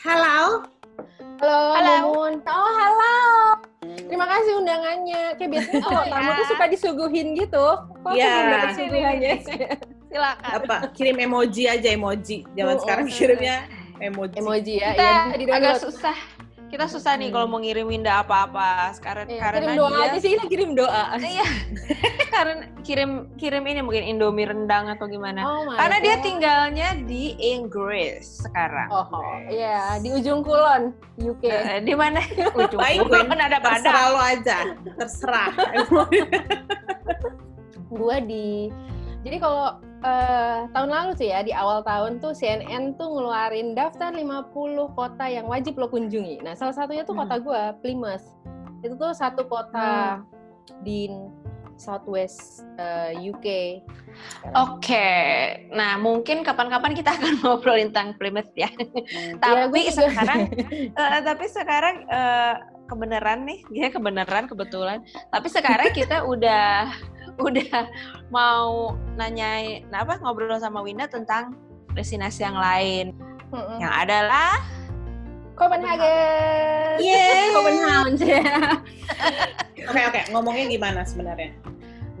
Halo. 0.00 0.64
Halo, 1.40 1.60
Halo. 1.76 1.94
Mumun. 2.06 2.32
Oh, 2.44 2.70
halo. 2.72 3.16
Terima 3.80 4.24
kasih 4.24 4.52
undangannya. 4.56 5.36
Kayak 5.36 5.50
biasanya 5.50 5.80
kalau 5.84 6.00
Oh, 6.00 6.06
tamu 6.08 6.24
ya. 6.26 6.36
tuh 6.36 6.46
suka 6.48 6.64
disuguhin 6.68 7.28
gitu. 7.36 7.66
Kok 8.00 8.12
Iya. 8.12 8.24
aku 8.24 8.32
belum 8.32 8.50
dapat 8.50 8.70
suguhannya? 8.76 9.32
Silakan. 10.10 10.50
Apa? 10.56 10.76
Kirim 10.92 11.16
emoji 11.20 11.62
aja 11.68 11.88
emoji. 11.90 12.44
Zaman 12.52 12.74
Oh, 12.76 12.80
sekarang 12.80 13.06
oh. 13.06 13.12
kirimnya 13.12 13.56
emoji. 14.00 14.36
Emoji 14.36 14.74
ya. 14.80 14.90
Kita 14.92 15.10
di 15.36 15.44
agak 15.46 15.76
susah. 15.78 16.16
Kita 16.80 16.96
susah 16.96 17.12
nih 17.20 17.28
Hmm. 17.28 17.36
kalau 17.36 17.46
mau 17.52 17.60
ngirim 17.60 17.92
Winda 17.92 18.24
apa-apa 18.24 18.88
sekarang 18.96 19.28
Iya, 19.28 19.36
karena 19.44 19.60
kirim 19.60 19.76
doa 19.76 19.92
dia 19.92 20.00
aja 20.00 20.16
sih, 20.16 20.30
ini 20.32 20.44
kirim 20.48 20.70
doa. 20.72 21.04
Iya. 21.20 21.44
karena 22.32 22.54
kirim 22.80 23.10
kirim 23.36 23.62
ini 23.68 23.80
mungkin 23.84 24.04
Indomie 24.08 24.48
rendang 24.48 24.88
atau 24.88 25.04
gimana. 25.04 25.44
Oh 25.44 25.68
karena 25.76 26.00
dia 26.00 26.16
God. 26.16 26.24
tinggalnya 26.24 26.88
di 27.04 27.36
Inggris 27.36 28.48
sekarang. 28.48 28.88
Oh, 28.88 29.04
oh, 29.12 29.28
iya, 29.52 30.00
di 30.00 30.08
ujung 30.08 30.40
kulon, 30.40 30.96
UK. 31.20 31.44
Eh, 31.52 31.84
di 31.84 31.92
mana? 31.92 32.24
Ujung 32.56 32.80
kulon 32.80 33.28
Gwen. 33.28 33.40
ada 33.44 33.60
badak. 33.60 33.84
Terserah 33.84 34.06
lo 34.08 34.20
aja. 34.24 34.58
Terserah. 35.04 35.50
Gua 37.92 38.16
di 38.24 38.72
jadi 39.20 39.36
kalau 39.36 39.76
eh, 40.00 40.58
tahun 40.68 40.90
lalu 40.90 41.10
tuh 41.14 41.26
ya 41.26 41.40
di 41.40 41.52
awal 41.52 41.80
tahun 41.82 42.18
tuh 42.18 42.32
CNN 42.32 42.96
tuh 42.96 43.08
ngeluarin 43.10 43.72
daftar 43.72 44.10
50 44.10 44.52
kota 44.90 45.24
yang 45.24 45.44
wajib 45.44 45.76
lo 45.76 45.86
kunjungi. 45.86 46.40
Nah, 46.40 46.54
salah 46.54 46.72
satunya 46.72 47.02
tuh 47.02 47.12
Hmm. 47.12 47.24
kota 47.24 47.36
gua, 47.38 47.62
Plymouth. 47.78 48.24
Itu 48.80 48.96
tuh 48.96 49.12
satu 49.12 49.44
kota 49.44 50.20
di 50.80 51.08
Southwest 51.76 52.64
eh, 52.76 53.16
UK. 53.22 53.46
Oke, 54.52 55.08
nah 55.70 55.96
mungkin 55.96 56.42
kapan-kapan 56.42 56.92
kita 56.92 57.10
akan 57.10 57.32
ngobrolin 57.40 57.88
tentang 57.88 58.16
Plymouth 58.16 58.52
ya. 58.52 58.68
Ya, 58.68 59.36
tapi 59.38 59.88
juga- 59.88 60.12
sekarang, 60.12 60.40
eh, 60.92 61.20
tapi 61.22 61.44
sekarang 61.46 61.96
eh, 62.04 62.54
kebenaran 62.84 63.46
nih, 63.46 63.58
ya 63.70 63.88
kebenaran 63.88 64.44
kebetulan. 64.44 65.00
Tapi 65.30 65.48
sekarang 65.48 65.94
kita 65.94 66.26
udah 66.26 66.90
udah 67.48 67.88
mau 68.28 68.94
nanya, 69.16 69.80
nah 69.88 70.04
apa 70.04 70.20
ngobrol 70.20 70.58
sama 70.60 70.84
Winda 70.84 71.08
tentang 71.08 71.56
destinasi 71.96 72.44
yang 72.46 72.58
lain, 72.58 73.16
Mm-mm. 73.50 73.78
yang 73.82 73.90
adalah 73.90 74.60
Copenhagen. 75.60 76.96
Yeay. 77.04 77.52
Copenhagen. 77.52 78.44
Oke 79.90 80.00
oke. 80.08 80.20
Ngomongnya 80.32 80.64
gimana 80.72 81.00
sebenarnya? 81.04 81.52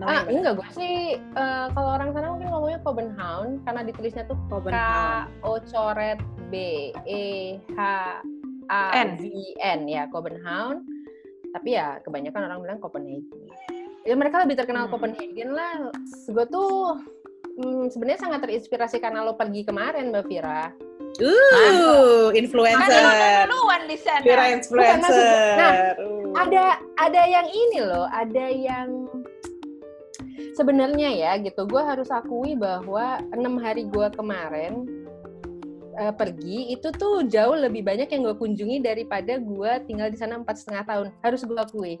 Namanya 0.00 0.20
gimana? 0.28 0.38
enggak 0.40 0.54
gue 0.56 0.68
sih 0.76 0.96
eh, 1.20 1.66
kalau 1.72 1.90
orang 1.96 2.10
sana 2.12 2.32
mungkin 2.32 2.48
ngomongnya 2.52 2.80
Copenhagen 2.84 3.60
karena 3.64 3.80
ditulisnya 3.84 4.24
tuh 4.28 4.36
K 4.36 4.44
Copenhagen. 4.48 5.28
O 5.44 5.60
coret 5.60 6.20
B 6.48 6.54
E 7.04 7.24
H 7.76 7.80
A 8.68 8.82
N. 8.96 9.16
V 9.20 9.24
N 9.60 9.80
ya 9.88 10.04
Copenhagen. 10.08 10.84
Tapi 11.52 11.68
ya 11.76 12.00
kebanyakan 12.04 12.48
orang 12.48 12.60
bilang 12.64 12.78
Copenhagen. 12.80 13.40
Ya 14.04 14.14
mereka 14.16 14.40
lebih 14.42 14.56
terkenal 14.56 14.88
Hmm. 14.88 14.92
Copenhagen 14.96 15.50
lah. 15.52 15.92
Gue 16.24 16.46
tuh 16.48 16.96
hmm, 17.60 17.92
sebenarnya 17.92 18.20
sangat 18.20 18.40
terinspirasi 18.48 18.96
karena 18.98 19.24
lo 19.24 19.36
pergi 19.36 19.62
kemarin 19.64 20.08
Mbak 20.08 20.24
Vira. 20.26 20.72
Uh, 21.20 22.30
influencer. 22.32 23.02
duluan 23.50 23.82
di 23.90 23.98
sana. 23.98 24.22
Vira 24.24 24.44
Bukan 24.46 24.56
influencer. 24.56 25.26
nah, 25.58 25.72
Uh. 26.00 26.32
ada 26.38 26.64
ada 26.96 27.22
yang 27.26 27.44
ini 27.50 27.82
loh, 27.82 28.06
ada 28.08 28.46
yang 28.46 29.10
sebenarnya 30.54 31.10
ya 31.12 31.32
gitu. 31.42 31.66
Gue 31.66 31.82
harus 31.82 32.08
akui 32.08 32.54
bahwa 32.56 33.20
enam 33.34 33.58
hari 33.60 33.84
gue 33.90 34.06
kemarin 34.14 34.86
eh, 35.98 36.14
pergi 36.14 36.72
itu 36.72 36.88
tuh 36.94 37.26
jauh 37.26 37.58
lebih 37.58 37.82
banyak 37.84 38.08
yang 38.08 38.22
gue 38.24 38.36
kunjungi 38.38 38.78
daripada 38.80 39.36
gue 39.36 39.72
tinggal 39.84 40.08
di 40.08 40.16
sana 40.16 40.38
empat 40.40 40.56
setengah 40.62 40.84
tahun. 40.86 41.06
Harus 41.20 41.42
gue 41.44 41.58
akui. 41.58 41.94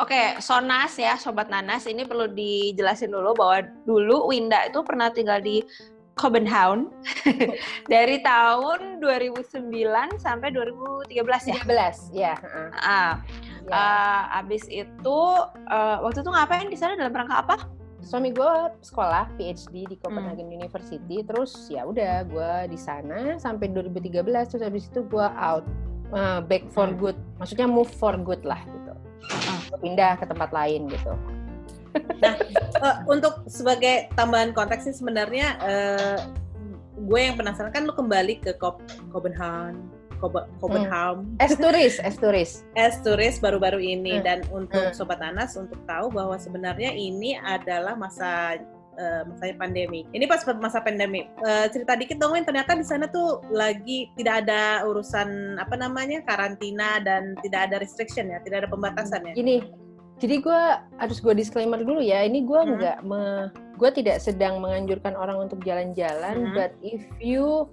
Oke, 0.00 0.40
Sonas 0.40 0.96
ya, 0.96 1.20
Sobat 1.20 1.52
Nanas, 1.52 1.84
ini 1.84 2.08
perlu 2.08 2.24
dijelasin 2.26 3.12
dulu 3.12 3.36
bahwa 3.36 3.60
dulu 3.84 4.32
Winda 4.32 4.64
itu 4.64 4.80
pernah 4.80 5.12
tinggal 5.12 5.38
di 5.38 5.60
Copenhagen 6.12 6.92
dari 7.92 8.20
tahun 8.20 9.00
2009 9.00 9.62
sampai 10.16 10.48
2013 10.48 11.12
ya. 11.52 11.56
13 11.60 12.12
ya. 12.12 12.34
Ah, 12.74 13.20
Ya. 13.62 13.78
eh, 13.78 14.40
abis 14.42 14.66
itu 14.66 15.18
eh, 15.70 15.96
waktu 16.02 16.18
itu 16.18 16.30
ngapain 16.34 16.66
di 16.66 16.74
sana 16.74 16.98
dalam 16.98 17.14
rangka 17.14 17.46
apa? 17.46 17.56
Suami 18.02 18.34
gue 18.34 18.50
sekolah 18.82 19.30
PhD 19.38 19.86
di 19.86 19.94
Copenhagen 19.94 20.50
University, 20.50 21.22
terus 21.22 21.70
ya 21.70 21.86
udah 21.86 22.26
gue 22.26 22.52
di 22.66 22.76
sana 22.76 23.38
sampai 23.38 23.70
2013, 23.70 24.18
terus 24.50 24.66
habis 24.66 24.90
itu 24.90 25.06
gue 25.06 25.26
out, 25.38 25.62
eh, 26.10 26.42
back 26.42 26.66
for 26.74 26.90
Hmm. 26.90 26.98
good, 26.98 27.18
maksudnya 27.38 27.70
move 27.70 27.86
for 27.88 28.18
good 28.18 28.42
lah 28.42 28.58
gitu. 28.66 28.92
Gua 29.22 29.61
pindah 29.78 30.18
ke 30.18 30.24
tempat 30.26 30.50
lain 30.50 30.88
gitu. 30.88 31.12
Eh, 31.92 32.96
untuk 33.04 33.44
sebagai 33.46 34.08
tambahan 34.12 34.52
konteks 34.52 34.88
sih 34.88 34.96
sebenarnya 34.96 35.60
eh, 35.60 36.18
gue 36.96 37.20
yang 37.20 37.36
penasaran 37.36 37.68
kan 37.68 37.84
lu 37.84 37.92
kembali 37.92 38.40
ke 38.40 38.56
Kop 38.56 38.80
Copenhagen 39.12 39.76
Copenhagen 40.56 41.34
Es 41.36 41.58
turis, 41.58 41.98
es 41.98 42.14
turis. 42.16 42.50
as 42.78 43.02
turis 43.02 43.36
baru-baru 43.44 43.82
ini 43.82 44.18
Hmm. 44.18 44.24
dan 44.24 44.38
untuk 44.54 44.80
Hmm. 44.80 44.94
sobat 44.94 45.18
Anas 45.18 45.58
untuk 45.58 45.82
tahu 45.84 46.08
bahwa 46.08 46.38
sebenarnya 46.38 46.94
ini 46.94 47.34
adalah 47.36 47.98
masa 47.98 48.56
eh, 48.98 49.22
masanya 49.24 49.56
pandemi. 49.56 50.04
Ini 50.12 50.24
pas 50.28 50.44
masa 50.60 50.84
pandemi. 50.84 51.24
Eh, 51.28 51.66
cerita 51.72 51.96
dikit 51.96 52.20
dong, 52.20 52.36
Win. 52.36 52.44
Ternyata 52.44 52.76
di 52.76 52.84
sana 52.84 53.08
tuh 53.08 53.40
lagi 53.48 54.12
tidak 54.18 54.44
ada 54.46 54.84
urusan 54.84 55.56
apa 55.56 55.74
namanya 55.76 56.20
karantina 56.24 57.00
dan 57.00 57.36
tidak 57.40 57.70
ada 57.70 57.76
restriction 57.80 58.28
ya, 58.28 58.38
tidak 58.44 58.66
ada 58.66 58.68
pembatasan 58.68 59.24
ya. 59.28 59.32
Gini, 59.32 59.64
jadi 60.20 60.38
gue 60.38 60.60
harus 61.00 61.18
gue 61.18 61.34
disclaimer 61.34 61.80
dulu 61.82 61.98
ya. 61.98 62.22
Ini 62.22 62.44
gue 62.46 62.60
Hmm. 62.60 62.72
nggak 62.78 62.98
me, 63.02 63.50
gue 63.80 63.90
tidak 63.96 64.22
sedang 64.22 64.60
menganjurkan 64.62 65.16
orang 65.16 65.48
untuk 65.48 65.58
Hmm. 65.62 65.66
jalan-jalan. 65.66 66.52
But 66.54 66.76
if 66.84 67.02
you, 67.18 67.66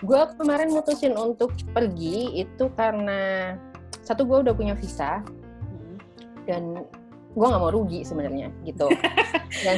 gue 0.00 0.22
kemarin 0.40 0.72
mutusin 0.72 1.12
untuk 1.12 1.52
pergi 1.76 2.40
itu 2.40 2.72
karena 2.72 3.54
satu 4.00 4.24
gue 4.24 4.48
udah 4.48 4.54
punya 4.56 4.72
visa 4.72 5.20
Hmm. 5.20 5.96
dan 6.48 6.62
gue 7.30 7.46
nggak 7.46 7.62
mau 7.62 7.70
rugi 7.70 8.02
sebenarnya 8.02 8.50
gitu. 8.66 8.90
dan 9.64 9.76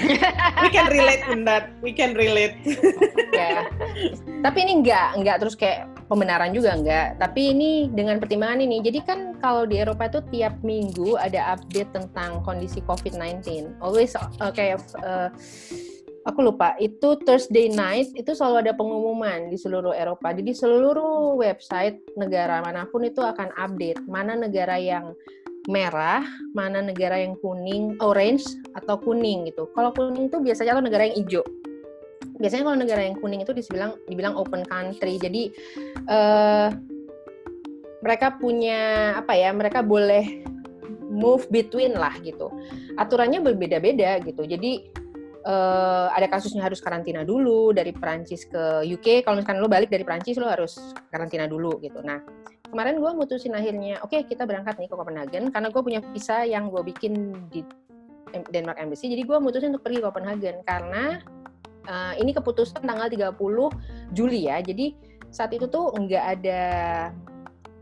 We 0.64 0.68
can 0.72 0.88
relate 0.88 1.24
in 1.28 1.44
that. 1.44 1.64
We 1.84 1.92
can 1.92 2.16
relate. 2.16 2.56
ya, 3.36 3.68
tapi 4.40 4.58
ini 4.64 4.80
nggak 4.80 5.20
nggak 5.20 5.36
terus 5.44 5.52
kayak 5.56 5.88
pembenaran 6.08 6.56
juga 6.56 6.72
nggak. 6.80 7.20
Tapi 7.20 7.52
ini 7.52 7.70
dengan 7.92 8.16
pertimbangan 8.16 8.64
ini. 8.64 8.80
Jadi 8.80 8.98
kan 9.04 9.36
kalau 9.44 9.68
di 9.68 9.80
Eropa 9.80 10.08
itu 10.08 10.20
tiap 10.32 10.56
minggu 10.64 11.20
ada 11.20 11.56
update 11.56 11.92
tentang 11.92 12.40
kondisi 12.40 12.80
COVID-19. 12.88 13.76
Always 13.84 14.16
uh, 14.16 14.52
kayak 14.52 14.80
uh, 15.04 15.28
aku 16.24 16.40
lupa 16.40 16.74
itu 16.78 17.18
Thursday 17.26 17.68
night 17.68 18.10
itu 18.14 18.32
selalu 18.32 18.68
ada 18.68 18.72
pengumuman 18.72 19.50
di 19.52 19.60
seluruh 19.60 19.92
Eropa. 19.92 20.32
Jadi 20.32 20.56
seluruh 20.56 21.36
website 21.36 22.00
negara 22.16 22.62
mana 22.62 22.88
pun 22.88 23.02
itu 23.04 23.20
akan 23.20 23.52
update 23.58 24.00
mana 24.06 24.38
negara 24.38 24.78
yang 24.78 25.12
merah, 25.70 26.26
mana 26.56 26.82
negara 26.82 27.22
yang 27.22 27.38
kuning, 27.38 27.94
orange 28.02 28.46
atau 28.74 28.98
kuning 28.98 29.46
gitu. 29.46 29.70
Kalau 29.76 29.94
kuning 29.94 30.26
itu 30.26 30.42
biasanya 30.42 30.78
atau 30.78 30.84
negara 30.84 31.06
yang 31.06 31.16
hijau. 31.22 31.44
Biasanya 32.42 32.62
kalau 32.66 32.78
negara 32.78 33.02
yang 33.06 33.16
kuning 33.22 33.46
itu 33.46 33.54
dibilang 33.54 33.94
dibilang 34.10 34.34
open 34.34 34.66
country. 34.66 35.20
Jadi 35.22 35.52
eh 36.10 36.68
mereka 38.02 38.34
punya 38.34 39.14
apa 39.14 39.38
ya? 39.38 39.54
Mereka 39.54 39.86
boleh 39.86 40.42
move 41.06 41.46
between 41.54 41.94
lah 41.94 42.18
gitu. 42.26 42.50
Aturannya 42.98 43.38
berbeda-beda 43.38 44.18
gitu. 44.26 44.42
Jadi 44.42 44.90
eh, 45.46 46.06
ada 46.10 46.26
kasusnya 46.26 46.66
harus 46.66 46.82
karantina 46.82 47.22
dulu 47.22 47.70
dari 47.70 47.94
Perancis 47.94 48.50
ke 48.50 48.82
UK. 48.82 49.22
Kalau 49.22 49.38
misalkan 49.38 49.62
lo 49.62 49.70
balik 49.70 49.94
dari 49.94 50.02
Perancis 50.02 50.34
lo 50.42 50.50
harus 50.50 50.74
karantina 51.14 51.46
dulu 51.46 51.78
gitu. 51.78 52.02
Nah 52.02 52.18
kemarin 52.72 53.04
gue 53.04 53.10
mutusin 53.12 53.52
akhirnya, 53.52 54.00
oke 54.00 54.16
kita 54.24 54.48
berangkat 54.48 54.80
nih 54.80 54.88
ke 54.88 54.96
Copenhagen 54.96 55.52
karena 55.52 55.68
gue 55.68 55.82
punya 55.84 56.00
visa 56.10 56.48
yang 56.48 56.72
gue 56.72 56.80
bikin 56.80 57.36
di 57.52 57.60
Denmark 58.48 58.80
Embassy. 58.80 59.12
Jadi 59.12 59.28
gue 59.28 59.36
mutusin 59.36 59.76
untuk 59.76 59.84
pergi 59.84 60.00
ke 60.00 60.08
Copenhagen 60.08 60.64
karena 60.64 61.20
uh, 61.84 62.16
ini 62.16 62.32
keputusan 62.32 62.80
tanggal 62.80 63.12
30 63.12 63.36
Juli 64.16 64.48
ya. 64.48 64.64
Jadi 64.64 64.96
saat 65.28 65.52
itu 65.52 65.68
tuh 65.68 65.92
nggak 65.92 66.24
ada 66.40 66.62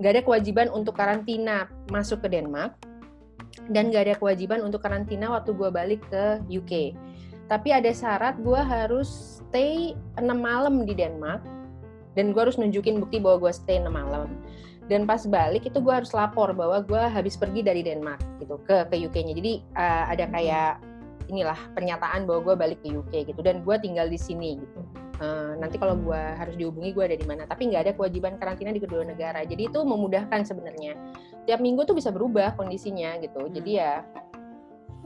nggak 0.03 0.11
ada 0.11 0.23
kewajiban 0.27 0.67
untuk 0.75 0.99
karantina 0.99 1.71
masuk 1.95 2.27
ke 2.27 2.29
Denmark 2.35 2.75
dan 3.71 3.95
nggak 3.95 4.03
ada 4.11 4.15
kewajiban 4.19 4.59
untuk 4.67 4.83
karantina 4.83 5.31
waktu 5.31 5.55
gue 5.55 5.71
balik 5.71 6.03
ke 6.11 6.43
UK. 6.51 6.99
Tapi 7.47 7.69
ada 7.71 7.91
syarat 7.95 8.39
gue 8.43 8.59
harus 8.59 9.39
stay 9.39 9.95
6 10.19 10.27
malam 10.35 10.83
di 10.83 10.99
Denmark 10.99 11.43
dan 12.19 12.35
gue 12.35 12.41
harus 12.43 12.59
nunjukin 12.59 12.99
bukti 12.99 13.23
bahwa 13.23 13.47
gue 13.47 13.53
stay 13.55 13.79
6 13.79 13.87
malam 13.87 14.31
dan 14.91 15.07
pas 15.07 15.23
balik 15.23 15.63
itu 15.71 15.79
gue 15.79 15.95
harus 15.95 16.11
lapor 16.11 16.51
bahwa 16.51 16.83
gue 16.83 16.99
habis 16.99 17.39
pergi 17.39 17.63
dari 17.63 17.87
Denmark 17.87 18.19
gitu 18.43 18.59
ke 18.67 18.91
ke 18.91 18.97
UK-nya 18.99 19.39
jadi 19.39 19.53
uh, 19.79 20.05
ada 20.11 20.25
kayak 20.35 20.73
inilah 21.31 21.59
pernyataan 21.79 22.27
bahwa 22.27 22.51
gue 22.51 22.55
balik 22.59 22.79
ke 22.83 22.91
UK 22.91 23.31
gitu 23.31 23.41
dan 23.47 23.63
gue 23.63 23.77
tinggal 23.79 24.11
di 24.11 24.19
sini 24.19 24.59
gitu 24.59 24.83
Uh, 25.21 25.53
nanti 25.61 25.77
kalau 25.77 26.01
gue 26.01 26.17
harus 26.17 26.57
dihubungi 26.57 26.97
gue 26.97 27.05
ada 27.05 27.13
di 27.13 27.29
mana. 27.29 27.45
Tapi 27.45 27.69
nggak 27.69 27.83
ada 27.85 27.93
kewajiban 27.93 28.41
karantina 28.41 28.73
di 28.73 28.81
kedua 28.81 29.05
negara. 29.05 29.45
Jadi 29.45 29.69
itu 29.69 29.77
memudahkan 29.85 30.49
sebenarnya. 30.49 30.97
Tiap 31.45 31.61
minggu 31.61 31.85
tuh 31.85 31.93
bisa 31.93 32.09
berubah 32.09 32.57
kondisinya 32.57 33.21
gitu. 33.21 33.45
Hmm. 33.45 33.53
Jadi 33.53 33.71
ya 33.77 34.01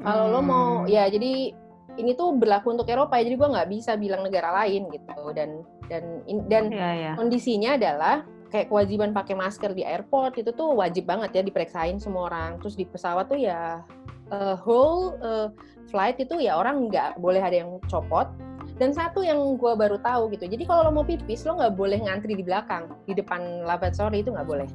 kalau 0.06 0.30
hmm. 0.30 0.34
lo 0.38 0.40
mau 0.46 0.70
hmm. 0.82 0.86
ya 0.86 1.10
jadi 1.10 1.50
ini 1.98 2.14
tuh 2.14 2.30
berlaku 2.38 2.78
untuk 2.78 2.86
Eropa 2.86 3.18
ya. 3.18 3.26
Jadi 3.26 3.36
gue 3.42 3.48
nggak 3.58 3.68
bisa 3.74 3.98
bilang 3.98 4.22
negara 4.22 4.54
lain 4.62 4.86
gitu. 4.86 5.34
Dan 5.34 5.66
dan 5.90 6.22
dan 6.46 6.64
ya, 6.70 6.90
ya. 6.94 7.12
kondisinya 7.18 7.74
adalah 7.74 8.22
kayak 8.54 8.70
kewajiban 8.70 9.10
pakai 9.10 9.34
masker 9.34 9.74
di 9.74 9.82
airport 9.82 10.38
itu 10.38 10.54
tuh 10.54 10.78
wajib 10.78 11.10
banget 11.10 11.34
ya 11.34 11.42
diperiksain 11.42 11.98
semua 11.98 12.30
orang. 12.30 12.62
Terus 12.62 12.78
di 12.78 12.86
pesawat 12.86 13.26
tuh 13.26 13.42
ya 13.42 13.82
uh, 14.30 14.54
whole 14.62 15.18
uh, 15.18 15.50
flight 15.90 16.22
itu 16.22 16.38
ya 16.38 16.54
orang 16.54 16.86
nggak 16.86 17.18
boleh 17.18 17.42
ada 17.42 17.66
yang 17.66 17.82
copot. 17.90 18.30
Dan 18.78 18.94
satu 18.94 19.26
yang 19.26 19.38
gue 19.58 19.72
baru 19.74 20.02
tahu 20.02 20.34
gitu, 20.34 20.50
jadi 20.50 20.66
kalau 20.66 20.90
lo 20.90 20.90
mau 20.90 21.06
pipis 21.06 21.46
lo 21.46 21.62
nggak 21.62 21.78
boleh 21.78 21.94
ngantri 21.94 22.34
di 22.34 22.42
belakang, 22.42 22.90
di 23.06 23.14
depan 23.14 23.62
lavatory 23.62 24.26
itu 24.26 24.34
nggak 24.34 24.50
boleh. 24.50 24.66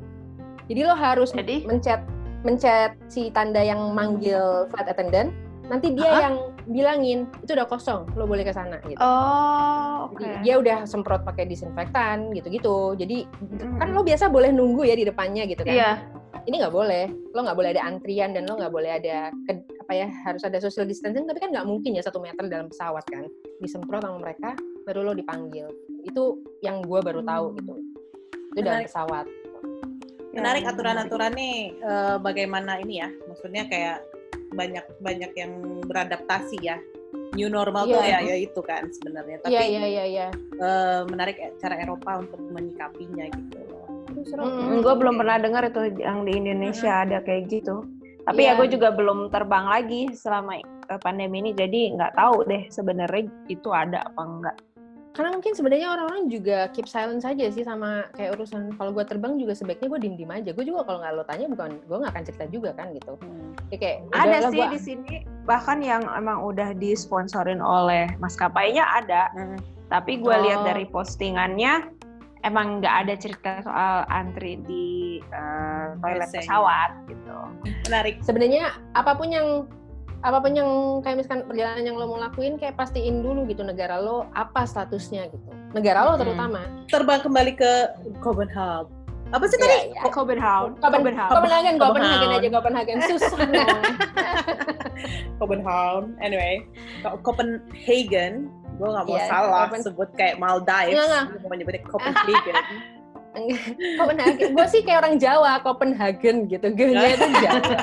Jadi 0.71 0.87
lo 0.87 0.95
harus 0.95 1.35
jadi? 1.35 1.67
mencet 1.67 1.99
mencet 2.47 2.95
si 3.11 3.27
tanda 3.35 3.59
yang 3.59 3.91
manggil 3.91 4.71
flight 4.71 4.87
attendant, 4.87 5.35
nanti 5.67 5.91
dia 5.91 6.07
uh-huh. 6.07 6.23
yang 6.23 6.35
bilangin 6.69 7.25
itu 7.42 7.57
udah 7.57 7.66
kosong 7.66 8.06
lo 8.13 8.30
boleh 8.30 8.45
ke 8.45 8.54
sana 8.54 8.77
gitu. 8.86 9.01
Oh 9.01 10.13
okay. 10.13 10.38
dia 10.45 10.56
udah 10.62 10.86
semprot 10.86 11.25
pakai 11.25 11.50
disinfektan 11.50 12.31
gitu-gitu. 12.33 12.95
Jadi 12.95 13.25
mm-hmm. 13.25 13.77
kan 13.81 13.89
lo 13.92 14.01
biasa 14.06 14.30
boleh 14.30 14.54
nunggu 14.54 14.86
ya 14.86 14.95
di 14.95 15.06
depannya 15.06 15.44
gitu 15.50 15.66
kan? 15.66 15.74
Iya. 15.74 15.92
Ini 16.45 16.56
nggak 16.66 16.74
boleh. 16.74 17.10
Lo 17.36 17.45
nggak 17.45 17.57
boleh 17.57 17.69
ada 17.74 17.83
antrian 17.86 18.31
dan 18.31 18.48
lo 18.48 18.57
nggak 18.57 18.74
boleh 18.74 18.92
ada 19.01 19.33
ke, 19.50 19.51
apa 19.86 19.94
ya 19.94 20.07
harus 20.25 20.42
ada 20.45 20.57
social 20.62 20.86
distancing. 20.86 21.25
Tapi 21.25 21.39
kan 21.42 21.50
nggak 21.51 21.68
mungkin 21.68 21.98
ya 21.98 22.06
satu 22.06 22.21
meter 22.21 22.45
dalam 22.48 22.69
pesawat 22.69 23.04
kan? 23.10 23.25
Disemprot 23.60 24.06
sama 24.06 24.21
mereka 24.21 24.54
baru 24.86 25.10
lo 25.10 25.13
dipanggil. 25.13 25.69
Itu 26.06 26.42
yang 26.62 26.86
gue 26.86 27.00
baru 27.01 27.21
tahu 27.25 27.45
hmm. 27.54 27.56
gitu. 27.60 27.74
Itu 28.56 28.60
dalam 28.62 28.86
pesawat. 28.86 29.25
Menarik 30.30 30.63
aturan-aturan 30.69 31.33
nih 31.33 31.74
uh, 31.81 32.16
bagaimana 32.21 32.77
ini 32.80 33.01
ya? 33.01 33.10
Maksudnya 33.27 33.66
kayak 33.66 34.06
banyak 34.53 34.85
banyak 34.99 35.31
yang 35.37 35.51
beradaptasi 35.85 36.57
ya 36.61 36.77
new 37.37 37.49
normal 37.49 37.85
yeah. 37.85 37.93
tuh 37.93 38.03
ya 38.05 38.19
ya 38.25 38.35
itu 38.41 38.61
kan 38.65 38.89
sebenarnya 38.89 39.37
tapi 39.45 39.53
yeah, 39.53 39.65
yeah, 39.65 39.87
yeah, 39.87 40.07
yeah. 40.07 40.31
Uh, 40.57 41.05
menarik 41.09 41.37
cara 41.61 41.77
Eropa 41.77 42.25
untuk 42.25 42.41
menyikapinya 42.49 43.29
gitu 43.29 43.69
Mm, 44.09 44.81
gue 44.81 44.93
belum 44.93 45.15
pernah 45.21 45.37
dengar 45.39 45.63
itu 45.69 46.01
yang 46.01 46.25
di 46.25 46.37
Indonesia 46.37 46.91
mm. 46.91 47.03
ada 47.07 47.17
kayak 47.23 47.43
gitu. 47.49 47.85
Tapi 48.25 48.41
yeah. 48.45 48.53
ya 48.53 48.59
gue 48.59 48.67
juga 48.77 48.89
belum 48.93 49.31
terbang 49.33 49.65
lagi 49.65 50.01
selama 50.13 50.59
eh, 50.59 50.99
pandemi 51.01 51.41
ini, 51.41 51.51
jadi 51.55 51.97
nggak 51.97 52.13
tahu 52.13 52.45
deh 52.45 52.67
sebenarnya 52.69 53.25
itu 53.49 53.69
ada 53.73 54.05
apa 54.05 54.21
enggak 54.21 54.55
karena 55.19 55.36
mungkin 55.36 55.51
sebenarnya 55.51 55.92
orang-orang 55.92 56.31
juga 56.31 56.71
keep 56.71 56.88
silent 56.88 57.19
saja 57.19 57.51
sih 57.51 57.68
sama 57.68 58.07
kayak 58.16 58.39
urusan 58.39 58.71
kalau 58.80 58.95
gue 58.95 59.04
terbang 59.04 59.36
juga 59.36 59.51
sebaiknya 59.51 59.92
gue 59.92 60.00
diem 60.00 60.16
diem 60.16 60.31
aja 60.31 60.56
gue 60.56 60.63
juga 60.63 60.88
kalau 60.88 61.04
nggak 61.04 61.12
lo 61.12 61.24
tanya 61.27 61.51
bukan 61.51 61.75
gue 61.75 61.98
nggak 62.00 62.13
akan 62.16 62.24
cerita 62.24 62.45
juga 62.48 62.71
kan 62.71 62.95
gitu 62.95 63.19
hmm. 63.19 63.51
ya, 63.68 63.77
kayak 63.83 63.98
ada 64.16 64.48
sih 64.48 64.63
gua... 64.63 64.71
di 64.71 64.80
sini 64.80 65.13
bahkan 65.44 65.83
yang 65.83 66.07
emang 66.16 66.39
udah 66.39 66.71
disponsorin 66.71 67.60
oleh 67.60 68.07
maskapainya 68.24 68.88
ada 68.95 69.27
hmm. 69.36 69.60
tapi 69.92 70.24
gue 70.24 70.31
oh. 70.31 70.39
lihat 70.39 70.63
dari 70.63 70.88
postingannya 70.88 71.92
emang 72.48 72.80
nggak 72.80 72.95
ada 73.04 73.13
cerita 73.19 73.51
soal 73.68 74.07
antri 74.07 74.56
di 74.63 75.19
uh, 75.36 76.00
toilet 76.00 76.31
pesawat 76.31 76.95
gitu 77.12 77.36
menarik 77.92 78.24
sebenarnya 78.24 78.71
apa 78.95 79.19
pun 79.19 79.36
yang 79.36 79.68
apa 80.19 80.38
pun 80.44 80.51
yang 80.51 80.69
kayak 81.00 81.24
misalkan 81.24 81.48
perjalanan 81.48 81.83
yang 81.88 81.95
lo 81.95 82.12
mau 82.12 82.19
lakuin 82.19 82.60
kayak 82.60 82.75
pastiin 82.75 83.24
dulu 83.24 83.48
gitu 83.48 83.63
negara 83.63 84.04
lo 84.04 84.27
apa 84.36 84.68
statusnya 84.68 85.31
gitu 85.31 85.50
negara 85.71 86.04
lo 86.04 86.19
terutama 86.19 86.68
hmm. 86.68 86.92
terbang 86.92 87.21
kembali 87.24 87.51
ke 87.56 87.71
Copenhagen 88.19 89.00
apa 89.30 89.45
sih 89.45 89.62
tadi? 89.62 89.94
Yeah, 89.94 90.01
yeah. 90.01 90.10
Copenhagen. 90.10 90.74
Copenhagen. 90.81 91.30
Copenhagen. 91.30 91.75
Copenhagen 91.77 92.30
aja 92.33 92.50
Copenhagen. 92.50 92.98
Susah 93.06 93.38
dong. 93.54 93.77
Copenhagen. 95.38 96.18
Anyway, 96.18 96.66
Copenhagen. 97.21 98.50
Gue 98.81 98.89
gak 98.89 99.06
mau 99.06 99.13
yeah, 99.13 99.30
salah 99.30 99.69
Copen... 99.69 99.86
sebut 99.86 100.10
kayak 100.18 100.42
Maldives. 100.42 100.98
Gue 101.30 101.45
mau 101.45 101.54
nyebutnya 101.54 101.86
Copenhagen. 101.86 102.56
Copenhagen. 104.00 104.50
Gue 104.56 104.68
sih 104.68 104.81
kayak 104.83 105.00
orang 105.06 105.15
Jawa, 105.18 105.62
Copenhagen 105.63 106.50
gitu. 106.50 106.68
Gue 106.74 106.91
itu 106.95 107.27
Jawa. 107.44 107.80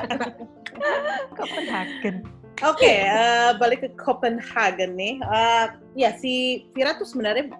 Copenhagen. 1.39 2.27
Oke, 2.65 2.89
okay, 2.89 2.99
uh, 3.05 3.13
eh, 3.13 3.51
balik 3.61 3.85
ke 3.85 3.89
Copenhagen 4.01 4.97
nih. 4.97 5.21
Uh, 5.21 5.77
ya 5.93 6.17
si 6.17 6.65
Vira 6.73 6.97
tuh 6.97 7.05
sebenarnya 7.05 7.53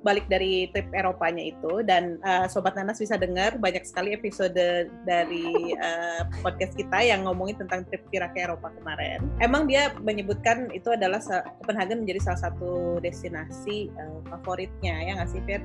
balik 0.00 0.26
dari 0.32 0.66
trip 0.72 0.88
Eropanya 0.96 1.44
itu 1.44 1.84
dan 1.84 2.16
uh, 2.24 2.48
sobat 2.48 2.72
Nanas 2.72 2.98
bisa 2.98 3.20
dengar 3.20 3.60
banyak 3.60 3.84
sekali 3.84 4.16
episode 4.16 4.88
dari 5.04 5.76
uh, 5.76 6.24
podcast 6.40 6.72
kita 6.74 6.98
yang 7.04 7.28
ngomongin 7.28 7.60
tentang 7.60 7.84
trip 7.86 8.02
Vira 8.08 8.26
ke 8.32 8.42
Eropa 8.42 8.72
kemarin. 8.74 9.28
Emang 9.38 9.68
dia 9.68 9.92
menyebutkan 10.00 10.72
itu 10.72 10.90
adalah 10.90 11.20
Copenhagen 11.62 12.02
menjadi 12.02 12.32
salah 12.32 12.50
satu 12.50 12.98
destinasi 12.98 13.92
uh, 13.94 14.18
favoritnya 14.34 14.98
ya 15.04 15.12
nggak 15.20 15.30
sih 15.30 15.42
Fir? 15.44 15.62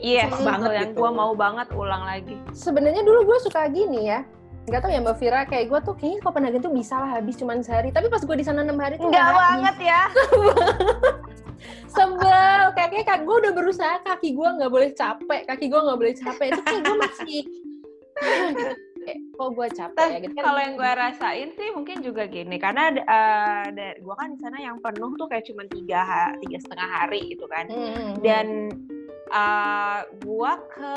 Iya, 0.00 0.28
yes, 0.30 0.40
banget 0.40 0.70
yang 0.72 0.90
gitu. 0.92 1.00
gue 1.04 1.10
mau 1.12 1.32
banget 1.36 1.68
ulang 1.76 2.02
lagi. 2.06 2.36
Sebenarnya 2.56 3.02
dulu 3.04 3.28
gue 3.28 3.38
suka 3.44 3.68
gini 3.70 4.10
ya, 4.10 4.24
nggak 4.66 4.80
tahu 4.82 4.90
ya 4.94 5.00
Mbak 5.02 5.16
Vira 5.18 5.40
kayak 5.46 5.66
gue 5.68 5.78
tuh 5.82 5.94
kayaknya 5.98 6.18
Copenhagen 6.22 6.62
tuh 6.62 6.74
bisa 6.74 6.94
lah 6.98 7.10
habis 7.18 7.34
cuma 7.38 7.58
sehari. 7.60 7.90
Tapi 7.94 8.06
pas 8.08 8.22
gue 8.22 8.36
di 8.36 8.44
sana 8.46 8.62
enam 8.62 8.78
hari 8.78 8.98
tuh 8.98 9.10
nggak 9.10 9.32
banget 9.34 9.76
ya. 9.82 10.02
Sebel 11.94 12.62
kayaknya 12.74 13.04
kan 13.04 13.22
gue 13.22 13.36
udah 13.46 13.52
berusaha 13.52 14.00
kaki 14.02 14.32
gue 14.32 14.48
nggak 14.58 14.72
boleh 14.72 14.90
capek 14.96 15.40
kaki 15.44 15.66
gue 15.70 15.80
nggak 15.80 15.98
boleh 15.98 16.14
capek. 16.16 16.46
Itu 16.50 16.62
kayak 16.64 16.82
gue 16.82 16.96
masih 16.98 17.40
kayak 19.02 19.20
kok 19.34 19.50
gue 19.52 19.68
capek 19.74 20.08
ya 20.08 20.18
gitu 20.22 20.34
kan. 20.38 20.44
kalau 20.46 20.60
yang 20.62 20.74
gue 20.78 20.90
rasain 20.94 21.48
sih 21.58 21.68
mungkin 21.74 21.96
juga 22.00 22.22
gini 22.30 22.56
karena 22.56 22.94
uh, 23.02 23.64
gue 23.98 24.14
kan 24.14 24.28
di 24.34 24.38
sana 24.40 24.58
yang 24.62 24.78
penuh 24.78 25.12
tuh 25.18 25.26
kayak 25.26 25.44
cuma 25.50 25.66
tiga 25.68 26.32
tiga 26.40 26.58
setengah 26.62 26.88
hari 26.88 27.20
gitu 27.34 27.44
kan 27.50 27.66
hmm. 27.66 27.76
hmm, 27.76 27.94
hmm. 27.94 28.14
dan 28.22 28.46
uh, 29.32 29.36
eh, 29.36 30.00
gue 30.22 30.52
ke 30.70 30.96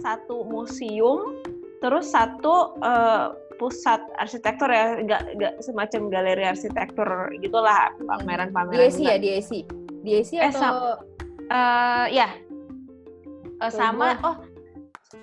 satu 0.00 0.46
museum 0.46 1.42
terus 1.82 2.14
satu 2.14 2.78
uh, 2.80 3.34
pusat 3.56 4.00
arsitektur 4.20 4.68
ya 4.68 5.00
nggak 5.00 5.22
nggak 5.36 5.54
semacam 5.64 6.12
galeri 6.12 6.44
arsitektur 6.44 7.08
gitulah 7.40 7.92
pameran-pameran 8.04 8.76
DAC 8.76 9.00
ya 9.00 9.16
DAC 9.16 9.50
DAC 10.04 10.30
eh, 10.36 10.48
atau 10.52 10.60
sama, 10.60 10.80
uh, 11.50 12.06
ya 12.12 12.28
uh, 13.64 13.72
sama 13.72 14.08
oh 14.24 14.36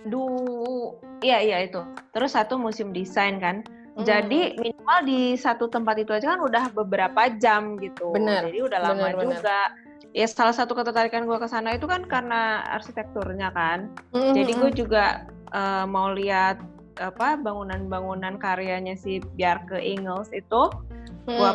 du 0.08 0.26
iya 1.20 1.44
iya 1.44 1.58
itu 1.68 1.84
terus 2.16 2.36
satu 2.36 2.56
museum 2.56 2.96
desain 2.96 3.38
kan 3.40 3.64
hmm. 4.00 4.06
jadi 4.08 4.56
minimal 4.56 5.00
di 5.04 5.36
satu 5.36 5.68
tempat 5.68 6.00
itu 6.00 6.16
aja 6.16 6.36
kan 6.36 6.42
udah 6.42 6.72
beberapa 6.72 7.34
jam 7.40 7.76
gitu 7.80 8.16
benar 8.16 8.48
jadi 8.48 8.60
udah 8.64 8.80
lama 8.80 9.12
bener, 9.12 9.16
juga 9.20 9.60
bener. 9.76 10.16
ya 10.16 10.28
salah 10.30 10.56
satu 10.56 10.72
ketertarikan 10.72 11.28
gue 11.28 11.36
ke 11.36 11.48
sana 11.52 11.76
itu 11.76 11.84
kan 11.84 12.08
karena 12.08 12.64
arsitekturnya 12.72 13.52
kan 13.52 13.92
mm-hmm. 14.16 14.34
jadi 14.34 14.52
gue 14.56 14.72
juga 14.86 15.06
uh, 15.52 15.84
mau 15.84 16.16
lihat 16.16 16.64
apa 17.02 17.40
bangunan-bangunan 17.42 18.38
karyanya 18.38 18.94
si 18.94 19.18
Bjarke 19.34 19.82
Ingels 19.82 20.30
itu 20.30 20.70
hmm. 21.26 21.38
gua 21.40 21.52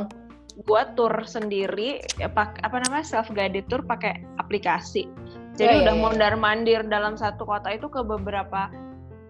gua 0.67 0.83
tur 0.99 1.15
sendiri 1.23 2.03
ya, 2.19 2.27
pak, 2.27 2.59
apa 2.67 2.83
namanya 2.83 3.07
self 3.07 3.31
guided 3.31 3.71
tour 3.71 3.79
pakai 3.87 4.19
aplikasi 4.43 5.07
jadi 5.59 5.75
yeah, 5.75 5.83
udah 5.91 5.95
yeah, 5.99 6.05
mondar 6.07 6.33
mandir 6.39 6.81
dalam 6.87 7.19
satu 7.19 7.43
kota 7.43 7.75
itu 7.75 7.91
ke 7.91 7.99
beberapa 8.07 8.71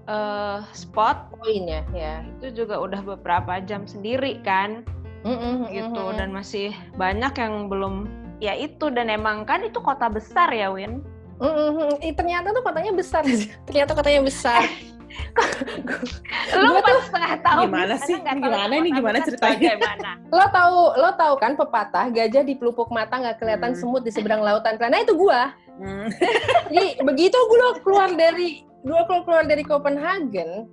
uh, 0.05 0.61
spot. 0.77 1.33
Poin 1.33 1.65
ya 1.65 1.81
ya 1.97 2.21
itu 2.37 2.63
juga 2.65 2.77
udah 2.77 3.01
beberapa 3.01 3.65
jam 3.65 3.89
sendiri 3.89 4.45
kan. 4.45 4.85
Mm 5.25 5.35
-hmm, 5.35 5.57
gitu 5.75 5.99
mm 5.99 6.09
-hmm. 6.13 6.19
dan 6.21 6.29
masih 6.31 6.71
banyak 7.01 7.33
yang 7.41 7.73
belum 7.73 8.07
ya 8.45 8.53
itu. 8.53 8.93
Dan 8.93 9.09
emang 9.09 9.49
kan 9.49 9.65
itu 9.65 9.81
kota 9.81 10.13
besar 10.13 10.53
ya 10.53 10.69
Win? 10.69 11.01
Mm 11.41 11.49
-hmm. 11.49 12.13
ternyata 12.13 12.53
tuh 12.53 12.61
kotanya 12.61 12.93
besar. 12.93 13.25
Ternyata 13.67 13.97
kotanya 13.97 14.21
besar 14.21 14.69
gimana 17.65 17.95
sih? 17.99 18.15
Gimana 18.19 18.73
ini 18.79 18.91
gimana 18.95 19.19
ceritanya? 19.25 19.75
lo 20.37 20.47
tahu 20.53 20.79
lo 21.01 21.11
tahu 21.17 21.35
kan 21.41 21.53
pepatah 21.57 22.07
gajah 22.13 22.45
di 22.45 22.55
pelupuk 22.55 22.93
mata 22.93 23.19
nggak 23.19 23.41
kelihatan 23.41 23.73
hmm. 23.75 23.81
semut 23.81 24.03
di 24.05 24.13
seberang 24.13 24.45
lautan. 24.45 24.77
Karena 24.77 25.03
itu 25.03 25.17
gua. 25.17 25.51
Hmm. 25.79 26.11
jadi 26.75 27.01
begitu 27.03 27.39
gua 27.49 27.79
keluar 27.81 28.11
dari 28.13 28.63
gua 28.83 29.03
keluar 29.07 29.45
dari 29.47 29.63
Copenhagen 29.67 30.69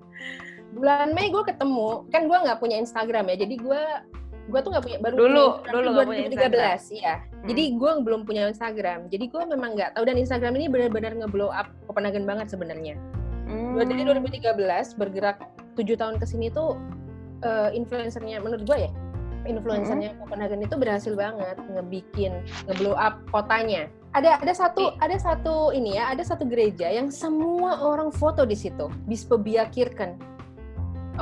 bulan 0.75 1.15
Mei 1.15 1.31
gue 1.31 1.43
ketemu 1.47 2.03
kan 2.11 2.27
gue 2.27 2.35
nggak 2.35 2.59
punya 2.59 2.83
Instagram 2.83 3.31
ya 3.31 3.47
jadi 3.47 3.55
gue 3.55 3.81
gue 4.45 4.59
tuh 4.61 4.69
nggak 4.75 4.83
punya 4.83 4.99
baru 5.01 5.15
dulu 5.15 5.45
dulu 5.71 5.89
2013 6.03 6.35
ya 6.99 7.15
hmm. 7.23 7.47
jadi 7.47 7.63
gue 7.79 7.91
belum 8.03 8.21
punya 8.27 8.51
Instagram 8.51 9.07
jadi 9.07 9.25
gue 9.31 9.41
memang 9.55 9.73
nggak 9.79 9.95
tahu 9.95 10.03
dan 10.03 10.19
Instagram 10.19 10.53
ini 10.59 10.67
benar-benar 10.67 11.15
ngeblow 11.15 11.49
up 11.49 11.71
Copenhagen 11.87 12.27
banget 12.27 12.51
sebenarnya. 12.51 12.99
Hmm. 13.45 13.77
Dari 13.79 14.03
2013 14.03 14.99
bergerak 14.99 15.37
tujuh 15.75 15.95
tahun 15.99 16.17
ke 16.19 16.25
sini 16.27 16.47
tuh 16.51 16.79
uh, 17.43 17.69
influencernya 17.71 18.39
menurut 18.41 18.63
gue 18.65 18.87
ya 18.87 18.91
influencernya 19.45 20.17
Copenhagen 20.17 20.65
itu 20.65 20.75
berhasil 20.75 21.13
banget 21.13 21.57
ngebikin 21.69 22.41
ngeblow 22.65 22.97
up 22.97 23.21
kotanya. 23.29 23.85
Ada 24.17 24.41
ada 24.41 24.53
satu 24.57 24.95
ada 24.97 25.13
satu 25.21 25.69
ini 25.69 26.01
ya, 26.01 26.09
ada 26.17 26.23
satu 26.25 26.49
gereja 26.49 26.89
yang 26.89 27.13
semua 27.13 27.77
orang 27.83 28.09
foto 28.09 28.41
di 28.41 28.57
situ. 28.57 28.89
Bispe 29.05 29.37
Biakirken. 29.37 30.17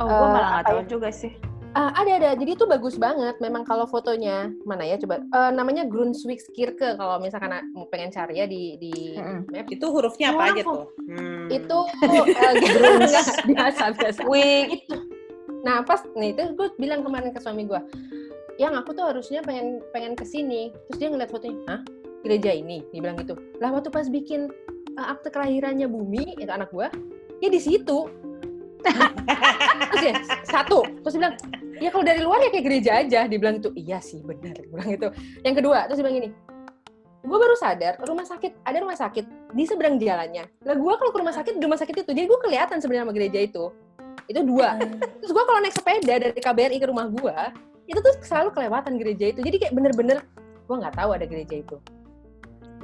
Oh, 0.00 0.08
gue 0.08 0.14
Eh, 0.24 0.30
malah 0.32 0.50
nggak 0.58 0.64
tahu 0.72 0.80
ya? 0.80 0.86
juga 0.88 1.08
sih. 1.12 1.36
Ah, 1.74 1.90
ada 1.98 2.22
ada. 2.22 2.30
Jadi 2.38 2.54
itu 2.54 2.64
bagus 2.70 2.94
banget. 2.94 3.34
Memang 3.42 3.66
kalau 3.66 3.84
fotonya 3.90 4.50
mana 4.62 4.86
ya 4.86 4.94
coba 4.94 5.26
Eh, 5.26 5.50
namanya 5.50 5.82
Grunsvikskirke 5.84 6.94
kalau 6.94 7.18
misalkan 7.18 7.50
mau 7.74 7.90
pengen 7.90 8.14
cari 8.14 8.38
ya 8.38 8.46
di 8.46 8.78
di 8.78 9.18
Mm-mm. 9.18 9.50
map. 9.50 9.66
Itu 9.66 9.90
hurufnya 9.90 10.30
apa 10.30 10.38
Orang 10.38 10.54
aja 10.54 10.62
tuh? 10.62 10.86
Hmm. 11.10 11.46
Itu 11.50 11.78
uh, 11.90 12.54
Gruns 12.62 13.14
biasa 13.50 13.84
itu 14.70 14.96
nah 15.64 15.80
pas 15.80 16.04
nih 16.12 16.36
itu 16.36 16.42
gue 16.54 16.68
bilang 16.76 17.00
kemarin 17.00 17.32
ke 17.32 17.40
suami 17.40 17.64
gue 17.64 17.80
yang 18.60 18.76
aku 18.76 18.92
tuh 18.92 19.08
harusnya 19.08 19.40
pengen 19.40 19.80
pengen 19.90 20.12
ke 20.12 20.22
sini 20.22 20.70
terus 20.86 20.98
dia 21.00 21.08
ngeliat 21.08 21.32
fotonya 21.32 21.58
hah 21.66 21.80
gereja 22.20 22.52
ini 22.52 22.84
dia 22.92 23.00
bilang 23.00 23.16
gitu 23.18 23.34
lah 23.58 23.72
waktu 23.72 23.88
pas 23.88 24.06
bikin 24.12 24.52
uh, 25.00 25.06
akte 25.16 25.32
kelahirannya 25.32 25.88
bumi 25.88 26.36
itu 26.36 26.52
anak 26.52 26.68
gue 26.70 26.86
ya 27.40 27.48
di 27.48 27.58
situ 27.58 28.12
terus 29.90 30.04
ya 30.04 30.14
satu. 30.46 30.84
Terus 31.02 31.12
dia 31.16 31.20
bilang 31.24 31.34
ya 31.80 31.88
kalau 31.90 32.04
dari 32.04 32.20
luar 32.20 32.38
ya 32.44 32.50
kayak 32.52 32.64
gereja 32.64 32.90
aja. 33.00 33.20
Dia 33.26 33.38
bilang 33.40 33.58
itu 33.58 33.70
iya 33.74 33.98
sih 33.98 34.20
benar 34.20 34.54
bilang 34.68 34.88
gitu. 34.92 35.08
Yang 35.42 35.54
kedua 35.64 35.78
terus 35.88 35.98
dia 36.00 36.06
bilang 36.06 36.18
gini 36.22 36.30
gue 37.24 37.38
baru 37.40 37.56
sadar 37.56 37.96
rumah 38.04 38.28
sakit 38.28 38.52
ada 38.68 38.76
rumah 38.84 39.00
sakit 39.00 39.24
di 39.56 39.64
seberang 39.64 39.96
jalannya. 39.96 40.44
Lah 40.60 40.76
gue 40.76 40.92
kalau 41.00 41.10
ke 41.10 41.18
rumah 41.24 41.32
sakit 41.32 41.56
di 41.56 41.64
rumah 41.64 41.80
sakit 41.80 42.04
itu 42.04 42.10
jadi 42.12 42.28
gue 42.28 42.40
kelihatan 42.44 42.76
sebenarnya 42.84 43.08
sama 43.08 43.14
gereja 43.16 43.40
itu. 43.40 43.64
Itu 44.28 44.40
dua. 44.44 44.76
Terus 45.24 45.32
gue 45.32 45.44
kalau 45.48 45.60
naik 45.64 45.72
sepeda 45.72 46.14
dari 46.20 46.36
KBRI 46.36 46.76
ke 46.80 46.86
rumah 46.92 47.08
gue 47.08 47.36
itu 47.88 47.96
tuh 48.00 48.14
selalu 48.20 48.52
kelewatan 48.52 49.00
gereja 49.00 49.32
itu. 49.32 49.40
Jadi 49.40 49.56
kayak 49.56 49.72
bener-bener 49.72 50.20
gue 50.68 50.76
nggak 50.76 50.96
tahu 51.00 51.10
ada 51.16 51.24
gereja 51.24 51.64
itu 51.64 51.76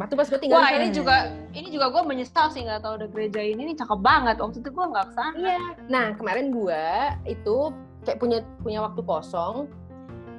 waktu 0.00 0.14
pas 0.16 0.26
gue 0.26 0.40
tinggal 0.40 0.56
Wah, 0.56 0.64
di 0.64 0.72
sana- 0.72 0.80
ini 0.80 0.88
juga 0.90 1.16
ini 1.52 1.68
juga 1.68 1.86
gue 1.90 2.02
menyesal 2.02 2.46
sih 2.48 2.60
nggak 2.60 2.80
tahu 2.80 2.94
ada 2.96 3.06
gereja 3.06 3.40
ini. 3.42 3.60
Ini 3.62 3.74
cakep 3.76 4.00
banget. 4.00 4.36
Waktu 4.38 4.58
itu 4.58 4.70
gue 4.70 4.84
nggak 4.86 5.06
ke 5.06 5.14
sana. 5.14 5.34
iya 5.36 5.58
nah 5.86 6.06
kemarin 6.12 6.48
gue 6.50 6.84
itu 7.28 7.56
kayak 8.00 8.16
punya 8.16 8.38
punya 8.58 8.80
waktu 8.80 9.00
kosong 9.02 9.68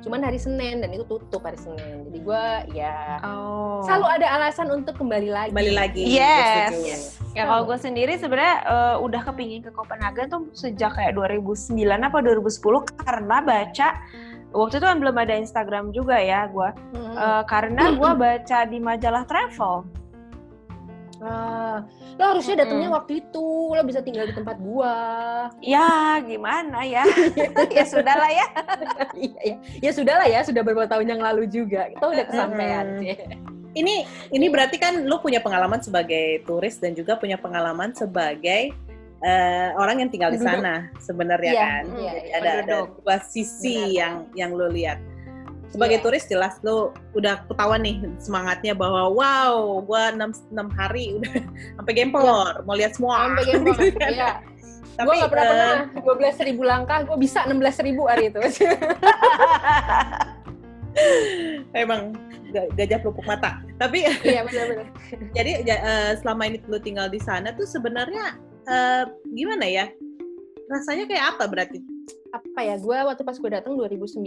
cuman 0.01 0.17
hari 0.19 0.35
Senin 0.35 0.81
dan 0.81 0.89
itu 0.89 1.05
tutup 1.05 1.45
hari 1.45 1.53
Senin 1.55 2.09
jadi 2.09 2.19
gue 2.19 2.43
ya 2.73 3.21
Oh. 3.21 3.85
selalu 3.85 4.17
ada 4.17 4.27
alasan 4.33 4.73
untuk 4.73 4.97
kembali 4.97 5.29
lagi 5.29 5.53
Kembali 5.53 5.73
lagi. 5.77 6.01
Yes. 6.09 6.25
gue 6.33 6.57
setuju. 6.73 6.89
Yes. 6.89 7.03
Ya 7.31 7.43
kalau 7.45 7.63
gue 7.63 7.77
sendiri 7.77 8.17
sebenarnya 8.17 8.55
eh, 8.65 8.95
udah 8.97 9.21
kepingin 9.23 9.61
ke 9.61 9.69
Copenhagen 9.69 10.25
tuh 10.27 10.41
sejak 10.51 10.97
kayak 10.97 11.13
2009 11.13 11.77
apa 12.01 12.17
2010 12.17 12.49
karena 12.97 13.37
baca 13.39 13.87
waktu 14.51 14.79
itu 14.79 14.85
kan 14.85 14.99
belum 14.99 15.15
ada 15.15 15.33
Instagram 15.35 15.95
juga 15.95 16.19
ya 16.19 16.47
gue 16.47 16.69
Mm-mm. 16.93 17.15
Eh, 17.15 17.43
karena 17.47 17.95
gue 17.95 18.11
baca 18.23 18.59
di 18.67 18.77
majalah 18.79 19.23
travel. 19.27 19.87
Ah, 21.21 21.85
lo 22.17 22.33
harusnya 22.33 22.65
datangnya 22.65 22.89
Mm-mm. 22.89 22.97
waktu 22.97 23.21
itu 23.21 23.45
lo 23.77 23.81
bisa 23.85 24.01
tinggal 24.01 24.25
di 24.25 24.33
tempat 24.33 24.57
gua 24.57 24.97
Ya 25.61 26.17
gimana 26.25 26.81
ya? 26.81 27.05
ya 27.77 27.85
sudah 27.85 28.15
lah 28.17 28.31
ya. 28.33 28.47
iya 29.29 29.39
iya 29.45 29.57
ya 29.85 29.91
sudah 29.93 30.17
lah 30.17 30.25
ya 30.25 30.41
sudah 30.41 30.65
beberapa 30.65 30.89
tahun 30.89 31.13
yang 31.13 31.21
lalu 31.21 31.45
juga 31.45 31.93
kita 31.93 32.01
udah 32.09 32.25
kesampaian 32.25 32.85
sih 32.97 33.13
Ini 33.71 33.95
ini 34.33 34.45
berarti 34.49 34.81
kan 34.81 35.05
lu 35.05 35.21
punya 35.21 35.39
pengalaman 35.45 35.79
sebagai 35.85 36.41
turis 36.43 36.81
dan 36.81 36.97
juga 36.97 37.21
punya 37.21 37.37
pengalaman 37.37 37.93
sebagai 37.93 38.73
eh, 39.21 39.69
orang 39.73 40.01
yang 40.01 40.09
tinggal 40.09 40.29
di 40.29 40.37
sana 40.37 40.89
sebenarnya 40.97 41.51
Iya, 41.51 41.61
kan. 41.61 41.83
iya, 41.93 42.11
Jadi 42.11 42.27
iya, 42.27 42.37
ada 42.37 42.49
ada 42.59 42.75
dua 42.91 43.15
sisi 43.23 43.75
Benar. 43.77 43.93
yang 43.93 44.13
yang 44.33 44.51
lu 44.51 44.67
lihat. 44.67 44.97
Sebagai 45.71 45.97
Iya. 45.97 46.03
turis 46.03 46.25
jelas 46.25 46.59
lu 46.61 46.77
udah 47.13 47.47
ketahuan 47.47 47.79
nih 47.79 47.95
semangatnya 48.17 48.73
bahwa 48.73 49.07
wow, 49.07 49.55
gua 49.79 50.11
6 50.11 50.51
6 50.51 50.67
hari 50.73 51.15
udah 51.15 51.31
sampai 51.77 51.93
gempor, 51.93 52.53
mau 52.61 52.75
lihat 52.75 52.91
semua. 52.93 53.23
sampai 53.25 53.43
gembong 53.49 53.77
Gitu 53.79 53.95
kan. 53.95 54.11
ya 54.11 54.31
Tapi 54.91 55.07
gue 55.07 55.15
nggak 55.17 55.31
pernah 55.31 55.47
pernah 55.47 56.03
dua 56.03 56.15
belas 56.19 56.35
ribu 56.37 56.61
langkah 56.61 56.99
gue 57.01 57.15
bisa 57.15 57.47
enam 57.47 57.63
belas 57.63 57.79
ribu 57.79 58.11
hari 58.11 58.27
itu 58.27 58.37
emang 61.73 62.11
ga- 62.51 62.67
gajah 62.75 62.99
pelupuk 62.99 63.23
mata. 63.23 63.63
Tapi 63.79 64.03
iya 64.21 64.43
benar-benar 64.43 64.91
jadi 65.31 65.51
ja- 65.63 65.81
eh, 65.81 66.11
selama 66.19 66.43
ini 66.45 66.59
lu 66.65 66.77
tinggal 66.77 67.07
di 67.07 67.17
sana 67.17 67.55
tuh 67.55 67.63
sebenarnya 67.63 68.35
eh, 68.67 69.03
gimana 69.31 69.65
ya? 69.65 69.85
Rasanya 70.71 71.05
kayak 71.09 71.25
apa 71.35 71.43
berarti? 71.51 71.79
apa 72.31 72.59
ya 72.63 72.75
gue 72.79 72.95
waktu 72.95 73.23
pas 73.27 73.35
gue 73.35 73.51
datang 73.51 73.75
2009 73.75 74.23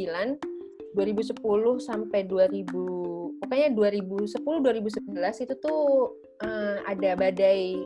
2010 0.95 1.41
sampai 1.81 2.21
2000 2.29 3.41
pokoknya 3.41 3.69
2010 3.73 4.45
2011 4.45 5.45
itu 5.49 5.55
tuh 5.59 6.15
eh, 6.45 6.79
ada 6.85 7.11
badai 7.17 7.81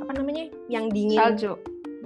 apa 0.00 0.12
namanya 0.16 0.50
yang 0.72 0.88
dingin 0.90 1.20
Salju. 1.20 1.54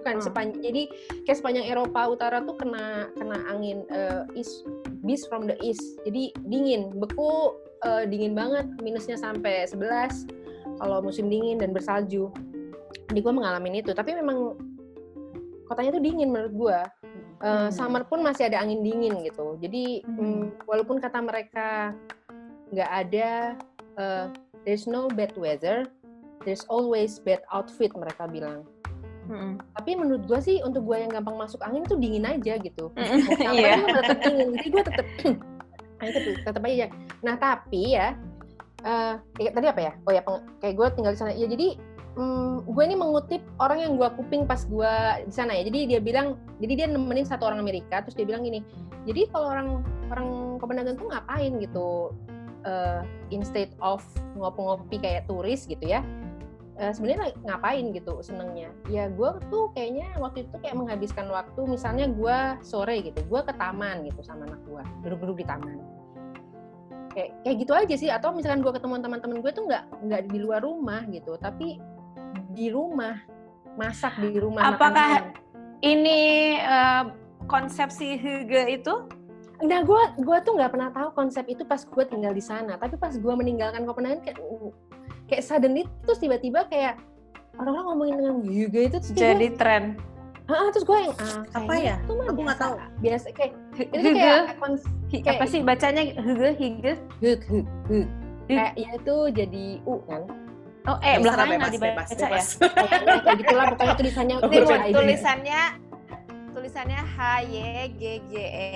bukan 0.03 0.19
Hmm. 0.21 0.27
sepanjang 0.27 0.61
jadi 0.61 0.83
kayak 1.25 1.39
sepanjang 1.39 1.67
Eropa 1.71 2.01
Utara 2.11 2.43
tuh 2.43 2.59
kena 2.59 3.09
kena 3.15 3.39
angin 3.49 3.87
eh, 3.89 4.27
east 4.35 4.67
beast 5.07 5.31
from 5.31 5.47
the 5.47 5.57
east 5.63 5.83
jadi 6.05 6.35
dingin 6.51 6.93
beku 6.99 7.55
eh, 7.87 8.05
dingin 8.11 8.35
banget 8.35 8.67
minusnya 8.83 9.17
sampai 9.17 9.71
11 9.71 10.83
kalau 10.83 11.01
musim 11.01 11.31
dingin 11.31 11.63
dan 11.63 11.73
bersalju 11.73 12.29
jadi 13.09 13.21
gue 13.21 13.33
mengalami 13.33 13.69
itu 13.77 13.91
tapi 13.91 14.13
memang 14.13 14.57
kotanya 15.65 15.95
tuh 15.95 16.03
dingin 16.03 16.31
menurut 16.31 16.55
gue 16.55 16.79
Eh, 17.37 17.45
Hmm. 17.45 17.69
summer 17.69 18.01
pun 18.01 18.25
masih 18.25 18.49
ada 18.49 18.65
angin 18.65 18.81
dingin 18.81 19.21
gitu 19.21 19.61
jadi 19.61 20.01
Hmm. 20.09 20.49
mm, 20.49 20.65
walaupun 20.65 20.97
kata 20.97 21.21
mereka 21.21 21.93
nggak 22.73 22.91
ada 22.97 23.31
eh, 23.95 24.25
there's 24.65 24.89
no 24.89 25.05
bad 25.07 25.37
weather 25.37 25.85
there's 26.43 26.65
always 26.67 27.21
bad 27.21 27.45
outfit 27.53 27.93
mereka 27.93 28.25
bilang 28.25 28.65
Mm-mm. 29.29 29.61
tapi 29.75 29.93
menurut 29.93 30.25
gue 30.25 30.41
sih 30.41 30.65
untuk 30.65 30.89
gue 30.89 30.97
yang 30.97 31.13
gampang 31.13 31.37
masuk 31.37 31.61
angin 31.61 31.85
itu 31.85 32.01
dingin 32.01 32.25
aja 32.25 32.57
gitu 32.57 32.89
Iya. 33.45 33.85
juga 33.85 34.01
tetap 34.01 34.17
dingin 34.25 34.49
jadi 34.57 34.67
gue 34.73 34.83
tetap 34.89 35.07
nah 35.97 36.07
itu 36.09 36.19
tuh 36.25 36.35
tetap 36.41 36.63
aja 36.65 36.87
nah 37.21 37.35
tapi 37.37 37.83
ya 37.93 38.17
eh 38.81 39.15
kayak 39.37 39.53
tadi 39.53 39.67
apa 39.69 39.81
ya 39.83 39.93
oh 40.09 40.13
ya 40.15 40.23
peng- 40.25 40.47
kayak 40.57 40.73
gue 40.73 40.87
tinggal 40.95 41.13
di 41.13 41.19
sana 41.21 41.33
ya 41.37 41.45
jadi 41.45 41.77
gue 42.65 42.83
ini 42.89 42.97
mengutip 42.97 43.45
orang 43.61 43.85
yang 43.85 43.93
gue 44.01 44.09
kuping 44.17 44.49
pas 44.49 44.65
gue 44.65 44.93
di 45.29 45.35
sana 45.37 45.53
ya. 45.53 45.69
Jadi 45.69 45.97
dia 45.97 46.01
bilang 46.01 46.41
jadi 46.61 46.73
dia 46.73 46.87
nemenin 46.89 47.29
satu 47.29 47.45
orang 47.45 47.61
Amerika 47.61 48.01
terus 48.01 48.17
dia 48.17 48.25
bilang 48.25 48.45
gini 48.45 48.65
jadi 49.07 49.31
kalau 49.31 49.47
orang 49.55 49.69
orang 50.11 50.29
Copenhagen 50.59 50.99
tuh 50.99 51.09
ngapain 51.09 51.53
gitu 51.63 52.13
eh 52.67 53.01
instead 53.31 53.71
of 53.79 54.03
ngopi-ngopi 54.35 54.99
kayak 54.99 55.31
turis 55.31 55.71
gitu 55.71 55.87
ya 55.87 56.03
eh, 56.83 56.91
sebenarnya 56.91 57.31
ngapain 57.47 57.95
gitu 57.95 58.19
senengnya 58.19 58.75
ya 58.91 59.07
gue 59.07 59.39
tuh 59.49 59.71
kayaknya 59.79 60.11
waktu 60.19 60.51
itu 60.51 60.57
kayak 60.59 60.75
menghabiskan 60.75 61.31
waktu 61.31 61.61
misalnya 61.71 62.11
gue 62.11 62.39
sore 62.67 63.07
gitu 63.07 63.23
gue 63.23 63.41
ke 63.47 63.55
taman 63.55 64.03
gitu 64.03 64.19
sama 64.27 64.51
anak 64.51 64.61
gue 64.67 64.83
duduk-duduk 65.07 65.47
di 65.47 65.47
taman. 65.47 65.79
Kayak 67.17 67.33
kayak 67.49 67.57
gitu 67.65 67.73
aja 67.73 67.95
sih 67.97 68.11
atau 68.13 68.29
misalkan 68.37 68.61
gue 68.61 68.73
ketemu 68.77 69.01
teman-teman 69.01 69.39
gue 69.41 69.53
tuh 69.55 69.65
nggak 69.65 69.85
nggak 70.05 70.23
di 70.29 70.37
luar 70.37 70.61
rumah 70.61 71.01
gitu 71.09 71.39
tapi 71.41 71.81
di 72.57 72.73
rumah 72.73 73.21
masak 73.77 74.17
di 74.17 74.33
rumah 74.35 74.73
Apakah. 74.73 75.29
Ini 75.79 76.21
eh, 76.57 77.03
konsepsi 77.45 78.17
Hygge 78.17 78.65
itu 78.73 78.95
Nah, 79.57 79.81
gue 79.81 80.03
gua 80.21 80.45
tuh 80.45 80.53
nggak 80.53 80.69
pernah 80.69 80.93
tahu 80.93 81.17
konsep 81.17 81.49
itu 81.49 81.65
pas 81.65 81.81
gue 81.81 82.05
tinggal 82.05 82.37
di 82.37 82.45
sana. 82.45 82.77
Tapi 82.77 83.01
pas 83.01 83.09
gue 83.09 83.35
meninggalkan 83.35 83.89
Copenhagen 83.89 84.21
kayak 84.21 84.37
kayak 85.27 85.41
suddenly 85.41 85.89
terus 86.05 86.21
tiba-tiba 86.21 86.69
kayak 86.69 87.01
orang-orang 87.57 87.85
ngomongin 87.89 88.15
dengan 88.21 88.35
Hyuga 88.45 88.81
itu 88.85 88.97
terus 89.01 89.17
kayak 89.17 89.21
jadi 89.33 89.49
tren. 89.57 89.85
"Ah, 90.45 90.69
terus 90.69 90.85
gue 90.85 90.99
yang 91.01 91.15
ah, 91.17 91.41
Apa 91.57 91.73
ya? 91.73 91.97
Itu 92.05 92.13
mah 92.13 92.27
Aku 92.29 92.41
nggak 92.45 92.61
tahu. 92.61 92.75
Biasa 93.01 93.27
kayak 93.33 93.53
itu 93.81 93.97
Hygge. 93.97 94.21
kayak 94.21 94.57
kons- 94.61 94.89
Hi- 95.09 95.23
kayak- 95.25 95.41
apa 95.41 95.45
sih 95.49 95.61
bacanya 95.65 96.03
Hygge 96.05 96.51
Hygge? 96.53 96.93
hug 97.25 97.41
hug 97.49 97.67
hug. 97.89 98.09
Kayak 98.47 98.73
ya 98.77 98.89
itu 98.93 99.17
jadi 99.33 99.67
u 99.89 99.95
kan. 100.05 100.23
Oh, 100.87 100.97
eh 101.03 101.19
belakangnya 101.19 101.57
nggak 101.59 101.75
dibaca 101.75 102.15
bebas, 102.15 102.47
ya? 102.55 102.63
kayak 103.25 103.37
gitulah 103.37 103.65
pokoknya 103.69 103.95
tulisannya 103.99 104.35
Oh, 104.37 104.47
Tulis- 104.47 104.55
That's 104.55 104.71
what 104.71 104.81
I 104.81 104.91
do. 104.91 104.97
tulisannya 104.97 105.61
tulisannya 106.53 107.01
H 107.05 107.19
Y 107.45 107.57
G 107.93 108.03
G 108.25 108.33
E. 108.39 108.71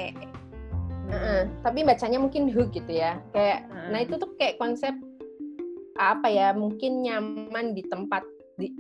Heeh, 1.06 1.40
tapi 1.60 1.82
bacanya 1.82 2.18
mungkin 2.18 2.46
hug 2.48 2.70
gitu 2.70 2.90
ya. 2.90 3.18
Kayak 3.30 3.58
Heeh. 3.64 3.88
nah 3.88 3.98
itu 4.00 4.14
tuh 4.16 4.30
kayak 4.34 4.54
konsep 4.56 4.94
apa 5.96 6.26
ya? 6.26 6.50
Mungkin 6.52 7.02
nyaman 7.02 7.72
di 7.72 7.82
tempat 7.84 8.22
di 8.56 8.74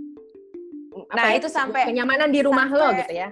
apa 1.06 1.14
Nah, 1.16 1.26
ya, 1.30 1.38
itu 1.38 1.48
sampai- 1.48 1.86
kenyamanan 1.86 2.28
di 2.28 2.40
rumah 2.40 2.66
lo 2.66 2.82
sampai- 2.84 2.98
gitu 3.00 3.14
ya. 3.16 3.28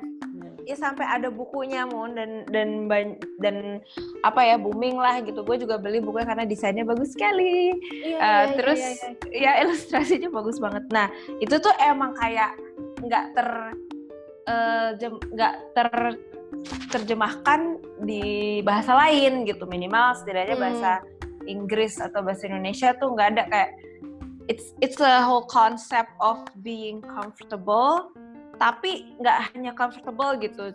Ya 0.68 0.76
sampai 0.76 1.08
ada 1.08 1.32
bukunya 1.32 1.88
mon 1.88 2.12
dan 2.12 2.44
dan 2.52 2.92
dan 3.40 3.80
apa 4.20 4.40
ya 4.44 4.60
booming 4.60 5.00
lah 5.00 5.24
gitu. 5.24 5.40
Gue 5.40 5.56
juga 5.56 5.80
beli 5.80 6.04
bukunya 6.04 6.28
karena 6.28 6.44
desainnya 6.44 6.84
bagus 6.84 7.16
sekali. 7.16 7.72
Iya, 8.04 8.18
Eh, 8.20 8.44
terus 8.60 8.82
ya 9.32 9.64
ilustrasinya 9.64 10.28
bagus 10.28 10.60
banget. 10.60 10.84
Nah 10.92 11.08
itu 11.40 11.56
tuh 11.56 11.72
emang 11.80 12.12
kayak 12.20 12.52
nggak 13.00 13.24
ter 13.32 13.48
eh, 14.44 14.88
nggak 15.08 15.54
ter 15.72 15.88
terjemahkan 16.92 17.80
di 18.04 18.60
bahasa 18.64 18.96
lain 18.96 19.44
gitu 19.44 19.64
minimal 19.68 20.16
setidaknya 20.16 20.56
Hmm. 20.56 20.64
bahasa 20.64 20.92
Inggris 21.48 21.96
atau 22.00 22.20
bahasa 22.20 22.44
Indonesia 22.48 22.92
tuh 22.96 23.16
nggak 23.16 23.28
ada 23.36 23.42
kayak 23.48 23.70
it's 24.48 24.72
it's 24.80 25.00
a 25.00 25.20
whole 25.24 25.44
concept 25.48 26.08
of 26.20 26.40
being 26.64 27.00
comfortable 27.04 28.08
tapi 28.58 28.90
nggak 29.16 29.54
hanya 29.54 29.72
comfortable 29.72 30.34
gitu 30.36 30.74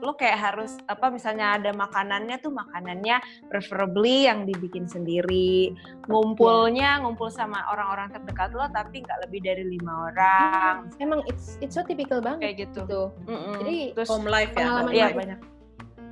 lo 0.00 0.16
kayak 0.16 0.40
harus 0.40 0.80
apa 0.86 1.06
misalnya 1.06 1.54
ada 1.54 1.70
makanannya 1.70 2.40
tuh 2.40 2.48
makanannya 2.48 3.20
preferably 3.46 4.24
yang 4.24 4.48
dibikin 4.48 4.88
sendiri 4.88 5.76
ngumpulnya 6.08 6.98
ngumpul 6.98 7.28
sama 7.28 7.60
orang-orang 7.68 8.08
terdekat 8.10 8.48
lo 8.50 8.64
tapi 8.66 9.04
nggak 9.04 9.28
lebih 9.28 9.40
dari 9.40 9.60
lima 9.62 10.08
orang 10.08 10.88
Emang 10.96 11.20
it's 11.26 11.60
it's 11.60 11.76
so 11.76 11.84
typical 11.84 12.18
banget 12.18 12.40
kayak 12.40 12.56
gitu 12.64 12.80
gitu. 12.82 13.02
Mm-mm. 13.28 13.54
Jadi, 13.60 13.76
terus 13.92 14.08
home 14.08 14.24
life 14.26 14.50
ya. 14.50 14.56
pengalaman 14.58 14.90
iya 14.90 15.06
life. 15.06 15.16
banyak 15.16 15.40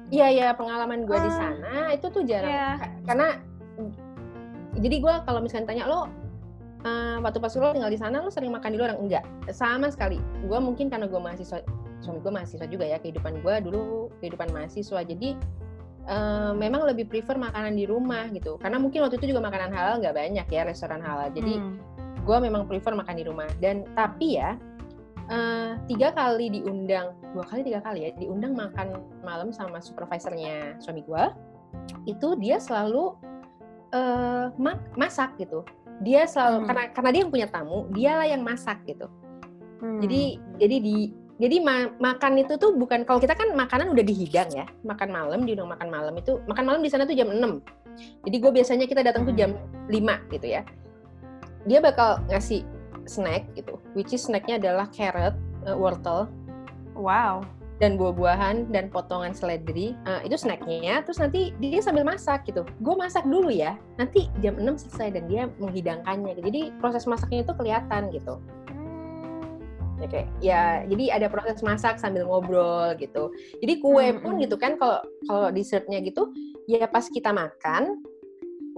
Iya 0.09 0.27
ya 0.31 0.49
pengalaman 0.53 1.01
gue 1.05 1.19
di 1.19 1.29
Ah. 1.29 1.37
sana 1.37 1.81
itu 1.91 2.07
tuh 2.09 2.23
jarang 2.23 2.49
Iya. 2.49 2.69
Ka- 2.77 2.93
karena 3.07 3.27
jadi 4.77 4.97
gue 5.01 5.15
kalau 5.25 5.41
misalnya 5.41 5.67
tanya 5.67 5.85
lo 5.85 6.13
eh, 6.85 7.17
waktu 7.19 7.39
pas 7.39 7.53
lo 7.57 7.75
tinggal 7.75 7.91
di 7.91 7.99
sana 7.99 8.23
lo 8.23 8.31
sering 8.31 8.53
makan 8.55 8.71
di 8.75 8.79
luar? 8.79 8.95
Enggak. 8.99 9.25
Sama 9.51 9.91
sekali. 9.91 10.21
Gue 10.47 10.59
mungkin 10.63 10.87
karena 10.93 11.07
gue 11.11 11.19
mahasiswa 11.19 11.63
suami 11.99 12.23
gue 12.23 12.31
mahasiswa 12.31 12.67
juga 12.71 12.87
ya 12.87 13.03
kehidupan 13.03 13.43
gue 13.43 13.55
dulu 13.67 14.13
kehidupan 14.23 14.55
mahasiswa. 14.55 15.03
Jadi 15.03 15.35
eh, 16.09 16.53
memang 16.55 16.87
lebih 16.87 17.11
prefer 17.11 17.35
makanan 17.37 17.75
di 17.75 17.85
rumah 17.85 18.31
gitu. 18.31 18.57
Karena 18.63 18.79
mungkin 18.79 19.03
waktu 19.05 19.19
itu 19.19 19.35
juga 19.35 19.43
makanan 19.45 19.71
halal 19.75 19.95
nggak 20.01 20.15
banyak 20.15 20.47
ya 20.47 20.63
restoran 20.65 21.03
halal. 21.03 21.29
Jadi 21.35 21.59
Hmm. 21.59 21.77
gue 22.23 22.39
memang 22.39 22.69
prefer 22.69 22.95
makan 22.95 23.15
di 23.19 23.25
rumah. 23.27 23.49
Dan 23.59 23.83
tapi 23.93 24.39
ya 24.39 24.55
eh, 25.29 25.77
tiga 25.91 26.15
kali 26.17 26.49
diundang 26.49 27.13
dua 27.37 27.45
kali 27.45 27.61
tiga 27.61 27.85
kali 27.85 28.09
ya 28.09 28.11
diundang 28.17 28.57
makan 28.57 28.97
malam 29.21 29.53
sama 29.53 29.77
supervisornya 29.77 30.81
suami 30.81 31.05
gue 31.05 31.25
itu 32.09 32.33
dia 32.41 32.57
selalu 32.57 33.13
mak- 34.57 34.89
masak 34.97 35.37
gitu 35.37 35.65
dia 35.99 36.25
selalu 36.25 36.63
Hmm. 36.63 36.67
karena 36.67 36.83
karena 36.93 37.11
dia 37.11 37.21
yang 37.27 37.33
punya 37.33 37.49
tamu 37.49 37.79
dialah 37.91 38.27
yang 38.27 38.43
masak 38.43 38.79
gitu 38.85 39.07
Hmm. 39.79 39.99
jadi 40.03 40.23
jadi 40.59 40.77
di 40.79 40.97
jadi 41.39 41.57
ma- 41.63 41.95
makan 42.03 42.43
itu 42.43 42.59
tuh 42.59 42.75
bukan 42.75 43.07
kalau 43.07 43.23
kita 43.23 43.35
kan 43.35 43.55
makanan 43.55 43.95
udah 43.95 44.03
dihidang 44.03 44.51
ya 44.51 44.67
makan 44.83 45.11
malam 45.11 45.47
diundang 45.47 45.71
makan 45.71 45.87
malam 45.87 46.15
itu 46.15 46.43
makan 46.47 46.65
malam 46.67 46.81
di 46.83 46.91
sana 46.91 47.07
tuh 47.07 47.15
jam 47.15 47.31
6 47.31 47.63
jadi 48.27 48.37
gue 48.39 48.53
biasanya 48.53 48.87
kita 48.87 49.03
datang 49.03 49.23
tuh 49.23 49.35
Hmm. 49.35 49.41
jam 49.41 49.51
5 49.87 50.19
gitu 50.31 50.47
ya 50.47 50.63
dia 51.63 51.79
bakal 51.79 52.23
ngasih 52.27 52.63
snack 53.07 53.47
gitu 53.55 53.79
which 53.95 54.11
is 54.11 54.23
snacknya 54.23 54.59
adalah 54.59 54.87
carrot 54.91 55.35
eh, 55.63 55.75
wortel 55.75 56.27
wow 56.95 57.43
dan 57.79 57.95
buah-buahan 57.95 58.75
dan 58.75 58.91
potongan 58.91 59.31
seledri 59.31 59.95
Eh, 60.07 60.21
itu 60.27 60.35
snacknya 60.35 61.03
terus 61.07 61.23
nanti 61.23 61.55
dia 61.63 61.79
sambil 61.79 62.03
masak 62.03 62.45
gitu. 62.47 62.67
Gue 62.83 62.95
masak 62.99 63.25
dulu 63.25 63.49
ya 63.49 63.79
nanti 63.97 64.27
jam 64.43 64.59
6 64.59 64.83
selesai 64.87 65.15
dan 65.15 65.25
dia 65.31 65.43
menghidangkannya. 65.63 66.39
Jadi 66.43 66.61
proses 66.83 67.07
masaknya 67.07 67.47
itu 67.47 67.55
kelihatan 67.55 68.11
gitu. 68.11 68.43
Ya 69.99 70.07
kayak 70.07 70.29
ya 70.39 70.63
jadi 70.87 71.05
ada 71.19 71.27
proses 71.27 71.59
masak 71.63 71.99
sambil 71.99 72.27
ngobrol 72.27 72.95
gitu. 72.99 73.31
Jadi 73.59 73.73
kue 73.83 74.07
Hmm, 74.15 74.23
pun 74.23 74.33
hmm. 74.39 74.43
gitu 74.47 74.57
kan 74.59 74.79
kalau 74.79 75.03
kalau 75.27 75.49
dessertnya 75.51 75.99
gitu 76.03 76.31
ya 76.71 76.87
pas 76.87 77.07
kita 77.07 77.35
makan 77.35 77.99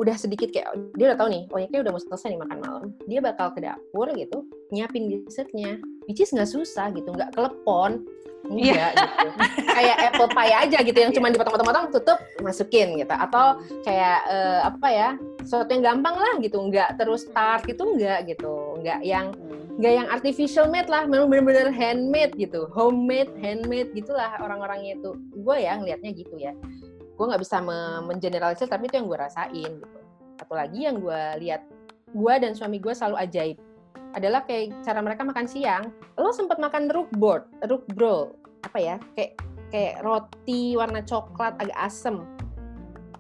udah 0.01 0.17
sedikit 0.17 0.49
kayak 0.49 0.73
dia 0.97 1.13
udah 1.13 1.19
tahu 1.21 1.29
nih 1.29 1.45
oh 1.53 1.61
ya 1.61 1.69
kayak 1.69 1.83
udah 1.85 1.93
mau 1.93 2.01
selesai 2.01 2.29
nih 2.33 2.41
makan 2.41 2.59
malam. 2.65 2.85
Dia 3.05 3.21
bakal 3.21 3.53
ke 3.53 3.61
dapur 3.65 4.09
gitu 4.17 4.49
nyiapin 4.73 5.09
dessertnya. 5.09 5.81
Which 6.09 6.25
is 6.25 6.33
nggak 6.33 6.49
susah 6.49 6.91
gitu 6.97 7.13
nggak 7.13 7.37
kelepon 7.37 8.09
enggak 8.51 8.91
gitu. 8.99 9.29
Kayak 9.71 9.97
apple 10.11 10.29
pie 10.35 10.55
aja 10.55 10.79
gitu 10.83 10.99
yang 10.99 11.13
cuma 11.15 11.31
dipotong-potong 11.31 11.87
tutup 11.95 12.19
masukin 12.43 12.99
gitu. 12.99 13.15
Atau 13.15 13.63
kayak 13.87 14.19
eh, 14.27 14.61
apa 14.67 14.89
ya 14.91 15.09
sesuatu 15.47 15.71
yang 15.71 15.95
gampang 15.95 16.19
lah 16.19 16.35
gitu 16.43 16.59
nggak 16.59 16.99
terus 16.99 17.31
tart 17.31 17.63
gitu 17.65 17.95
nggak 17.95 18.27
gitu. 18.35 18.83
Nggak 18.83 19.01
yang 19.07 19.31
Hmm. 19.31 19.79
nggak 19.81 19.93
yang 19.97 20.09
artificial 20.13 20.67
made 20.69 20.91
lah 20.91 21.07
memang 21.09 21.31
bener-bener 21.31 21.73
handmade 21.73 22.37
gitu 22.37 22.69
homemade 22.75 23.33
handmade 23.41 23.95
gitulah 23.95 24.35
orang-orangnya 24.43 24.99
itu. 24.99 25.15
Gue 25.41 25.65
ya 25.65 25.79
ngelihatnya 25.79 26.11
gitu 26.13 26.35
ya. 26.37 26.53
Gue 27.17 27.25
nggak 27.31 27.41
bisa 27.41 27.63
me- 27.63 28.03
mengeneralisir 28.05 28.67
tapi 28.67 28.91
itu 28.91 28.99
yang 28.99 29.07
gue 29.09 29.19
rasain 29.19 29.73
gitu. 29.79 29.99
Satu 30.37 30.53
lagi 30.59 30.85
yang 30.85 30.99
gue 31.01 31.21
lihat 31.45 31.63
gue 32.11 32.35
dan 32.43 32.53
suami 32.59 32.83
gue 32.83 32.91
selalu 32.91 33.17
ajaib 33.23 33.59
adalah 34.11 34.43
kayak 34.43 34.83
cara 34.83 34.99
mereka 35.05 35.23
makan 35.23 35.47
siang. 35.47 35.95
Lo 36.19 36.35
sempat 36.35 36.59
makan 36.59 36.91
rugbrot 36.91 37.47
rugbrol 37.63 38.35
apa 38.65 38.79
ya 38.79 38.97
kayak 39.17 39.33
kayak 39.71 39.95
roti 40.03 40.75
warna 40.75 41.01
coklat 41.05 41.55
agak 41.63 41.79
asem. 41.79 42.23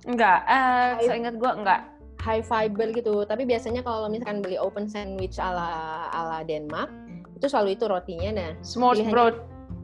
Enggak 0.04 0.42
eh 0.48 0.98
Ayo. 1.00 1.08
seingat 1.12 1.34
gue 1.38 1.50
enggak. 1.50 1.80
High 2.20 2.44
fiber 2.44 2.92
gitu. 2.92 3.24
Tapi 3.24 3.48
biasanya 3.48 3.80
kalau 3.80 4.10
misalkan 4.12 4.44
beli 4.44 4.60
open 4.60 4.84
sandwich 4.90 5.40
ala 5.40 6.08
ala 6.12 6.44
Denmark 6.44 6.92
itu 7.40 7.48
selalu 7.48 7.78
itu 7.78 7.84
rotinya. 7.88 8.30
Nah, 8.36 8.50
Pilihannya- 8.60 9.08
broad 9.08 9.36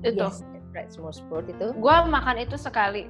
itu. 0.04 0.20
yes, 0.20 0.44
right, 0.76 0.92
s'mores 0.92 1.24
broad 1.32 1.48
itu. 1.48 1.72
Gue 1.72 1.96
makan 2.04 2.36
itu 2.36 2.56
sekali. 2.60 3.08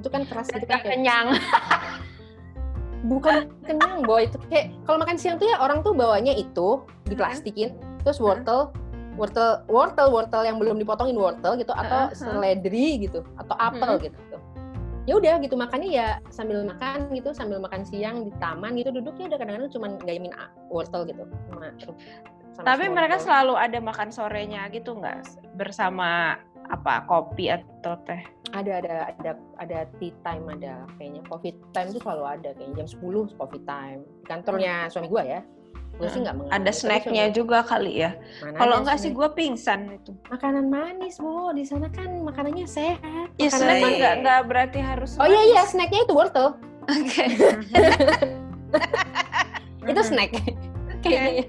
Itu 0.00 0.08
kan 0.08 0.24
keras 0.24 0.48
gitu 0.48 0.64
kan 0.64 0.80
kenyang. 0.80 1.36
Bukan 3.12 3.52
kenyang 3.68 4.00
boy. 4.08 4.24
Itu 4.24 4.40
kayak 4.48 4.72
kalau 4.88 4.96
makan 5.04 5.16
siang 5.20 5.36
tuh 5.36 5.48
ya 5.48 5.60
orang 5.60 5.84
tuh 5.84 5.92
bawanya 5.92 6.32
itu 6.32 6.80
diplastikin 7.04 7.76
terus 8.02 8.22
wortel 8.22 8.70
wortel 9.16 9.64
wortel 9.66 10.08
wortel 10.12 10.42
yang 10.44 10.60
belum 10.60 10.76
dipotongin 10.76 11.16
wortel 11.16 11.56
gitu 11.56 11.72
atau 11.72 12.08
Uh-huh. 12.08 12.16
seledri 12.16 13.00
gitu 13.02 13.24
atau 13.36 13.56
apel 13.56 13.96
Hmm. 13.96 14.04
gitu. 14.04 14.18
Ya 15.06 15.14
udah 15.14 15.38
gitu 15.38 15.54
makannya 15.54 15.86
ya 15.88 16.08
sambil 16.34 16.66
makan 16.66 17.14
gitu 17.14 17.30
sambil 17.30 17.62
makan 17.62 17.86
siang 17.86 18.26
di 18.26 18.32
taman 18.42 18.74
gitu 18.74 18.90
duduknya 18.90 19.30
udah 19.30 19.38
kadang-kadang 19.38 19.70
cuma 19.70 19.86
gayamin 20.02 20.34
wortel 20.66 21.06
gitu 21.06 21.22
sama, 21.46 21.70
sama 22.50 22.66
tapi 22.66 22.90
mereka 22.90 23.14
wortel. 23.14 23.26
selalu 23.30 23.54
ada 23.54 23.78
makan 23.78 24.08
sorenya 24.10 24.66
gitu 24.68 24.98
nggak? 24.98 25.22
Bersama 25.54 26.34
apa 26.66 27.06
kopi 27.06 27.54
atau 27.54 27.94
teh? 28.02 28.18
Ada 28.50 28.82
ada 28.82 28.94
ada 29.14 29.32
ada 29.62 29.78
tea 30.02 30.10
time 30.26 30.50
ada 30.50 30.82
kayaknya. 30.98 31.22
Coffee 31.30 31.54
time 31.70 31.94
itu 31.94 32.02
selalu 32.02 32.24
ada 32.26 32.48
kayaknya 32.58 32.82
jam 32.82 32.88
10 32.90 33.38
coffee 33.38 33.62
time. 33.62 34.00
Di 34.02 34.26
kantornya 34.26 34.90
suami 34.90 35.06
gua 35.06 35.22
ya 35.22 35.40
gue 35.96 36.08
sih 36.12 36.20
nggak 36.20 36.52
ada 36.52 36.72
snacknya 36.72 37.32
juga 37.32 37.64
kali 37.64 38.04
ya. 38.04 38.12
Kalau 38.60 38.76
ada 38.76 38.80
enggak 38.84 38.98
sih 39.00 39.10
gue 39.16 39.28
pingsan 39.32 39.96
itu. 39.96 40.12
Makanan 40.28 40.68
manis 40.68 41.16
bu 41.16 41.56
di 41.56 41.64
sana 41.64 41.88
kan 41.88 42.20
makanannya 42.20 42.68
sehat. 42.68 43.32
Ya 43.40 43.48
Makanan 43.48 43.60
snack 43.64 43.80
manis. 43.80 43.96
nggak 43.96 44.14
nggak 44.20 44.40
berarti 44.44 44.78
harus 44.84 45.16
oh 45.16 45.24
iya 45.24 45.42
iya. 45.56 45.62
snacknya 45.64 46.04
itu 46.04 46.12
wortel 46.12 46.56
oke. 46.84 47.24
Itu 49.90 50.02
snack. 50.02 50.34
Kayaknya 51.00 51.48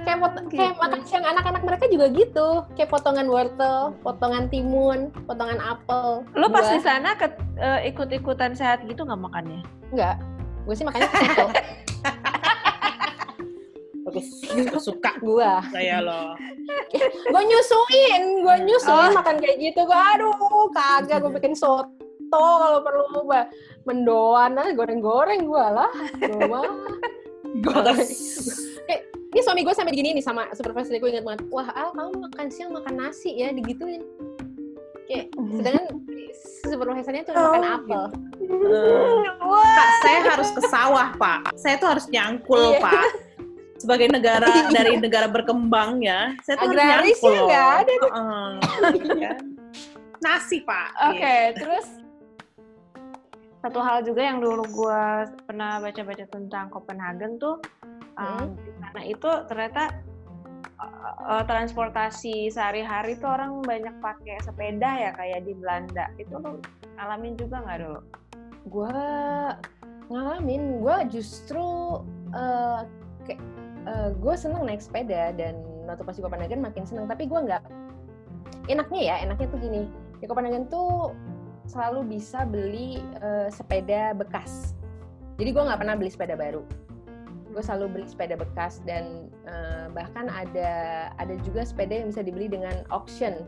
kayak 0.00 0.18
pot- 0.24 0.48
kayak 0.48 0.80
makan 0.80 1.00
siang 1.04 1.26
anak-anak 1.28 1.60
mereka 1.60 1.84
juga 1.92 2.06
gitu. 2.16 2.48
Kayak 2.80 2.96
potongan 2.96 3.28
wortel 3.28 3.92
potongan 4.00 4.48
timun 4.48 5.12
potongan 5.28 5.60
apel. 5.60 6.24
Lo 6.32 6.48
pas 6.48 6.64
di 6.72 6.80
sana 6.80 7.12
ke, 7.12 7.28
eh, 7.60 7.92
ikut-ikutan 7.92 8.56
sehat 8.56 8.88
gitu 8.88 9.04
nggak 9.04 9.20
makannya? 9.20 9.60
Enggak 9.92 10.16
gue 10.70 10.74
sih 10.76 10.86
makannya 10.86 11.08
suka 14.76 15.12
gua 15.18 15.64
saya 15.68 16.00
loh. 16.00 16.36
gue 17.32 17.42
nyusuin 17.42 18.22
gue 18.40 18.56
nyusuin 18.64 19.10
Oh. 19.10 19.16
makan 19.16 19.36
kayak 19.38 19.56
gitu 19.58 19.80
gue 19.80 19.98
aduh 20.14 20.34
kagak 20.70 21.20
gue 21.20 21.32
bikin 21.32 21.54
soto 21.54 21.88
kalau 22.30 22.80
perlu 22.80 23.24
bah 23.24 23.46
mendoan 23.82 24.54
aja 24.54 24.72
goreng-goreng 24.72 25.42
gue 25.42 25.66
lah 25.70 25.90
gue 26.16 26.46
mah 26.46 26.64
Kayak, 28.86 29.02
ini 29.32 29.40
suami 29.40 29.60
gue 29.60 29.72
sampai 29.72 29.90
gini 29.90 30.08
nih 30.12 30.22
sama 30.22 30.46
supervisor 30.52 30.94
gue 30.94 31.10
ingat 31.10 31.24
banget 31.24 31.42
wah 31.48 31.66
Al 31.70 31.90
kamu 31.90 32.12
makan 32.20 32.46
siang 32.48 32.70
makan 32.70 32.94
nasi 32.96 33.34
ya 33.34 33.50
digituin 33.50 34.02
kayak 35.04 35.26
sedangkan 35.34 35.84
supervisornya 36.62 37.22
tuh 37.24 37.34
makan 37.34 37.62
Oh, 37.62 37.74
apel 37.74 38.02
Eh, 38.50 39.30
Pak, 39.70 39.88
saya 40.00 40.20
harus 40.26 40.50
ke 40.50 40.60
sawah, 40.64 41.08
Pak. 41.14 41.54
Saya 41.54 41.78
tuh 41.78 41.88
harus 41.88 42.06
nyangkul, 42.08 42.74
Iya. 42.74 42.82
Pak. 42.82 43.04
Sebagai 43.80 44.12
negara 44.12 44.52
dari 44.76 45.00
negara 45.00 45.26
berkembang 45.26 46.04
ya, 46.04 46.36
saya 46.44 46.60
tuh 46.60 46.68
Agraris 46.70 47.16
harus 47.16 47.18
nyangkul. 47.24 47.32
ya, 47.32 47.40
nggak 47.48 47.68
ada. 47.72 47.92
Heeh, 47.96 48.50
iya. 49.16 49.32
Nasi, 50.20 50.60
Pak. 50.60 50.88
Oke, 51.08 51.36
terus 51.56 51.86
satu 53.64 53.80
hal 53.80 54.04
juga 54.04 54.20
yang 54.24 54.44
dulu 54.44 54.64
gue 54.68 55.04
pernah 55.48 55.80
baca-baca 55.80 56.24
tentang 56.28 56.72
Copenhagen 56.72 57.36
tuh 57.36 57.60
um, 58.16 58.56
di 58.56 58.72
sana 58.80 59.00
itu 59.04 59.30
ternyata 59.52 60.00
uh, 60.80 61.40
uh, 61.40 61.44
transportasi 61.44 62.48
sehari-hari 62.48 63.20
tuh 63.20 63.28
orang 63.28 63.60
banyak 63.60 63.92
pakai 64.00 64.40
sepeda 64.44 65.08
ya 65.08 65.10
kayak 65.16 65.44
di 65.44 65.52
Belanda. 65.56 66.08
Itu 66.16 66.40
lo 66.40 66.60
alamin 67.00 67.36
juga 67.36 67.64
nggak 67.64 67.80
dulu? 67.84 68.00
gue 68.68 68.98
ngalamin 70.10 70.82
gue 70.82 70.96
justru 71.08 71.66
eh 72.36 72.80
kayak 73.24 73.40
gue 74.16 74.34
seneng 74.36 74.66
naik 74.66 74.82
sepeda 74.82 75.34
dan 75.34 75.58
waktu 75.88 76.02
pas 76.06 76.16
di 76.16 76.22
Copenhagen 76.22 76.60
makin 76.62 76.84
seneng. 76.86 77.06
Tapi 77.10 77.26
gue 77.26 77.40
nggak 77.40 77.62
enaknya 78.70 79.00
ya 79.02 79.14
enaknya 79.24 79.46
tuh 79.50 79.60
gini. 79.60 79.82
Di 80.20 80.26
Kopenhagen 80.28 80.68
tuh 80.68 81.14
selalu 81.70 82.18
bisa 82.18 82.42
beli 82.44 82.98
uh, 83.22 83.46
sepeda 83.50 84.12
bekas. 84.14 84.74
Jadi 85.38 85.50
gue 85.54 85.62
nggak 85.62 85.80
pernah 85.80 85.94
beli 85.96 86.10
sepeda 86.12 86.34
baru. 86.34 86.62
Gue 87.50 87.62
selalu 87.62 87.86
beli 87.98 88.06
sepeda 88.06 88.38
bekas 88.38 88.78
dan 88.86 89.30
uh, 89.48 89.86
bahkan 89.90 90.30
ada 90.30 90.70
ada 91.18 91.34
juga 91.42 91.66
sepeda 91.66 92.04
yang 92.04 92.12
bisa 92.12 92.22
dibeli 92.22 92.46
dengan 92.50 92.84
auction. 92.94 93.42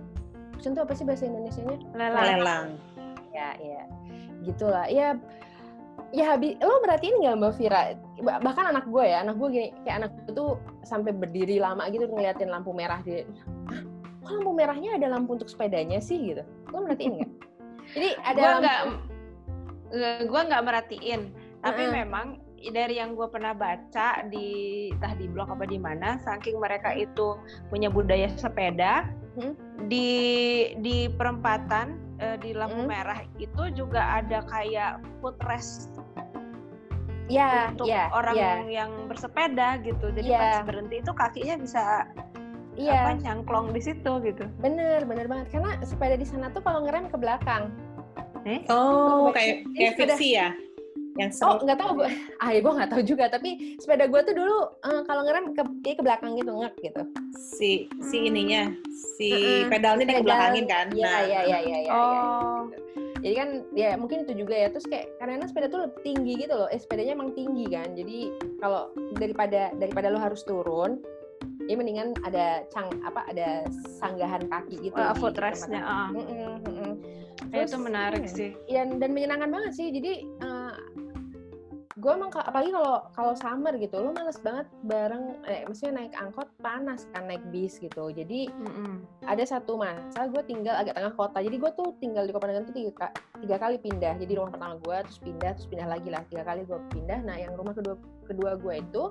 Auction 0.57 0.75
tuh 0.75 0.87
apa 0.87 0.95
sih 0.95 1.05
bahasa 1.07 1.27
Indonesia-nya? 1.27 1.77
Lelang. 1.95 2.25
Lelang. 2.25 2.67
Ya 3.35 3.55
ya. 3.59 3.83
Gitulah. 4.43 4.87
Ya 4.91 5.19
ya 6.13 6.37
habis 6.37 6.61
lo 6.61 6.77
merhatiin 6.85 7.25
nggak 7.25 7.37
mbak 7.41 7.53
Vira 7.57 7.97
bahkan 8.45 8.69
anak 8.77 8.85
gue 8.85 9.05
ya 9.05 9.25
anak 9.25 9.41
gue 9.41 9.49
gini 9.49 9.69
kayak 9.83 9.97
anak 10.05 10.11
gue 10.13 10.33
tuh 10.37 10.51
sampai 10.85 11.13
berdiri 11.17 11.57
lama 11.57 11.89
gitu 11.89 12.05
ngeliatin 12.05 12.53
lampu 12.53 12.77
merah 12.77 13.01
di 13.01 13.25
kok 14.23 14.33
lampu 14.39 14.53
merahnya 14.55 14.91
ada 14.97 15.07
lampu 15.11 15.35
untuk 15.35 15.51
sepedanya 15.51 15.99
sih? 15.99 16.33
gitu. 16.33 16.43
Lo 16.71 16.87
merhatiin 16.87 17.13
nggak? 17.19 17.33
Jadi 17.93 18.11
ada 18.23 18.41
gua 18.41 18.53
nggak 18.63 18.81
gue 20.31 20.41
nggak 20.49 20.63
merhatiin. 20.65 21.21
Tapi 21.63 21.83
uh 21.83 21.89
-uh. 21.91 21.95
memang 21.95 22.27
dari 22.71 23.03
yang 23.03 23.19
gue 23.19 23.27
pernah 23.27 23.51
baca 23.51 24.23
di 24.31 24.47
entah 24.95 25.19
di 25.19 25.27
blog 25.27 25.51
apa 25.51 25.67
di 25.67 25.83
mana 25.83 26.23
saking 26.23 26.63
mereka 26.63 26.95
itu 26.95 27.35
punya 27.67 27.91
budaya 27.91 28.31
sepeda 28.39 29.11
hmm? 29.39 29.53
di 29.89 30.09
di 30.81 31.09
perempatan 31.13 31.97
uh, 32.21 32.37
di 32.41 32.53
lampu 32.53 32.85
hmm? 32.85 32.91
merah 32.91 33.21
itu 33.39 33.63
juga 33.73 34.23
ada 34.23 34.45
kayak 34.49 35.03
footrest 35.21 35.93
ya, 37.31 37.73
untuk 37.73 37.89
ya, 37.89 38.13
orang 38.13 38.37
ya. 38.37 38.53
yang 38.85 38.91
bersepeda 39.09 39.81
gitu 39.83 40.13
jadi 40.13 40.29
ya. 40.29 40.41
pas 40.41 40.57
berhenti 40.69 41.01
itu 41.01 41.13
kakinya 41.15 41.57
bisa 41.61 41.85
iya. 42.77 43.09
apa 43.09 43.11
nyangklong 43.21 43.73
di 43.73 43.81
situ 43.81 44.13
gitu 44.21 44.45
bener 44.61 45.05
bener 45.05 45.27
banget 45.29 45.53
karena 45.53 45.81
sepeda 45.85 46.17
di 46.17 46.27
sana 46.27 46.53
tuh 46.53 46.61
kalau 46.65 46.85
ngerem 46.85 47.09
ke 47.09 47.17
belakang 47.17 47.73
eh? 48.45 48.61
oh 48.69 49.33
kayak 49.33 49.65
kayak 49.77 49.95
fiksi 49.97 50.37
ya 50.37 50.53
yang 51.21 51.29
oh 51.45 51.61
nggak 51.61 51.77
tahu 51.77 51.91
gue 52.01 52.09
ah 52.41 52.49
ya 52.49 52.61
gue 52.65 52.73
nggak 52.73 52.91
tahu 52.91 53.03
juga. 53.05 53.25
Tapi 53.29 53.77
sepeda 53.77 54.09
gue 54.09 54.21
tuh 54.25 54.35
dulu 54.37 54.57
uh, 54.85 55.03
kalau 55.05 55.23
ngerem 55.29 55.53
ke 55.53 55.63
ke 55.93 56.03
belakang 56.03 56.37
gitu 56.41 56.53
ngek 56.57 56.75
gitu. 56.81 57.03
Si 57.37 57.71
si 58.01 58.17
ininya 58.29 58.73
si 59.19 59.31
uh-uh. 59.33 59.69
pedalnya 59.69 60.05
dia 60.09 60.17
ke 60.21 60.25
belakangin 60.25 60.67
kan? 60.69 60.87
Iya 60.93 61.05
nah. 61.05 61.21
iya 61.25 61.41
iya 61.45 61.59
iya 61.61 61.79
ya, 61.85 61.93
oh. 61.93 62.61
ya, 62.73 63.21
jadi 63.23 63.35
kan 63.37 63.49
ya 63.77 63.91
mungkin 64.01 64.25
itu 64.25 64.33
juga 64.41 64.55
ya. 64.57 64.69
Terus 64.73 64.87
kayak 64.89 65.07
karena 65.21 65.45
sepeda 65.45 65.69
tuh 65.69 65.81
lebih 65.89 66.01
tinggi 66.01 66.33
gitu 66.49 66.55
loh. 66.57 66.69
Eh 66.73 66.81
sepedanya 66.81 67.13
emang 67.13 67.37
tinggi 67.37 67.67
kan. 67.69 67.89
Jadi 67.93 68.19
kalau 68.63 68.89
daripada 69.21 69.69
daripada 69.77 70.09
lo 70.09 70.19
harus 70.19 70.41
turun 70.49 71.03
ya 71.71 71.79
mendingan 71.79 72.11
ada 72.27 72.67
cang 72.75 72.91
apa 73.07 73.23
ada 73.31 73.63
sanggahan 74.03 74.51
kaki 74.51 74.91
gitu 74.91 74.99
uh, 74.99 75.15
footrestnya 75.15 75.79
uh. 75.79 76.11
mm 76.11 76.25
-mm, 76.27 76.55
mm 76.59 76.75
-mm. 76.75 76.93
Terus, 77.51 77.75
itu 77.75 77.79
menarik 77.83 78.25
hmm, 78.25 78.33
sih. 78.33 78.51
Ya, 78.71 78.87
dan 78.87 79.11
menyenangkan 79.11 79.51
banget 79.51 79.73
sih. 79.75 79.89
Jadi 79.91 80.13
uh, 80.45 80.62
gue 82.03 82.11
emang 82.11 82.35
apalagi 82.35 82.75
kalau 82.75 83.07
kalau 83.15 83.33
summer 83.39 83.79
gitu 83.79 83.95
lo 84.03 84.11
males 84.11 84.35
banget 84.43 84.67
bareng 84.91 85.39
eh 85.47 85.63
maksudnya 85.63 86.03
naik 86.03 86.13
angkot 86.19 86.51
panas 86.59 87.07
kan 87.15 87.31
naik 87.31 87.47
bis 87.55 87.79
gitu. 87.79 88.11
Jadi 88.11 88.51
mm-hmm. 88.51 89.23
ada 89.31 89.45
satu 89.47 89.79
masa 89.79 90.27
gue 90.27 90.43
tinggal 90.43 90.75
agak 90.83 90.99
tengah 90.99 91.15
kota. 91.15 91.39
Jadi 91.39 91.63
gue 91.63 91.71
tuh 91.79 91.95
tinggal 92.03 92.27
di 92.27 92.35
Kopenhagen 92.35 92.67
tuh 92.67 92.75
tiga, 92.75 93.15
tiga 93.39 93.57
kali 93.63 93.79
pindah. 93.79 94.19
Jadi 94.19 94.35
rumah 94.35 94.51
pertama 94.51 94.75
gue 94.83 94.97
terus 95.07 95.21
pindah 95.23 95.51
terus 95.55 95.69
pindah 95.71 95.87
lagi 95.87 96.09
lah 96.11 96.27
tiga 96.27 96.43
kali 96.43 96.67
gue 96.67 96.79
pindah. 96.91 97.23
Nah 97.23 97.37
yang 97.39 97.55
rumah 97.55 97.71
kedua 97.71 97.95
kedua 98.27 98.51
gue 98.59 98.75
itu 98.83 99.03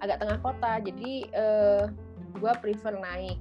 agak 0.00 0.24
tengah 0.24 0.40
kota. 0.40 0.72
Jadi 0.80 1.28
uh, 1.36 1.92
gue 2.40 2.52
prefer 2.64 2.96
naik 2.96 3.36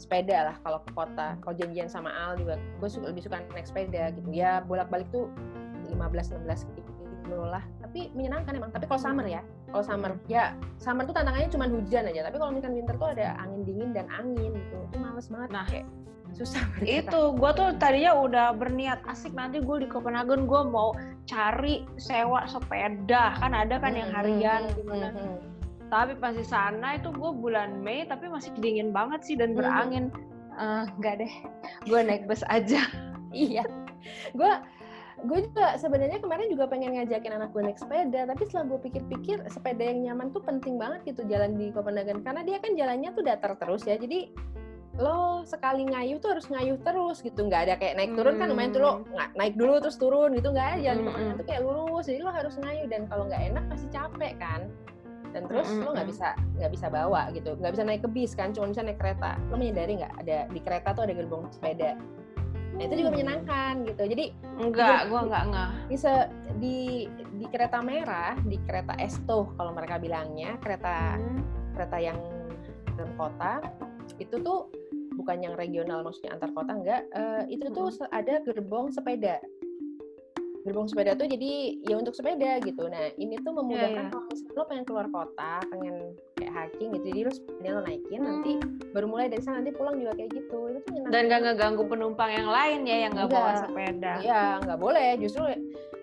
sepeda 0.00 0.48
lah 0.48 0.56
kalau 0.64 0.80
ke 0.88 0.90
kota. 0.96 1.36
Kalau 1.44 1.52
janjian 1.52 1.92
sama 1.92 2.08
Al 2.16 2.40
juga 2.40 2.56
gue 2.56 2.88
suka 2.88 3.12
lebih 3.12 3.28
suka 3.28 3.44
naik 3.52 3.68
sepeda 3.68 4.08
gitu. 4.16 4.24
Ya 4.32 4.64
bolak 4.64 4.88
balik 4.88 5.12
tuh 5.12 5.28
15 5.92 6.48
16 6.48 6.72
kilo 6.72 6.87
lah 7.36 7.64
tapi 7.88 8.12
menyenangkan 8.12 8.52
emang. 8.52 8.70
Tapi 8.70 8.84
kalau 8.84 9.00
summer 9.00 9.24
ya 9.24 9.40
kalau 9.72 9.84
summer. 9.84 10.12
Ya 10.28 10.52
summer 10.76 11.08
tuh 11.08 11.16
tantangannya 11.16 11.48
cuma 11.48 11.64
hujan 11.72 12.04
aja. 12.04 12.20
Tapi 12.28 12.36
kalau 12.36 12.52
misalkan 12.52 12.76
winter 12.76 12.96
tuh 13.00 13.08
ada 13.16 13.26
angin 13.40 13.60
dingin 13.64 13.90
dan 13.96 14.06
angin 14.12 14.52
gitu. 14.52 14.76
Itu 14.92 14.96
males 15.00 15.26
banget 15.32 15.48
nah 15.56 15.64
kayak 15.64 15.86
susah 16.36 16.62
bergerak. 16.76 17.08
itu. 17.08 17.20
Gue 17.40 17.50
tuh 17.56 17.68
tadinya 17.80 18.12
udah 18.12 18.46
berniat 18.52 19.00
asik 19.08 19.32
nanti 19.32 19.64
gue 19.64 19.76
di 19.80 19.88
Copenhagen 19.88 20.44
gue 20.44 20.60
mau 20.68 20.92
cari 21.24 21.88
sewa 21.96 22.44
sepeda. 22.44 23.40
Kan 23.40 23.56
ada 23.56 23.80
kan 23.80 23.96
yang 23.96 24.12
harian 24.12 24.68
gimana. 24.76 25.08
hmm, 25.16 25.24
hmm. 25.24 25.38
tapi 25.88 26.12
pas 26.20 26.36
di 26.36 26.44
sana 26.44 27.00
itu 27.00 27.08
gue 27.08 27.32
bulan 27.32 27.80
Mei 27.80 28.04
tapi 28.04 28.28
masih 28.28 28.52
dingin 28.60 28.92
banget 28.92 29.24
sih 29.24 29.34
dan 29.40 29.56
berangin. 29.56 30.12
Uh, 30.52 30.84
nggak 31.00 31.24
deh. 31.24 31.32
Gue 31.88 32.04
naik 32.04 32.28
bus 32.28 32.44
aja. 32.52 32.84
Iya. 33.32 33.64
Gue 34.32 34.52
gue 35.26 35.38
juga 35.50 35.74
sebenarnya 35.74 36.22
kemarin 36.22 36.46
juga 36.46 36.70
pengen 36.70 36.94
ngajakin 36.94 37.34
anak 37.34 37.50
gue 37.50 37.62
naik 37.66 37.78
sepeda 37.80 38.28
tapi 38.30 38.42
setelah 38.46 38.64
gue 38.70 38.80
pikir-pikir 38.86 39.42
sepeda 39.50 39.82
yang 39.82 40.06
nyaman 40.06 40.30
tuh 40.30 40.42
penting 40.44 40.78
banget 40.78 41.02
gitu 41.10 41.26
jalan 41.26 41.58
di 41.58 41.74
Kopenhagen. 41.74 42.22
Karena 42.22 42.46
dia 42.46 42.62
kan 42.62 42.78
jalannya 42.78 43.10
tuh 43.10 43.24
datar 43.26 43.52
terus 43.58 43.82
ya 43.82 43.98
jadi 43.98 44.30
lo 44.98 45.46
sekali 45.46 45.86
ngayuh 45.86 46.18
tuh 46.18 46.38
harus 46.38 46.46
ngayuh 46.46 46.78
terus 46.86 47.18
gitu. 47.22 47.40
Nggak 47.46 47.60
ada 47.66 47.74
kayak 47.82 47.94
naik 47.98 48.12
turun 48.14 48.34
kan 48.38 48.46
lumayan 48.50 48.70
tuh 48.70 48.82
lo 48.82 48.92
hmm. 49.02 49.34
naik 49.34 49.54
dulu 49.58 49.74
terus 49.82 49.96
turun 49.98 50.30
gitu 50.38 50.54
nggak 50.54 50.66
ada. 50.74 50.78
Jalan 50.86 50.96
di 50.98 51.04
Kopenhagen 51.10 51.34
tuh 51.34 51.46
kayak 51.50 51.62
lurus 51.66 52.04
jadi 52.06 52.20
lo 52.22 52.30
harus 52.30 52.54
ngayuh. 52.62 52.86
Dan 52.86 53.02
kalau 53.10 53.24
nggak 53.26 53.42
enak 53.54 53.64
pasti 53.66 53.86
capek 53.90 54.34
kan. 54.38 54.62
Dan 55.28 55.44
terus 55.44 55.68
mm 55.68 55.74
-hmm. 55.76 55.84
lo 55.84 55.90
nggak 55.92 56.08
bisa 56.08 56.28
nggak 56.56 56.72
bisa 56.72 56.86
bawa 56.88 57.22
gitu. 57.34 57.50
Nggak 57.58 57.72
bisa 57.74 57.84
naik 57.84 58.02
ke 58.06 58.10
bis 58.10 58.32
kan 58.38 58.54
cuma 58.54 58.70
bisa 58.70 58.86
naik 58.86 59.02
kereta. 59.02 59.34
Lo 59.50 59.58
menyadari 59.58 59.98
nggak 59.98 60.14
ada 60.24 60.38
di 60.46 60.60
kereta 60.62 60.94
tuh 60.94 61.02
ada 61.10 61.14
gerbong 61.14 61.50
sepeda 61.50 61.98
Nah, 62.78 62.86
itu 62.86 62.94
juga 63.02 63.10
menyenangkan 63.10 63.82
gitu. 63.90 64.02
Jadi 64.06 64.24
enggak, 64.62 65.10
gua 65.10 65.20
enggak 65.26 65.42
enggak. 65.50 65.70
Bisa 65.90 66.12
di 66.62 67.10
di 67.10 67.46
kereta 67.50 67.82
merah, 67.82 68.38
di 68.46 68.54
kereta 68.62 68.94
Esto 69.02 69.50
kalau 69.58 69.74
mereka 69.74 69.98
bilangnya, 69.98 70.54
kereta 70.62 71.18
hmm. 71.18 71.74
kereta 71.74 71.98
yang 71.98 72.18
dalam 72.94 73.10
kota 73.18 73.58
itu 74.22 74.38
tuh 74.42 74.70
bukan 75.18 75.42
yang 75.42 75.58
regional 75.58 76.06
maksudnya 76.06 76.38
antar 76.38 76.54
kota 76.54 76.70
enggak, 76.70 77.02
uh, 77.18 77.42
itu 77.50 77.66
tuh 77.74 77.90
hmm. 77.90 78.14
ada 78.14 78.38
gerbong 78.46 78.94
sepeda 78.94 79.42
gerbong 80.68 80.88
sepeda 80.88 81.16
tuh 81.16 81.26
jadi 81.26 81.80
ya 81.88 81.96
untuk 81.96 82.12
sepeda 82.12 82.60
gitu. 82.62 82.84
Nah 82.86 83.10
ini 83.16 83.40
tuh 83.40 83.56
memudahkan 83.56 83.88
yeah, 83.88 84.04
yeah. 84.04 84.12
kalau 84.12 84.24
misalnya 84.28 84.52
lo 84.54 84.64
pengen 84.68 84.84
keluar 84.84 85.06
kota, 85.08 85.52
pengen 85.72 85.94
kayak 86.36 86.52
hiking 86.52 86.88
gitu, 86.94 87.06
jadi 87.10 87.20
lo 87.24 87.32
sepeda 87.32 87.68
lo 87.72 87.80
naikin, 87.82 88.20
hmm. 88.20 88.28
nanti 88.28 88.52
baru 88.92 89.06
mulai 89.08 89.26
dari 89.32 89.42
sana 89.42 89.64
nanti 89.64 89.72
pulang 89.72 89.96
juga 89.96 90.12
kayak 90.14 90.30
gitu. 90.36 90.58
Itu 90.68 90.78
tuh 90.84 91.08
Dan 91.08 91.32
gak 91.32 91.40
ngeganggu 91.48 91.82
penumpang 91.88 92.30
yang 92.30 92.48
lain 92.52 92.80
ya 92.84 92.96
yang 93.08 93.12
nggak 93.16 93.28
bawa 93.32 93.52
sepeda. 93.64 94.12
Iya 94.20 94.42
nggak 94.62 94.80
boleh, 94.80 95.08
justru 95.18 95.42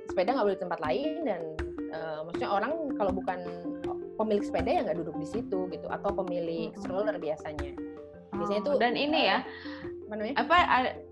sepeda 0.10 0.30
nggak 0.34 0.46
boleh 0.50 0.58
di 0.58 0.64
tempat 0.66 0.80
lain 0.82 1.12
dan 1.24 1.42
uh, 1.94 2.20
maksudnya 2.26 2.50
orang 2.50 2.74
kalau 2.98 3.12
bukan 3.14 3.40
pemilik 4.16 4.44
sepeda 4.44 4.70
ya 4.72 4.82
nggak 4.88 4.98
duduk 5.04 5.16
di 5.20 5.28
situ 5.28 5.60
gitu 5.70 5.88
atau 5.92 6.10
pemilik 6.12 6.74
hmm. 6.74 6.82
stroller 6.82 7.16
biasanya. 7.22 7.72
Biasanya 8.36 8.62
oh, 8.64 8.68
tuh 8.68 8.76
dan 8.84 9.00
ini 9.00 9.32
ya 9.32 9.40
apa 10.38 10.58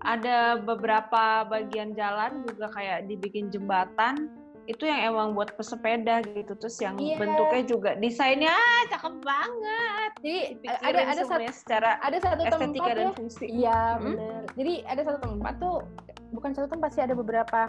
ada 0.02 0.62
beberapa 0.62 1.42
bagian 1.50 1.92
jalan 1.98 2.46
juga 2.46 2.70
kayak 2.70 3.10
dibikin 3.10 3.50
jembatan 3.50 4.30
itu 4.64 4.88
yang 4.88 5.12
emang 5.12 5.36
buat 5.36 5.52
pesepeda 5.60 6.24
gitu 6.24 6.56
terus 6.56 6.80
yang 6.80 6.96
yeah. 6.96 7.20
bentuknya 7.20 7.62
juga 7.68 7.90
desainnya 8.00 8.56
cakep 8.88 9.14
banget 9.20 10.10
jadi 10.24 10.40
ada 10.80 11.00
ada 11.12 11.22
satu 11.28 11.52
secara 11.52 11.90
ada 12.00 12.16
satu 12.16 12.42
estetika 12.48 12.88
tempat 12.88 12.96
dan 12.96 13.04
ya. 13.04 13.12
fungsi 13.12 13.44
iya 13.52 13.80
hmm? 13.96 14.00
benar 14.00 14.42
jadi 14.56 14.74
ada 14.88 15.02
satu 15.04 15.18
tempat 15.20 15.54
tuh 15.60 15.76
bukan 16.32 16.50
satu 16.56 16.68
tempat 16.72 16.90
sih 16.96 17.02
ada 17.04 17.12
beberapa 17.12 17.68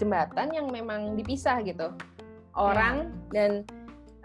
jembatan 0.00 0.46
yang 0.56 0.66
memang 0.72 1.20
dipisah 1.20 1.60
gitu 1.68 1.92
orang 2.56 3.12
hmm. 3.12 3.32
dan 3.36 3.50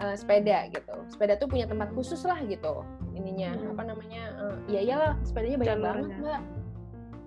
uh, 0.01 0.15
sepeda 0.17 0.67
gitu. 0.73 0.95
Sepeda 1.07 1.37
tuh 1.37 1.47
punya 1.47 1.69
tempat 1.69 1.93
khusus 1.93 2.25
lah 2.25 2.41
gitu 2.49 2.81
ininya. 3.13 3.53
Hmm. 3.53 3.71
apa 3.77 3.83
namanya 3.93 4.23
uh, 4.41 4.57
ya 4.65 4.81
iyalah 4.81 5.13
sepedanya 5.21 5.57
banyak 5.61 5.77
Jalurnya. 5.77 5.93
banget 5.93 6.11
mbak. 6.19 6.41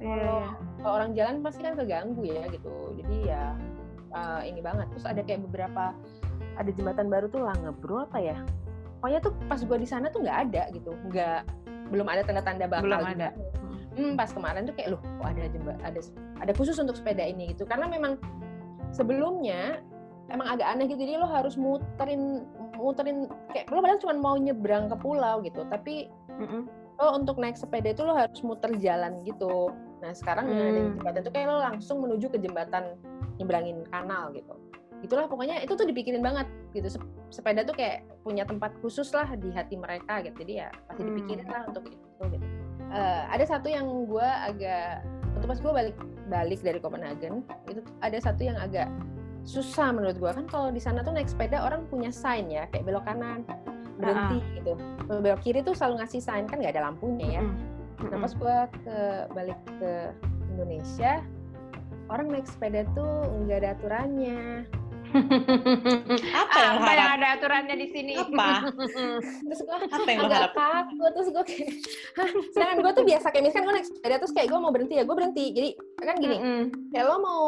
Iya, 0.04 0.10
kalau 0.10 0.36
yeah. 0.36 0.50
kalau 0.82 0.92
orang 1.00 1.10
jalan 1.14 1.34
pasti 1.40 1.60
kan 1.62 1.74
keganggu 1.78 2.22
ya 2.26 2.44
gitu. 2.50 2.74
Jadi 2.98 3.16
ya 3.30 3.42
uh, 4.12 4.42
ini 4.42 4.60
banget. 4.60 4.86
Terus 4.92 5.06
ada 5.06 5.20
kayak 5.22 5.40
beberapa 5.48 5.94
ada 6.54 6.70
jembatan 6.74 7.06
baru 7.08 7.26
tuh 7.30 7.40
Langebro 7.46 8.04
apa 8.04 8.18
ya? 8.18 8.38
Pokoknya 8.98 9.20
tuh 9.22 9.32
pas 9.46 9.60
gue 9.60 9.78
di 9.78 9.88
sana 9.88 10.10
tuh 10.10 10.24
nggak 10.26 10.38
ada 10.50 10.62
gitu. 10.74 10.92
Nggak 11.08 11.40
belum 11.92 12.06
ada 12.08 12.22
tanda-tanda 12.26 12.66
bakal 12.66 12.90
belum 12.90 13.06
ada. 13.06 13.28
Hmm, 13.94 14.18
pas 14.18 14.26
kemarin 14.34 14.66
tuh 14.66 14.74
kayak 14.74 14.98
loh 14.98 15.00
kok 15.22 15.28
ada 15.30 15.42
jembat 15.46 15.78
ada 15.86 16.00
ada 16.42 16.52
khusus 16.58 16.74
untuk 16.82 16.98
sepeda 16.98 17.22
ini 17.22 17.54
gitu. 17.54 17.62
Karena 17.62 17.86
memang 17.86 18.18
sebelumnya 18.90 19.78
emang 20.32 20.48
agak 20.50 20.66
aneh 20.66 20.90
gitu. 20.90 21.06
Jadi 21.06 21.14
lo 21.20 21.28
harus 21.30 21.54
muterin 21.54 22.42
muterin 22.84 23.26
kayak 23.50 23.72
lo 23.72 23.80
padahal 23.80 24.00
cuma 24.00 24.14
mau 24.20 24.36
nyebrang 24.36 24.92
ke 24.92 24.96
pulau 25.00 25.40
gitu 25.40 25.64
tapi 25.72 26.12
mm 26.36 26.46
-mm. 26.46 26.62
lo 27.00 27.06
untuk 27.16 27.40
naik 27.40 27.56
sepeda 27.56 27.96
itu 27.96 28.04
lo 28.04 28.12
harus 28.12 28.40
muter 28.44 28.70
jalan 28.78 29.24
gitu 29.24 29.72
nah 30.04 30.12
sekarang 30.12 30.52
dengan 30.52 30.68
mm. 30.68 31.00
jembatan 31.00 31.20
itu 31.24 31.32
kayak 31.32 31.46
lo 31.48 31.56
langsung 31.64 31.96
menuju 32.04 32.26
ke 32.28 32.38
jembatan 32.38 32.84
nyebrangin 33.40 33.82
kanal 33.88 34.28
gitu 34.36 34.54
itulah 35.04 35.28
pokoknya 35.28 35.60
itu 35.60 35.76
tuh 35.76 35.84
dipikirin 35.84 36.24
banget 36.24 36.48
gitu 36.72 36.88
sepeda 37.28 37.60
tuh 37.64 37.76
kayak 37.76 38.08
punya 38.24 38.48
tempat 38.48 38.72
khusus 38.80 39.12
lah 39.12 39.28
di 39.36 39.52
hati 39.52 39.76
mereka 39.76 40.24
gitu 40.24 40.44
jadi 40.44 40.52
ya 40.64 40.68
pasti 40.88 41.02
dipikirin 41.04 41.44
mm. 41.44 41.52
lah 41.52 41.62
untuk 41.68 41.84
itu 41.88 42.24
gitu 42.36 42.46
uh, 42.92 43.22
ada 43.28 43.44
satu 43.44 43.68
yang 43.68 43.84
gue 44.08 44.28
agak 44.48 45.04
waktu 45.36 45.46
pas 45.50 45.58
gue 45.60 45.72
balik 45.72 45.96
balik 46.32 46.60
dari 46.64 46.78
Copenhagen 46.80 47.44
itu 47.68 47.80
ada 48.00 48.16
satu 48.16 48.42
yang 48.48 48.56
agak 48.56 48.88
susah 49.44 49.92
menurut 49.92 50.16
gue 50.16 50.30
kan 50.32 50.46
kalau 50.48 50.68
di 50.72 50.80
sana 50.80 51.04
tuh 51.04 51.12
naik 51.12 51.28
sepeda 51.28 51.60
orang 51.60 51.84
punya 51.92 52.08
sign 52.08 52.48
ya 52.48 52.64
kayak 52.72 52.88
belok 52.88 53.04
kanan 53.04 53.44
berhenti 54.00 54.40
uh-uh. 54.40 54.54
gitu. 54.58 54.72
Belok 55.20 55.40
kiri 55.44 55.60
tuh 55.62 55.76
selalu 55.76 56.02
ngasih 56.02 56.20
sign 56.24 56.44
kan 56.48 56.58
nggak 56.58 56.74
ada 56.74 56.90
lampunya 56.90 57.40
ya. 57.40 57.42
Nah 58.08 58.18
pas 58.18 58.32
gue 58.32 58.56
ke 58.82 58.98
balik 59.36 59.60
ke 59.78 59.92
Indonesia 60.56 61.22
orang 62.08 62.26
naik 62.32 62.46
sepeda 62.48 62.84
tuh 62.96 63.28
nggak 63.44 63.58
ada 63.64 63.70
aturannya. 63.78 64.64
Apa 66.34 66.58
yang, 66.58 66.74
apa 66.82 66.90
yang 66.90 67.10
ada 67.22 67.26
aturannya 67.38 67.76
di 67.78 67.86
sini? 67.94 68.18
Apa? 68.18 68.66
Terus 69.46 69.60
gue 69.62 69.76
apa 69.86 70.08
yang 70.10 70.26
agak 70.26 70.58
kaku 70.58 71.06
terus 71.14 71.28
gue 71.30 71.44
kayak 71.46 71.70
sedangkan 72.50 72.76
gue 72.82 72.92
tuh 72.98 73.04
biasa 73.06 73.26
kayak 73.30 73.44
misalkan 73.46 73.64
gue 73.70 73.74
naik 73.78 73.86
sepeda 73.86 74.16
terus 74.18 74.34
kayak 74.34 74.50
gue 74.50 74.58
mau 74.58 74.74
berhenti 74.74 74.98
ya 74.98 75.06
gue 75.06 75.14
berhenti. 75.14 75.44
Jadi 75.54 75.70
kan 76.02 76.16
gini 76.18 76.34
mm 76.34 76.42
-hmm. 76.42 76.62
kayak 76.90 77.04
lo 77.06 77.16
mau 77.22 77.46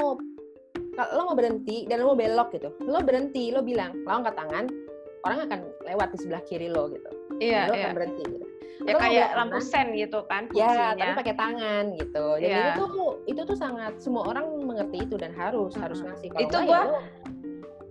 lo 0.97 1.23
mau 1.33 1.37
berhenti 1.37 1.85
dan 1.85 2.01
lo 2.03 2.13
mau 2.15 2.19
belok 2.19 2.49
gitu 2.57 2.69
lo 2.85 2.99
berhenti 3.05 3.53
lo 3.53 3.61
bilang 3.61 3.93
lo 4.05 4.23
angkat 4.23 4.35
tangan 4.37 4.65
orang 5.27 5.39
akan 5.51 5.61
lewat 5.85 6.09
di 6.15 6.19
sebelah 6.23 6.43
kiri 6.47 6.69
lo 6.71 6.89
gitu 6.89 7.11
iya, 7.43 7.69
lo 7.69 7.75
iya. 7.77 7.91
akan 7.91 7.93
berhenti 7.97 8.23
gitu 8.25 8.47
ya 8.87 8.93
lo 8.93 8.99
kayak 9.01 9.29
lampu 9.35 9.59
sen 9.65 9.87
gitu 9.97 10.19
kan 10.29 10.47
fungsinya. 10.53 10.95
ya 10.95 11.01
tapi 11.01 11.13
pakai 11.25 11.35
tangan 11.35 11.85
gitu 11.97 12.27
jadi 12.39 12.55
yeah. 12.55 12.77
itu 12.77 12.85
tuh 12.93 13.11
itu 13.25 13.41
tuh 13.45 13.57
sangat 13.57 13.93
semua 13.99 14.29
orang 14.31 14.47
mengerti 14.63 15.05
itu 15.05 15.17
dan 15.17 15.33
harus 15.33 15.73
hmm. 15.75 15.83
harus 15.83 15.99
ngasih 16.05 16.29
kalau 16.33 16.45
itu 16.45 16.59
gue 16.61 16.71
ya 16.71 16.83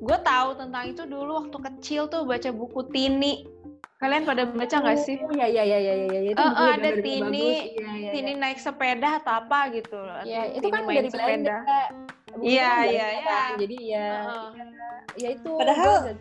gue 0.05 0.17
tahu 0.21 0.49
tentang 0.59 0.83
itu 0.93 1.03
dulu 1.09 1.31
waktu 1.41 1.57
kecil 1.57 2.01
tuh 2.11 2.29
baca 2.29 2.49
buku 2.53 2.81
Tini 2.93 3.55
kalian 3.95 4.27
pada 4.27 4.43
baca 4.43 4.75
nggak 4.83 4.99
sih? 5.01 5.15
Oh 5.23 5.31
iya 5.31 5.47
iya 5.47 5.63
iya 5.63 5.79
iya 5.79 5.93
iya 6.03 6.19
itu 6.35 6.43
uh, 6.43 6.51
uh, 6.51 6.75
ada 6.75 6.99
Tini, 6.99 7.79
ya, 7.79 7.91
ya, 7.95 8.11
Tini 8.11 8.31
naik 8.35 8.59
sepeda 8.59 9.23
atau 9.23 9.39
apa 9.39 9.71
gitu. 9.71 9.95
Iya 10.27 10.51
itu 10.51 10.67
kan 10.67 10.83
dari 10.83 11.07
sepeda. 11.07 11.63
Iya 12.41 12.71
iya 12.89 13.07
iya. 13.21 13.39
Jadi 13.55 13.77
ya, 13.91 14.09
uh, 14.27 14.49
ya 15.15 15.29
itu. 15.35 15.51
Padahal 15.55 16.11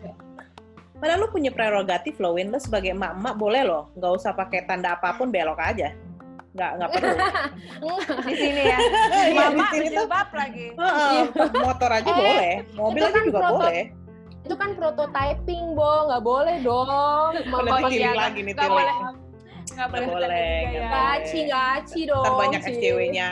Padahal 0.95 1.27
lu 1.27 1.29
punya 1.29 1.51
prerogatif 1.51 2.15
loh, 2.23 2.39
Win. 2.39 2.55
Lu 2.55 2.59
sebagai 2.59 2.95
emak-emak 2.95 3.35
boleh 3.35 3.61
loh, 3.67 3.91
nggak 3.99 4.11
usah 4.15 4.31
pakai 4.31 4.63
tanda 4.63 4.95
apa 4.95 5.11
pun 5.19 5.27
belok 5.27 5.59
aja. 5.59 5.91
Nggak 6.55 6.71
nggak 6.79 6.89
perlu. 6.95 7.15
Di 8.31 8.35
sini 8.39 8.61
ya. 8.63 8.77
Iya, 9.27 9.51
mama 9.51 9.59
di 9.59 9.63
sini 9.75 9.87
tuh. 9.91 10.07
lagi. 10.07 10.67
Uh, 10.79 11.23
motor 11.59 11.89
aja 11.91 12.07
eh, 12.07 12.15
boleh 12.15 12.53
mobil 12.79 13.03
aja 13.03 13.11
kan 13.11 13.23
juga 13.27 13.39
proto, 13.43 13.55
boleh. 13.59 13.83
itu 14.45 14.55
kan 14.55 14.69
prototyping 14.79 15.65
bo. 15.75 15.91
Nggak 16.07 16.23
boleh 16.23 16.55
dong. 16.63 17.31
Mau 17.51 17.59
tiling 17.91 18.15
lagi 18.15 18.39
nih 18.39 18.53
boleh 18.55 18.95
nggak 19.75 19.89
boleh, 19.91 20.07
boleh 20.07 20.55
gaci 20.71 21.39
gaci 21.51 22.01
dong 22.07 22.23
terbanyak 22.23 22.61
SCW-nya 22.63 23.29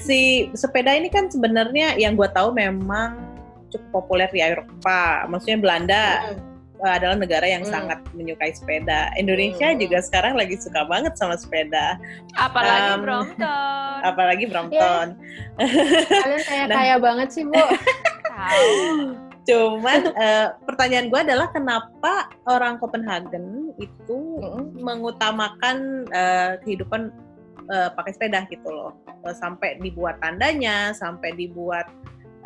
si 0.00 0.48
sepeda 0.56 0.96
ini 0.96 1.12
kan 1.12 1.28
sebenarnya 1.28 2.00
yang 2.00 2.16
gue 2.16 2.28
tahu 2.32 2.56
memang 2.56 3.20
cukup 3.68 3.88
populer 3.92 4.28
di 4.32 4.40
Eropa 4.40 5.28
maksudnya 5.28 5.58
Belanda 5.60 6.04
hmm 6.32 6.52
adalah 6.82 7.14
negara 7.14 7.46
yang 7.46 7.62
hmm. 7.62 7.70
sangat 7.70 7.98
menyukai 8.10 8.50
sepeda. 8.50 9.14
Indonesia 9.14 9.70
hmm. 9.70 9.78
juga 9.78 10.02
sekarang 10.02 10.34
lagi 10.34 10.58
suka 10.58 10.82
banget 10.90 11.14
sama 11.14 11.38
sepeda. 11.38 11.94
Apalagi 12.34 12.90
um, 12.98 13.00
Brompton. 13.06 13.96
Apalagi 14.02 14.44
Brompton. 14.50 15.06
Yeah. 15.62 16.10
Kalian 16.10 16.42
kayak 16.42 16.66
nah, 16.70 16.76
kaya 16.82 16.96
banget 16.98 17.28
sih, 17.30 17.46
Bu. 17.46 17.54
Tahu. 18.34 19.30
Cuman 19.42 20.14
uh, 20.14 20.54
pertanyaan 20.62 21.10
gue 21.10 21.20
adalah 21.20 21.50
kenapa 21.50 22.30
orang 22.46 22.78
Copenhagen 22.78 23.74
itu 23.78 24.18
mengutamakan 24.78 26.06
uh, 26.14 26.62
kehidupan 26.62 27.10
uh, 27.66 27.90
pakai 27.98 28.14
sepeda 28.14 28.46
gitu 28.46 28.70
loh. 28.70 28.94
Uh, 29.26 29.34
sampai 29.34 29.82
dibuat 29.82 30.22
tandanya, 30.22 30.94
sampai 30.94 31.34
dibuat 31.34 31.90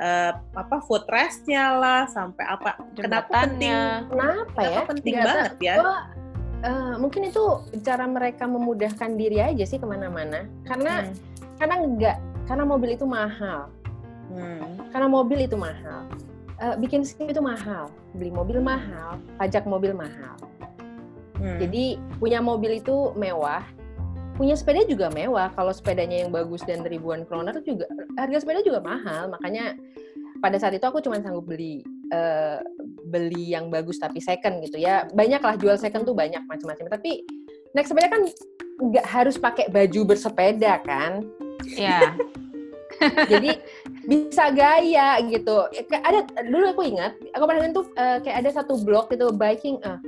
uh, 0.00 0.32
apa 0.56 0.76
food 0.88 1.04
restnya 1.12 1.76
lah 1.76 2.09
sampai 2.09 2.44
apa 2.48 2.80
kenapa 2.96 3.44
penting? 3.44 3.76
Kenapa 4.09 4.61
ya? 4.64 4.80
penting 4.88 5.14
Gak 5.20 5.24
banget 5.28 5.52
ya? 5.61 5.74
Gua, 5.76 5.96
uh, 6.64 6.94
mungkin 6.96 7.28
itu 7.28 7.44
cara 7.85 8.09
mereka 8.09 8.48
memudahkan 8.48 9.20
diri 9.20 9.44
aja 9.44 9.64
sih 9.68 9.76
ke 9.76 9.85
mana-mana. 9.85 10.48
Karena 10.64 11.04
hmm. 11.04 11.14
karena 11.61 11.74
enggak 11.76 12.16
karena 12.48 12.64
mobil 12.64 12.96
itu 12.96 13.04
mahal. 13.04 13.68
Hmm. 14.26 14.90
karena 14.90 15.06
mobil 15.06 15.46
itu 15.46 15.54
mahal 15.54 16.02
uh, 16.62 16.77
bikin 16.81 17.03
SIM 17.07 17.29
itu 17.29 17.42
mahal 17.42 17.90
beli 18.16 18.31
mobil 18.31 18.61
mahal 18.61 19.21
pajak 19.40 19.64
mobil 19.64 19.92
mahal 19.92 20.37
hmm. 21.40 21.59
jadi 21.61 22.01
punya 22.21 22.40
mobil 22.40 22.81
itu 22.81 23.12
mewah 23.16 23.64
punya 24.37 24.55
sepeda 24.55 24.85
juga 24.85 25.09
mewah. 25.09 25.51
Kalau 25.57 25.73
sepedanya 25.73 26.23
yang 26.23 26.31
bagus 26.31 26.62
dan 26.62 26.85
ribuan 26.85 27.25
kroner 27.25 27.57
juga 27.64 27.88
harga 28.21 28.45
sepeda 28.45 28.61
juga 28.61 28.85
mahal. 28.85 29.33
Makanya 29.33 29.75
pada 30.45 30.61
saat 30.61 30.77
itu 30.77 30.85
aku 30.85 31.01
cuma 31.01 31.19
sanggup 31.25 31.49
beli 31.49 31.81
uh, 32.12 32.61
beli 33.09 33.57
yang 33.57 33.73
bagus 33.73 33.97
tapi 33.97 34.21
second 34.21 34.61
gitu 34.62 34.77
ya. 34.79 35.09
Banyak 35.11 35.40
lah 35.40 35.57
jual 35.57 35.81
second 35.81 36.05
tuh 36.05 36.12
banyak 36.12 36.45
macam-macam. 36.45 36.87
Tapi 36.92 37.25
naik 37.73 37.88
sepeda 37.88 38.09
kan 38.12 38.23
nggak 38.77 39.07
harus 39.09 39.40
pakai 39.40 39.73
baju 39.73 40.14
bersepeda 40.14 40.85
kan? 40.85 41.25
Ya. 41.75 42.12
Jadi 43.32 43.50
bisa 44.06 44.50
gaya 44.54 45.20
gitu. 45.26 45.68
Ada 45.90 46.26
dulu 46.46 46.64
aku 46.72 46.82
ingat, 46.87 47.18
aku 47.35 47.44
pernah 47.44 47.70
tuh 47.72 47.87
uh, 47.96 48.18
kayak 48.22 48.46
ada 48.46 48.50
satu 48.62 48.80
blog 48.80 49.11
itu 49.12 49.26
biking 49.35 49.76
uh, 49.85 50.00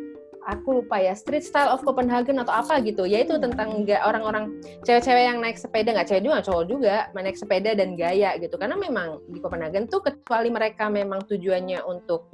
aku 0.48 0.80
lupa 0.80 0.96
ya 0.96 1.12
Street 1.12 1.44
Style 1.44 1.68
of 1.68 1.84
Copenhagen 1.84 2.40
atau 2.40 2.56
apa 2.56 2.80
gitu 2.80 3.04
yaitu 3.04 3.36
hmm. 3.36 3.44
tentang 3.44 3.84
nggak 3.84 4.00
orang-orang 4.00 4.56
cewek-cewek 4.82 5.24
yang 5.28 5.38
naik 5.44 5.60
sepeda 5.60 5.92
nggak 5.92 6.08
cewek 6.08 6.24
juga 6.24 6.40
cowok 6.40 6.64
juga 6.64 6.96
naik 7.12 7.36
sepeda 7.36 7.76
dan 7.76 7.92
gaya 7.94 8.32
gitu 8.40 8.56
karena 8.56 8.80
memang 8.80 9.20
di 9.28 9.38
Copenhagen 9.44 9.84
tuh 9.86 10.00
kecuali 10.00 10.48
mereka 10.48 10.88
memang 10.88 11.28
tujuannya 11.28 11.84
untuk 11.84 12.32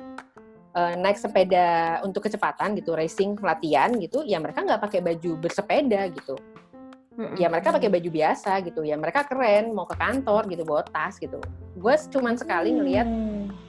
uh, 0.79 0.95
naik 0.95 1.19
sepeda 1.19 1.99
untuk 2.07 2.31
kecepatan 2.31 2.79
gitu 2.79 2.95
racing 2.95 3.35
latihan 3.43 3.91
gitu 3.99 4.23
ya 4.23 4.39
mereka 4.39 4.63
nggak 4.63 4.81
pakai 4.81 5.03
baju 5.03 5.31
bersepeda 5.43 6.07
gitu 6.15 6.39
hmm, 7.17 7.35
ya 7.39 7.47
mereka 7.51 7.75
pakai 7.75 7.91
baju 7.91 8.11
biasa 8.11 8.63
gitu. 8.67 8.81
Ya 8.83 8.97
mereka 8.99 9.27
keren 9.27 9.73
mau 9.75 9.87
ke 9.87 9.97
kantor 9.99 10.47
gitu 10.51 10.63
bawa 10.67 10.83
tas 10.87 11.17
gitu. 11.19 11.39
Gue 11.79 11.95
cuman 12.11 12.35
sekali 12.39 12.75
ngelihat 12.75 13.07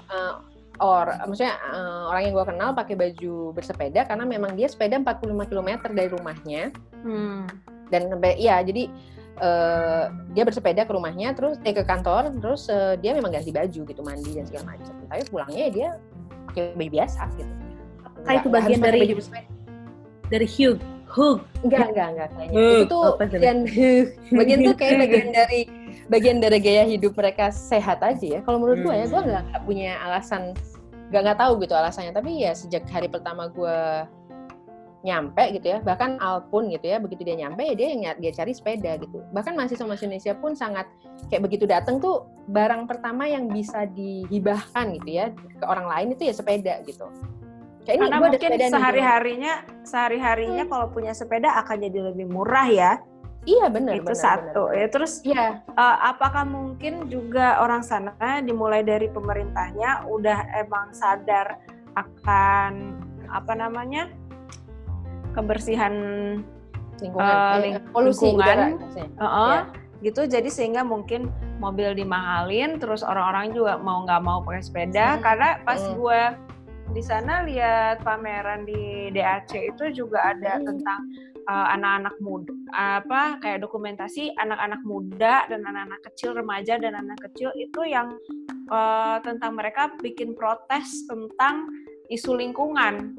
uh, 0.09 0.41
or 0.83 1.07
maksudnya 1.27 1.55
uh, 1.71 2.11
orang 2.11 2.21
yang 2.29 2.33
gue 2.35 2.45
kenal 2.51 2.69
pakai 2.75 2.95
baju 2.99 3.55
bersepeda 3.55 4.03
karena 4.03 4.27
memang 4.27 4.53
dia 4.59 4.67
sepeda 4.67 4.99
45 4.99 5.51
km 5.51 5.69
dari 5.93 6.09
rumahnya. 6.11 6.63
Hmm. 7.05 7.45
dan 7.93 8.09
ya 8.41 8.65
jadi 8.65 8.89
uh, 9.37 10.09
dia 10.33 10.41
bersepeda 10.41 10.89
ke 10.89 10.91
rumahnya 10.97 11.37
terus 11.37 11.61
eh, 11.61 11.69
ke 11.69 11.85
kantor 11.85 12.33
terus 12.41 12.65
uh, 12.65 12.97
dia 12.97 13.13
memang 13.13 13.29
ganti 13.29 13.53
baju 13.53 13.81
gitu 13.85 14.01
mandi 14.01 14.33
dan 14.33 14.49
segala 14.49 14.73
macam 14.73 14.89
tapi 15.05 15.21
pulangnya 15.29 15.65
dia 15.69 15.87
pakai 16.49 16.73
baju 16.73 16.91
biasa 16.97 17.21
gitu. 17.37 17.53
Kayak 18.25 18.37
itu 18.41 18.49
bagian 18.49 18.79
dari 18.81 18.99
dari 20.33 20.47
Hugh 20.49 20.81
Hugh 21.15 21.39
enggak 21.63 21.95
enggak 21.95 22.07
enggak 22.11 22.29
kayaknya 22.35 22.59
Hug. 22.59 22.75
itu 22.75 22.83
tuh 22.91 23.03
bagian 23.15 23.57
bagian 24.35 24.59
tuh 24.67 24.75
kayak 24.75 24.95
bagian 25.07 25.29
dari 25.31 25.61
bagian 26.09 26.37
dari 26.37 26.57
gaya 26.61 26.83
hidup 26.85 27.17
mereka 27.17 27.49
sehat 27.49 28.01
aja 28.05 28.39
ya. 28.39 28.39
Kalau 28.45 28.61
menurut 28.61 28.85
gue 28.85 28.93
ya, 28.93 29.05
gue 29.09 29.21
hmm. 29.21 29.29
nggak 29.31 29.63
punya 29.65 29.97
alasan, 30.05 30.53
nggak 31.09 31.21
nggak 31.21 31.39
tahu 31.39 31.53
gitu 31.65 31.73
alasannya. 31.73 32.13
Tapi 32.13 32.45
ya 32.45 32.51
sejak 32.53 32.85
hari 32.89 33.09
pertama 33.09 33.49
gue 33.49 34.05
nyampe 35.05 35.53
gitu 35.53 35.69
ya, 35.69 35.85
bahkan 35.85 36.17
Al 36.17 36.49
pun 36.49 36.65
gitu 36.73 36.89
ya, 36.89 36.97
begitu 36.97 37.21
dia 37.21 37.37
nyampe 37.37 37.61
ya 37.61 37.77
dia 37.77 37.87
yang 37.93 38.01
dia 38.17 38.31
cari 38.33 38.57
sepeda 38.57 38.97
gitu. 38.97 39.21
Bahkan 39.37 39.53
masih 39.53 39.77
sama 39.77 39.93
Indonesia 39.93 40.33
pun 40.33 40.57
sangat 40.57 40.89
kayak 41.29 41.45
begitu 41.45 41.69
datang 41.69 42.01
tuh 42.01 42.25
barang 42.49 42.89
pertama 42.89 43.29
yang 43.29 43.45
bisa 43.45 43.85
dihibahkan 43.85 44.97
gitu 44.97 45.09
ya 45.13 45.29
ke 45.33 45.65
orang 45.65 45.85
lain 45.85 46.07
itu 46.17 46.25
ya 46.25 46.33
sepeda 46.33 46.81
gitu. 46.89 47.05
Kayak 47.85 48.09
Karena 48.09 48.17
mungkin 48.17 48.51
sehari-harinya, 48.57 49.53
sehari-harinya 49.85 50.63
hmm. 50.65 50.71
kalau 50.73 50.87
punya 50.89 51.13
sepeda 51.13 51.53
akan 51.61 51.85
jadi 51.85 52.11
lebih 52.11 52.25
murah 52.33 52.65
ya 52.65 52.91
Iya 53.45 53.69
benar. 53.69 53.93
Itu 54.01 54.11
benar, 54.11 54.25
satu 54.25 54.63
benar. 54.73 54.77
ya. 54.81 54.87
Terus 54.89 55.13
ya 55.21 55.45
uh, 55.77 55.97
apakah 56.09 56.43
mungkin 56.43 57.07
juga 57.07 57.61
orang 57.61 57.85
sana 57.85 58.41
dimulai 58.41 58.81
dari 58.81 59.07
pemerintahnya 59.07 60.09
udah 60.09 60.49
emang 60.57 60.91
sadar 60.91 61.61
akan 61.93 62.97
apa 63.29 63.53
namanya 63.53 64.09
kebersihan 65.37 65.93
lingkungan, 66.99 67.37
uh, 67.37 67.55
ling 67.61 67.75
polusi 67.93 68.33
lingkungan, 68.33 68.81
uh 69.21 69.23
-uh, 69.23 69.53
ya. 69.53 69.61
gitu. 70.09 70.21
Jadi 70.25 70.49
sehingga 70.49 70.81
mungkin 70.81 71.29
mobil 71.61 71.93
dimahalin, 71.93 72.81
terus 72.81 73.05
orang-orang 73.05 73.53
juga 73.53 73.77
mau 73.77 74.03
nggak 74.03 74.21
mau 74.25 74.41
pakai 74.41 74.63
sepeda 74.65 75.15
hmm. 75.15 75.21
karena 75.21 75.49
pas 75.61 75.79
hmm. 75.79 75.95
gue 75.95 76.21
di 76.93 77.01
sana 77.01 77.41
lihat 77.47 78.05
pameran 78.05 78.67
di 78.67 79.09
DAC 79.15 79.73
itu 79.73 80.05
juga 80.05 80.35
ada 80.35 80.59
hmm. 80.59 80.65
tentang 80.67 81.01
uh, 81.49 81.67
anak-anak 81.73 82.15
muda 82.21 82.53
apa 82.75 83.41
kayak 83.41 83.63
dokumentasi 83.63 84.33
anak-anak 84.37 84.81
muda 84.85 85.49
dan 85.49 85.65
anak-anak 85.65 86.01
kecil 86.11 86.37
remaja 86.37 86.77
dan 86.77 86.93
anak 86.93 87.17
kecil 87.31 87.49
itu 87.57 87.81
yang 87.87 88.13
uh, 88.69 89.17
tentang 89.25 89.57
mereka 89.57 89.93
bikin 90.01 90.37
protes 90.37 91.05
tentang 91.09 91.65
isu 92.11 92.37
lingkungan 92.37 93.15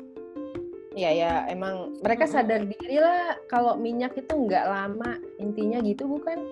Iya 0.96 1.12
ya, 1.12 1.32
emang 1.52 2.00
mereka 2.00 2.24
sadar 2.24 2.64
diri 2.64 2.96
lah 2.96 3.36
kalau 3.52 3.76
minyak 3.76 4.16
itu 4.16 4.32
nggak 4.32 4.64
lama 4.64 5.20
intinya 5.36 5.84
gitu 5.84 6.08
bukan? 6.08 6.48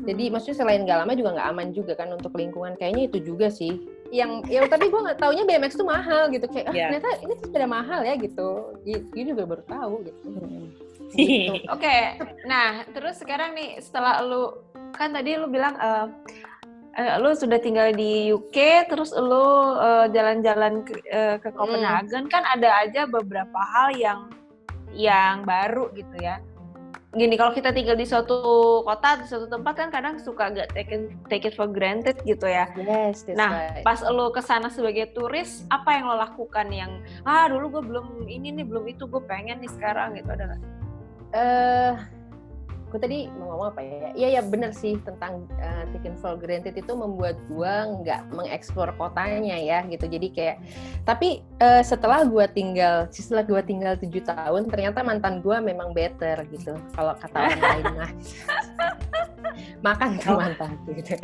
Jadi 0.00 0.32
maksudnya 0.32 0.64
selain 0.64 0.88
nggak 0.88 1.04
lama 1.04 1.12
juga 1.12 1.36
nggak 1.36 1.48
aman 1.52 1.68
juga 1.76 1.92
kan 1.92 2.08
untuk 2.08 2.32
lingkungan. 2.40 2.72
Kayaknya 2.80 3.12
itu 3.12 3.20
juga 3.20 3.52
sih. 3.52 3.84
Yang 4.10 4.30
ya 4.50 4.60
tapi 4.66 4.90
gue 4.90 5.00
nggak 5.06 5.18
taunya 5.22 5.46
BMX 5.46 5.78
tuh 5.78 5.86
mahal 5.86 6.26
gitu 6.34 6.50
kayak 6.50 6.66
ah, 6.66 6.74
Iya. 6.74 6.86
ternyata 6.90 7.08
ini 7.22 7.32
tuh 7.38 7.44
sepeda 7.46 7.66
mahal 7.70 8.00
ya 8.02 8.14
gitu. 8.18 8.50
Gue 8.82 9.22
juga 9.22 9.42
baru 9.46 9.62
tahu 9.64 9.94
gitu. 10.06 10.26
Hmm. 10.26 10.66
Gitu. 11.14 11.62
Oke, 11.74 11.96
nah 12.46 12.86
terus 12.90 13.18
sekarang 13.18 13.54
nih 13.54 13.78
setelah 13.82 14.22
lu 14.22 14.54
kan 14.94 15.10
tadi 15.14 15.38
lu 15.38 15.46
bilang 15.46 15.74
eh, 15.78 16.06
eh, 16.98 17.14
lu 17.22 17.34
sudah 17.34 17.58
tinggal 17.62 17.94
di 17.94 18.30
UK, 18.30 18.90
terus 18.90 19.14
lu 19.14 19.46
eh, 19.78 20.06
jalan-jalan 20.10 20.82
ke, 20.82 20.94
eh, 21.06 21.36
ke 21.38 21.50
Copenhagen 21.54 22.26
kan 22.26 22.42
ada 22.46 22.82
aja 22.82 23.06
beberapa 23.06 23.58
hal 23.74 23.94
yang 23.94 24.20
yang 24.90 25.46
baru 25.46 25.86
gitu 25.94 26.18
ya. 26.18 26.42
Gini 27.10 27.34
kalau 27.34 27.50
kita 27.50 27.74
tinggal 27.74 27.98
di 27.98 28.06
suatu 28.06 28.38
kota 28.86 29.18
di 29.18 29.26
suatu 29.26 29.50
tempat 29.50 29.74
kan 29.74 29.88
kadang 29.90 30.22
suka 30.22 30.46
gak 30.54 30.70
take 30.70 30.94
it, 30.94 31.10
take 31.26 31.42
it 31.42 31.58
for 31.58 31.66
granted 31.66 32.14
gitu 32.22 32.46
ya. 32.46 32.70
Yes, 32.78 33.26
that's 33.26 33.34
Nah, 33.34 33.50
right. 33.50 33.82
Pas 33.82 33.98
lo 34.06 34.30
ke 34.30 34.38
sana 34.38 34.70
sebagai 34.70 35.10
turis, 35.10 35.66
apa 35.74 35.98
yang 35.98 36.06
lo 36.06 36.14
lakukan 36.14 36.70
yang 36.70 37.02
ah 37.26 37.50
dulu 37.50 37.78
gue 37.78 37.82
belum 37.82 38.06
ini 38.30 38.54
nih 38.54 38.62
belum 38.62 38.86
itu 38.86 39.10
gue 39.10 39.22
pengen 39.26 39.58
nih 39.58 39.70
sekarang 39.74 40.14
gitu 40.14 40.30
ada 40.30 40.54
nggak? 40.54 40.62
eh 41.30 41.94
gue 42.90 43.00
tadi 43.00 43.18
mau 43.38 43.54
ngomong 43.54 43.68
apa 43.70 43.80
ya? 43.80 44.10
Iya 44.18 44.28
ya 44.38 44.42
bener 44.42 44.74
sih 44.74 44.98
tentang 45.06 45.46
uh, 45.62 45.84
taken 45.94 46.18
for 46.18 46.34
granted 46.34 46.74
itu 46.74 46.92
membuat 46.92 47.38
gue 47.46 47.74
nggak 48.02 48.34
mengeksplor 48.34 48.90
kotanya 48.98 49.56
ya 49.56 49.86
gitu. 49.86 50.10
Jadi 50.10 50.28
kayak 50.34 50.56
tapi 51.06 51.46
eh, 51.62 51.82
setelah 51.86 52.26
gue 52.26 52.44
tinggal 52.50 53.06
setelah 53.14 53.46
gue 53.46 53.62
tinggal 53.62 53.94
tujuh 53.96 54.26
tahun 54.26 54.66
ternyata 54.68 55.06
mantan 55.06 55.38
gue 55.38 55.56
memang 55.62 55.94
better 55.94 56.42
gitu. 56.50 56.74
Kalau 56.92 57.14
kata 57.14 57.36
orang 57.38 57.62
lain 57.70 57.86
mah 57.94 58.10
makan 59.80 60.10
tuh 60.20 60.36
mantan 60.36 60.72
gitu. 60.92 61.14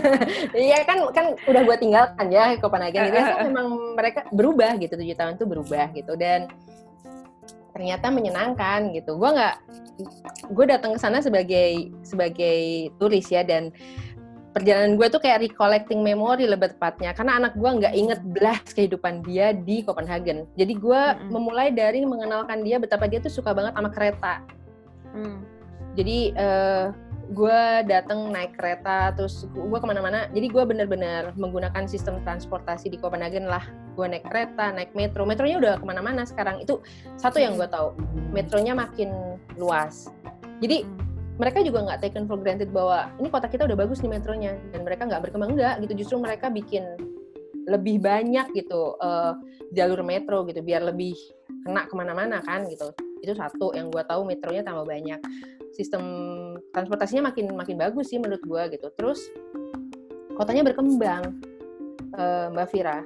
Iya 0.70 0.78
kan 0.88 0.98
kan 1.14 1.26
udah 1.46 1.62
gue 1.62 1.76
tinggalkan 1.78 2.26
ya 2.32 2.56
Copenhagen. 2.58 3.12
So, 3.12 3.46
memang 3.46 3.66
mereka 3.94 4.26
berubah 4.32 4.76
gitu 4.80 4.94
tujuh 4.98 5.16
tahun 5.16 5.38
itu 5.38 5.46
berubah 5.46 5.92
gitu 5.94 6.12
dan 6.18 6.50
ternyata 7.80 8.12
menyenangkan 8.12 8.92
gitu. 8.92 9.16
Gue 9.16 9.32
nggak 9.32 9.56
gue 10.52 10.64
datang 10.68 10.92
ke 10.92 11.00
sana 11.00 11.24
sebagai 11.24 11.88
sebagai 12.04 12.92
turis 13.00 13.32
ya 13.32 13.40
dan 13.40 13.72
perjalanan 14.52 15.00
gue 15.00 15.06
tuh 15.08 15.22
kayak 15.22 15.48
recollecting 15.48 16.04
memory 16.04 16.44
lebih 16.44 16.76
tepatnya 16.76 17.16
karena 17.16 17.40
anak 17.40 17.56
gue 17.56 17.70
nggak 17.70 17.94
inget 17.96 18.20
belas 18.20 18.60
kehidupan 18.76 19.24
dia 19.24 19.56
di 19.56 19.80
Copenhagen. 19.80 20.44
Jadi 20.60 20.76
gue 20.76 21.02
Mm-mm. 21.16 21.32
memulai 21.32 21.72
dari 21.72 22.04
mengenalkan 22.04 22.60
dia 22.60 22.76
betapa 22.76 23.08
dia 23.08 23.24
tuh 23.24 23.32
suka 23.32 23.56
banget 23.56 23.72
sama 23.72 23.88
kereta 23.88 24.44
Hmm. 25.10 25.42
jadi 25.98 26.18
eh, 26.38 26.86
gue 27.30 27.60
datang 27.86 28.26
naik 28.34 28.58
kereta 28.58 29.14
terus 29.14 29.46
gue 29.54 29.78
ke 29.78 29.86
mana-mana. 29.86 30.26
Jadi 30.34 30.50
gue 30.50 30.64
bener-bener 30.66 31.30
menggunakan 31.38 31.86
sistem 31.86 32.18
transportasi 32.26 32.90
di 32.90 32.98
Copenhagen 32.98 33.46
lah. 33.46 33.62
Gue 33.94 34.10
naik 34.10 34.26
kereta 34.26 34.74
naik 34.74 34.90
metro. 34.98 35.22
Metronya 35.22 35.56
udah 35.62 35.74
ke 35.78 35.86
mana-mana 35.86 36.26
sekarang. 36.26 36.58
Itu 36.58 36.82
satu 37.14 37.38
yang 37.38 37.54
gue 37.54 37.70
tahu. 37.70 37.94
Metronya 38.34 38.74
makin 38.74 39.38
luas. 39.54 40.10
Jadi 40.58 40.82
mereka 41.38 41.62
juga 41.64 41.86
nggak 41.86 42.00
taken 42.04 42.26
for 42.26 42.36
granted 42.36 42.68
bahwa 42.74 43.08
ini 43.22 43.30
kota 43.30 43.46
kita 43.46 43.62
udah 43.64 43.78
bagus 43.78 44.02
nih 44.02 44.10
metronya. 44.10 44.58
Dan 44.74 44.82
mereka 44.82 45.06
nggak 45.06 45.30
berkembang. 45.30 45.54
Enggak 45.54 45.86
gitu. 45.86 46.02
Justru 46.02 46.16
mereka 46.18 46.50
bikin 46.50 46.82
lebih 47.70 48.02
banyak 48.02 48.50
gitu 48.58 48.98
eh, 48.98 49.32
jalur 49.70 50.02
metro 50.02 50.42
gitu. 50.50 50.66
Biar 50.66 50.82
lebih 50.82 51.14
kena 51.62 51.86
ke 51.86 51.94
mana-mana 51.94 52.42
kan 52.42 52.66
gitu. 52.66 52.90
Itu 53.22 53.38
satu 53.38 53.70
yang 53.78 53.94
gue 53.94 54.02
tahu 54.02 54.26
metronya 54.26 54.66
tambah 54.66 54.82
banyak 54.82 55.22
sistem 55.80 56.02
transportasinya 56.76 57.32
makin 57.32 57.56
makin 57.56 57.80
bagus 57.80 58.12
sih 58.12 58.20
menurut 58.20 58.44
gue 58.44 58.76
gitu. 58.76 58.92
Terus 58.92 59.20
kotanya 60.36 60.60
berkembang 60.68 61.40
eh, 62.20 62.46
mbak 62.52 62.68
Vira 62.68 63.00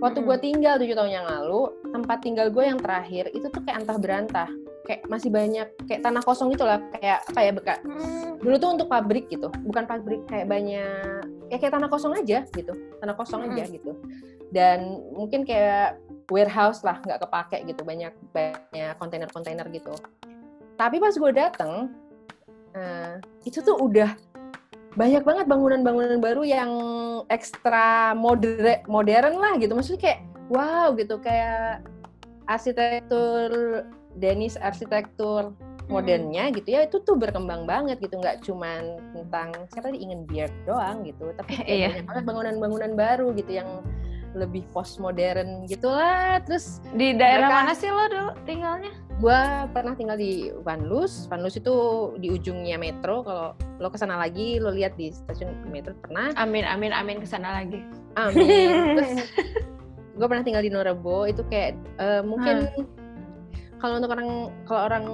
waktu 0.00 0.24
gue 0.24 0.36
tinggal 0.40 0.74
tujuh 0.80 0.96
tahun 0.96 1.12
yang 1.12 1.26
lalu 1.28 1.70
tempat 1.92 2.18
tinggal 2.24 2.48
gue 2.50 2.64
yang 2.66 2.80
terakhir 2.80 3.30
itu 3.30 3.46
tuh 3.52 3.62
kayak 3.62 3.86
antah 3.86 3.98
berantah. 4.00 4.50
Kayak 4.80 5.06
masih 5.06 5.30
banyak 5.30 5.68
kayak 5.86 6.02
tanah 6.02 6.24
kosong 6.24 6.50
gitu 6.50 6.66
lah 6.66 6.82
kayak 6.98 7.22
apa 7.30 7.40
ya 7.46 7.52
bekas 7.54 7.78
dulu 8.42 8.56
tuh 8.58 8.70
untuk 8.74 8.88
pabrik 8.90 9.28
gitu 9.30 9.52
bukan 9.62 9.84
pabrik 9.86 10.24
kayak 10.26 10.50
banyak 10.50 11.20
ya 11.46 11.56
kayak 11.62 11.78
tanah 11.78 11.86
kosong 11.86 12.16
aja 12.16 12.42
gitu 12.56 12.72
tanah 12.98 13.14
kosong 13.14 13.44
aja 13.54 13.70
gitu. 13.70 13.92
Dan 14.50 14.98
mungkin 15.14 15.46
kayak 15.46 16.00
warehouse 16.32 16.82
lah 16.82 16.98
nggak 17.06 17.22
kepake 17.22 17.70
gitu 17.70 17.86
banyak 17.86 18.10
banyak 18.34 18.94
kontainer-kontainer 18.98 19.66
gitu. 19.70 19.94
Tapi 20.74 20.96
pas 20.98 21.14
gue 21.14 21.32
dateng 21.38 21.92
eh, 22.74 23.18
itu 23.44 23.58
tuh 23.60 23.76
udah 23.78 24.14
banyak 24.98 25.22
banget 25.22 25.46
bangunan-bangunan 25.46 26.18
baru 26.18 26.42
yang 26.42 26.70
ekstra 27.30 28.12
modern 28.18 28.82
modern 28.90 29.38
lah 29.38 29.54
gitu. 29.58 29.72
Maksudnya 29.78 30.02
kayak 30.02 30.20
wow 30.50 30.90
gitu. 30.98 31.14
Kayak 31.22 31.86
arsitektur 32.50 33.50
Danish 34.18 34.58
arsitektur 34.58 35.54
modernnya 35.90 36.54
gitu 36.54 36.70
ya 36.70 36.86
itu 36.86 37.02
tuh 37.02 37.14
berkembang 37.18 37.66
banget 37.66 38.02
gitu. 38.02 38.18
Nggak 38.18 38.42
cuman 38.46 38.98
tentang 39.14 39.48
siapa 39.70 39.90
tadi? 39.90 40.02
Ingin 40.02 40.26
beard 40.26 40.54
doang 40.66 41.06
gitu. 41.06 41.30
Tapi 41.38 41.50
kayak 41.62 41.68
Iya. 41.70 41.88
banyak 41.94 42.06
banget 42.06 42.24
bangunan-bangunan 42.26 42.92
baru 42.98 43.26
gitu 43.38 43.52
yang 43.62 43.70
lebih 44.34 44.62
postmodern 44.70 45.66
gitulah. 45.66 46.38
Terus 46.46 46.78
Di 46.94 47.14
daerah 47.14 47.50
Mereka- 47.50 47.58
mana 47.62 47.72
sih 47.74 47.90
lo 47.90 48.04
dulu 48.08 48.30
tinggalnya? 48.44 48.92
gue 49.20 49.40
pernah 49.76 49.92
tinggal 49.92 50.16
di 50.16 50.48
Vanlus 50.64 51.28
Vanlus 51.28 51.52
itu 51.52 51.76
di 52.16 52.32
ujungnya 52.32 52.80
metro. 52.80 53.20
Kalau 53.20 53.52
lo 53.76 53.88
ke 53.92 54.00
sana 54.00 54.16
lagi 54.16 54.56
lo 54.56 54.72
lihat 54.72 54.96
di 54.96 55.12
stasiun 55.12 55.68
metro 55.68 55.92
pernah? 56.00 56.32
Amin 56.40 56.64
amin 56.64 56.88
amin 56.88 57.20
ke 57.20 57.28
sana 57.28 57.60
lagi. 57.60 57.84
amin. 58.16 58.96
Terus 58.96 59.12
gue 60.16 60.26
pernah 60.26 60.40
tinggal 60.40 60.64
di 60.64 60.72
Norebo. 60.72 61.28
Itu 61.28 61.44
kayak 61.52 61.76
eh, 62.00 62.24
mungkin 62.24 62.72
kalau 63.76 64.00
untuk 64.00 64.12
orang 64.12 64.28
kalau 64.64 64.82
orang 64.88 65.04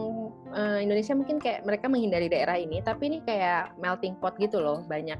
eh, 0.54 0.78
Indonesia 0.86 1.14
mungkin 1.18 1.42
kayak 1.42 1.66
mereka 1.66 1.90
menghindari 1.90 2.30
daerah 2.30 2.54
ini. 2.54 2.78
Tapi 2.86 3.10
ini 3.10 3.18
kayak 3.26 3.74
melting 3.82 4.14
pot 4.22 4.38
gitu 4.38 4.62
loh 4.62 4.86
banyak 4.86 5.18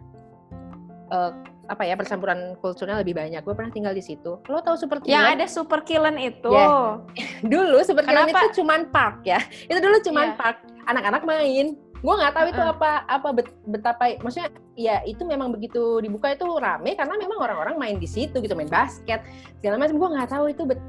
eh, 1.08 1.30
apa 1.66 1.82
ya 1.82 1.98
percampuran 1.98 2.54
kulturnya 2.62 3.02
lebih 3.02 3.18
banyak 3.18 3.42
gue 3.42 3.54
pernah 3.54 3.72
tinggal 3.74 3.90
di 3.90 3.98
situ 3.98 4.38
lo 4.38 4.58
tahu 4.62 4.78
super 4.78 5.02
Yang 5.02 5.10
Killen? 5.18 5.34
ada 5.34 5.46
super 5.50 5.80
killen 5.82 6.16
itu. 6.16 6.50
Ya. 6.50 7.02
dulu 7.52 7.82
super 7.82 8.06
Kenapa? 8.06 8.30
itu 8.46 8.62
cuman 8.62 8.86
park 8.88 9.26
ya 9.26 9.42
itu 9.66 9.78
dulu 9.78 9.98
cuman 10.02 10.26
Iya. 10.30 10.38
park 10.38 10.56
anak-anak 10.86 11.22
main 11.26 11.74
gue 11.96 12.14
nggak 12.14 12.34
tahu 12.36 12.46
itu 12.52 12.62
Heeh. 12.62 12.74
apa 12.76 12.90
apa 13.08 13.28
bet- 13.34 13.56
betapa 13.66 14.04
maksudnya 14.22 14.52
ya 14.78 15.02
itu 15.02 15.26
memang 15.26 15.50
begitu 15.50 15.98
dibuka 15.98 16.30
itu 16.30 16.46
rame 16.46 16.94
karena 16.94 17.18
memang 17.18 17.40
orang-orang 17.40 17.74
main 17.74 17.96
di 17.98 18.06
situ 18.06 18.38
gitu 18.38 18.54
main 18.54 18.70
basket 18.70 19.26
segala 19.58 19.80
macam 19.80 19.98
gue 19.98 20.08
nggak 20.14 20.30
tahu 20.30 20.46
itu 20.46 20.62
bet- 20.62 20.84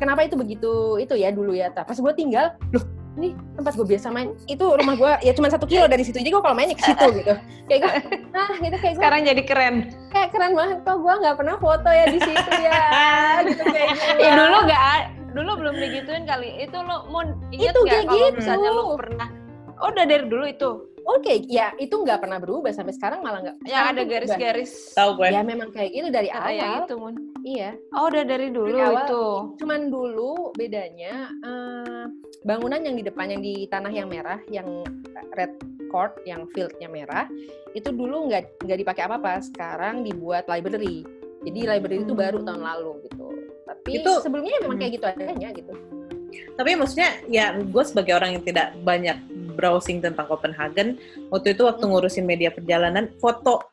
kenapa 0.00 0.24
itu 0.24 0.38
begitu 0.38 0.96
itu 0.96 1.12
ya 1.12 1.28
dulu 1.28 1.52
ya 1.52 1.68
pas 1.74 1.92
gue 1.92 2.12
tinggal 2.16 2.56
loh 2.72 2.84
ini 3.14 3.28
tempat 3.52 3.72
gue 3.72 3.86
biasa 3.86 4.08
main 4.08 4.32
itu 4.46 4.64
rumah 4.64 4.94
gue 4.94 5.12
ya 5.20 5.32
cuma 5.32 5.46
satu 5.46 5.64
kilo 5.64 5.84
dari 5.84 6.00
situ 6.00 6.16
jadi 6.16 6.30
gue 6.30 6.40
kalau 6.40 6.52
mainnya 6.52 6.72
ke 6.72 6.84
situ 6.86 7.06
gitu 7.14 7.34
kayak 7.66 7.80
gue 7.82 7.92
nah 8.30 8.48
gitu 8.50 8.72
kayak 8.74 8.92
gue 8.92 8.98
Sekarang 8.98 9.20
jadi 9.22 9.42
keren. 9.42 9.74
kayak 10.08 10.28
keren 10.30 10.52
banget 10.52 10.78
kok 10.80 10.96
gue 10.96 11.14
nggak 11.14 11.36
pernah 11.36 11.56
foto 11.56 11.88
ya 11.88 12.04
di 12.06 12.18
situ 12.18 12.52
ya 12.58 12.80
gitu 13.48 13.62
kayak 13.64 13.88
gue. 13.92 14.16
Ya 14.18 14.30
dulu 14.34 14.56
nggak 14.64 14.82
a- 14.82 15.08
dulu 15.28 15.50
belum 15.58 15.74
digituin 15.78 16.24
kali. 16.24 16.48
Itu 16.58 16.76
lo 16.78 17.04
mau 17.06 17.20
inget 17.50 17.70
Itu 17.70 17.80
kayak 17.82 18.04
kalau 18.06 18.20
gitu. 18.22 18.36
misalnya 18.38 18.70
lo 18.70 18.82
pernah 18.94 19.28
Oh, 19.74 19.90
udah 19.90 20.04
dari 20.04 20.24
dulu 20.24 20.46
itu. 20.46 20.70
Oke, 21.02 21.42
ya 21.44 21.74
itu 21.74 21.90
nggak 21.90 22.22
pernah 22.22 22.38
berubah 22.38 22.70
sampai 22.70 22.94
sekarang 22.94 23.18
malah 23.18 23.42
nggak. 23.42 23.56
Sekarang 23.60 23.90
ada 23.90 24.02
garis-garis 24.06 24.70
Tahu 24.94 25.10
gue. 25.16 25.26
Ya 25.28 25.42
memang 25.42 25.68
kayak 25.68 25.90
gitu 25.90 26.08
dari 26.08 26.30
awal. 26.30 26.86
gitu, 26.86 26.94
Mun. 26.96 27.14
Iya. 27.42 27.74
Oh, 27.90 28.06
udah 28.06 28.22
dari 28.22 28.48
dulu 28.48 28.70
Dari 28.70 28.78
awal. 28.80 29.02
itu. 29.02 29.24
Cuman 29.58 29.80
dulu 29.88 30.32
bedanya 30.54 31.26
eh, 31.34 32.04
bangunan 32.42 32.82
yang 32.82 32.98
di 32.98 33.04
depan 33.06 33.26
yang 33.30 33.42
di 33.42 33.66
tanah 33.70 33.92
yang 33.94 34.08
merah, 34.10 34.38
yang 34.50 34.66
red 35.34 35.54
court, 35.88 36.18
yang 36.26 36.46
fieldnya 36.50 36.90
merah, 36.90 37.26
itu 37.72 37.88
dulu 37.90 38.28
nggak 38.30 38.66
nggak 38.66 38.78
dipakai 38.82 39.02
apa-apa. 39.06 39.42
Sekarang 39.42 40.02
dibuat 40.02 40.46
library. 40.50 41.06
Jadi 41.42 41.60
library 41.66 42.06
itu 42.06 42.14
baru 42.14 42.42
tahun 42.42 42.62
lalu 42.62 43.06
gitu. 43.10 43.26
Tapi 43.66 43.90
Itu- 43.98 44.22
sebelumnya 44.22 44.62
memang 44.62 44.78
kayak 44.78 44.92
gitu 44.98 45.06
adanya 45.06 45.48
gitu. 45.54 45.74
Tapi 46.52 46.70
maksudnya 46.76 47.10
ya 47.28 47.52
gue 47.56 47.84
sebagai 47.84 48.16
orang 48.16 48.38
yang 48.38 48.44
tidak 48.44 48.72
banyak 48.80 49.16
browsing 49.52 50.00
tentang 50.00 50.24
Copenhagen, 50.24 50.96
waktu 51.28 51.52
itu 51.52 51.62
waktu 51.68 51.84
ngurusin 51.84 52.24
media 52.24 52.48
perjalanan, 52.48 53.12
foto 53.20 53.72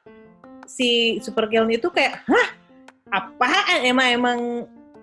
si 0.67 1.17
Super 1.23 1.49
itu 1.49 1.87
kayak, 1.89 2.19
hah? 2.27 2.47
Apaan? 3.09 3.89
Emang 3.89 4.07
emang 4.11 4.39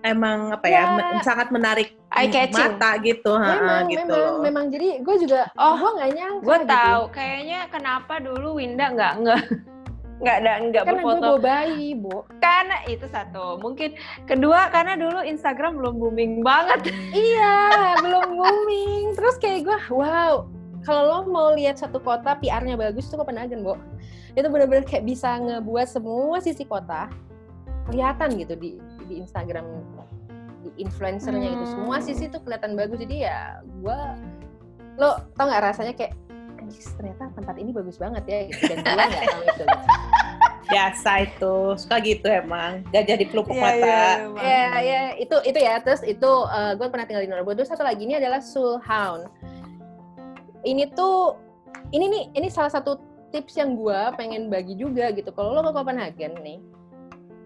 emang 0.07 0.51
apa 0.51 0.65
ya? 0.65 0.73
Ya. 0.73 0.83
men- 0.95 1.21
sangat 1.21 1.47
menarik 1.49 1.93
Eye 2.09 2.31
catching. 2.31 2.55
mata 2.79 2.95
gitu, 2.99 3.31
ha, 3.35 3.47
memang, 3.53 3.83
gitu 3.91 4.07
memang, 4.07 4.19
loh. 4.23 4.39
memang. 4.41 4.65
Jadi 4.71 4.87
gue 5.03 5.15
juga, 5.21 5.41
Oh, 5.53 5.75
gue 5.75 5.91
nggak 5.95 6.11
nyangka. 6.15 6.43
Gue 6.43 6.57
gitu. 6.57 6.71
tahu, 6.71 7.01
kayaknya 7.11 7.59
kenapa 7.67 8.13
dulu 8.17 8.47
Winda 8.57 8.85
nggak 8.89 9.13
nggak 9.21 9.41
nggak 10.23 10.35
ada 10.41 10.51
nggak 10.65 10.81
Karena 10.81 10.97
gue 10.97 11.13
berfoto 11.13 11.27
bawa 11.29 11.37
bayi, 11.37 11.87
Bu. 11.93 12.17
karena 12.41 12.77
itu 12.89 13.05
satu 13.05 13.61
mungkin 13.61 13.93
kedua 14.25 14.65
karena 14.73 14.97
dulu 14.97 15.21
Instagram 15.21 15.77
belum 15.77 15.95
booming 16.01 16.33
banget 16.41 16.89
Iya, 17.13 17.57
belum 18.01 18.25
booming. 18.33 19.13
Terus 19.13 19.37
kayak 19.37 19.69
gue, 19.69 19.77
wow, 19.93 20.49
kalau 20.81 21.01
lo 21.05 21.17
mau 21.29 21.53
lihat 21.53 21.77
satu 21.77 22.01
kota 22.01 22.33
PR-nya 22.39 22.73
bagus 22.73 23.05
tuh 23.07 23.21
Copenhagen, 23.21 23.61
Bo. 23.61 23.77
Itu 24.33 24.49
bener-bener 24.49 24.89
kayak 24.89 25.05
bisa 25.05 25.37
ngebuat 25.37 25.85
semua 25.85 26.41
sisi 26.41 26.65
kota 26.65 27.13
kelihatan 27.85 28.35
gitu 28.35 28.53
di 28.53 28.77
di 29.05 29.21
Instagram 29.21 29.63
di 30.59 30.69
influencernya 30.79 31.47
gitu. 31.53 31.65
Semua 31.73 31.97
Hmm. 31.97 32.05
sisi 32.05 32.25
tuh 32.27 32.41
kelihatan 32.41 32.73
bagus. 32.73 32.97
Jadi 32.97 33.23
ya 33.23 33.57
gue 33.63 33.99
lo 34.97 35.09
tau 35.33 35.45
nggak 35.45 35.63
rasanya 35.63 35.93
kayak 35.93 36.13
"Anjis, 36.57 36.89
ternyata 36.95 37.29
tempat 37.31 37.55
ini 37.55 37.69
bagus 37.69 37.95
banget 37.95 38.23
ya 38.25 38.39
gitu. 38.49 38.61
dan 38.67 38.77
gue 38.79 38.93
nggak 38.97 39.25
tahu 39.25 39.43
itu 39.45 39.63
Biasa 40.67 41.11
itu, 41.23 41.55
suka 41.79 41.95
gitu 42.03 42.27
emang. 42.27 42.83
Gak 42.91 43.07
jadi 43.07 43.23
pelupuk 43.23 43.55
Iya, 43.55 43.63
mata. 43.63 43.79
iya, 43.79 44.03
ya 44.35 44.67
ya 44.83 45.01
itu 45.15 45.35
itu 45.47 45.59
ya 45.63 45.79
terus 45.79 46.03
itu 46.03 46.31
gue 46.75 46.87
pernah 46.91 47.07
tinggal 47.07 47.23
di 47.23 47.31
Norwegia 47.31 47.63
terus 47.63 47.71
satu 47.71 47.87
lagi 47.87 48.03
ini 48.03 48.19
adalah 48.19 48.43
Sulhound 48.43 49.31
ini 50.63 50.91
tuh 50.91 51.39
ini 51.91 52.11
nih 52.11 52.23
ini 52.35 52.47
salah 52.51 52.67
satu 52.67 52.99
tips 53.31 53.55
yang 53.55 53.79
gue 53.79 53.95
pengen 54.15 54.51
bagi 54.51 54.75
juga 54.75 55.07
gitu 55.11 55.31
kalau 55.31 55.55
lo 55.55 55.63
ke 55.63 55.71
Copenhagen 55.71 56.35
nih 56.43 56.59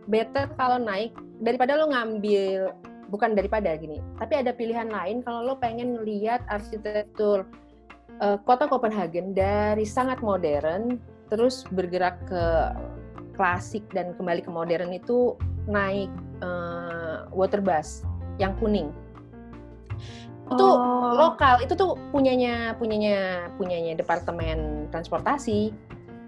better 0.07 0.49
kalau 0.57 0.81
naik 0.81 1.13
daripada 1.37 1.77
lo 1.77 1.93
ngambil 1.93 2.73
bukan 3.11 3.35
daripada 3.35 3.75
gini. 3.75 3.99
Tapi 4.17 4.39
ada 4.39 4.55
pilihan 4.55 4.87
lain 4.87 5.19
kalau 5.21 5.43
lo 5.43 5.55
pengen 5.59 6.01
lihat 6.01 6.41
arsitektur 6.47 7.43
eh, 8.17 8.37
kota 8.47 8.65
Copenhagen 8.65 9.35
dari 9.35 9.83
sangat 9.83 10.23
modern 10.23 10.95
terus 11.27 11.67
bergerak 11.69 12.15
ke 12.25 12.43
klasik 13.35 13.83
dan 13.91 14.15
kembali 14.15 14.41
ke 14.41 14.51
modern 14.51 14.95
itu 14.95 15.35
naik 15.67 16.09
eh, 16.39 17.17
water 17.29 17.59
bus 17.59 18.07
yang 18.39 18.55
kuning. 18.57 18.89
Itu 20.51 20.67
Oh. 20.67 21.15
lokal 21.15 21.63
itu 21.63 21.75
tuh 21.75 21.95
punyanya 22.11 22.75
punyanya 22.75 23.47
punyanya 23.55 23.95
departemen 23.95 24.87
transportasi. 24.91 25.71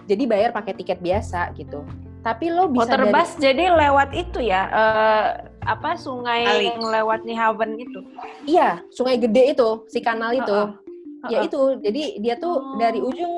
Jadi 0.04 0.24
bayar 0.28 0.52
pakai 0.52 0.76
tiket 0.76 1.00
biasa 1.00 1.52
gitu. 1.56 1.84
Tapi 2.24 2.48
lo 2.52 2.72
bisa 2.72 2.88
Water 2.88 3.04
dari- 3.04 3.12
bus 3.12 3.32
jadi 3.36 3.64
lewat 3.72 4.10
itu 4.16 4.40
ya 4.40 4.62
eh, 4.72 5.28
apa 5.64 5.96
sungai 5.96 6.44
Kali. 6.46 6.64
yang 6.72 6.82
lewat 6.84 7.20
Nyhavn 7.24 7.70
gitu 7.80 8.00
iya 8.46 8.84
sungai 8.92 9.16
gede 9.18 9.56
itu 9.56 9.70
si 9.88 10.00
kanal 10.04 10.36
itu 10.36 10.52
Heeh. 10.52 11.32
ya 11.32 11.40
Heeh. 11.42 11.48
itu 11.48 11.60
jadi 11.80 12.04
dia 12.20 12.36
tuh 12.38 12.56
Oh. 12.56 12.78
dari 12.78 13.00
ujung 13.00 13.34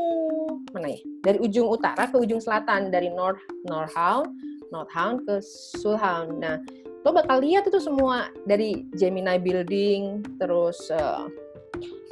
mana 0.74 0.92
ya 0.92 1.00
dari 1.24 1.38
ujung 1.40 1.68
utara 1.72 2.10
ke 2.10 2.18
ujung 2.20 2.42
selatan 2.42 2.92
dari 2.92 3.08
North 3.14 3.40
Northound 3.64 4.34
Northound 4.74 5.24
ke 5.24 5.40
Sulhound 5.80 6.42
nah 6.42 6.58
lo 7.06 7.14
bakal 7.14 7.38
lihat 7.46 7.70
itu 7.70 7.78
semua 7.78 8.34
dari 8.50 8.90
Gemini 8.98 9.38
Building 9.38 10.26
terus 10.42 10.90
eh, 10.90 11.22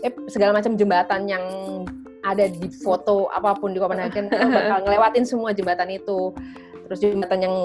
eh, 0.05 0.13
segala 0.29 0.53
macam 0.61 0.77
jembatan 0.77 1.25
yang 1.25 1.43
ada 2.23 2.47
di 2.47 2.69
foto 2.71 3.27
apa 3.33 3.57
pun 3.57 3.73
di 3.73 3.81
Copenhagen 3.81 4.29
lo 4.31 4.47
bakal 4.53 4.79
ngelewatin 4.85 5.25
semua 5.25 5.51
jembatan 5.51 5.89
itu 5.91 6.31
terus 6.87 7.01
jembatan 7.01 7.39
yang 7.41 7.55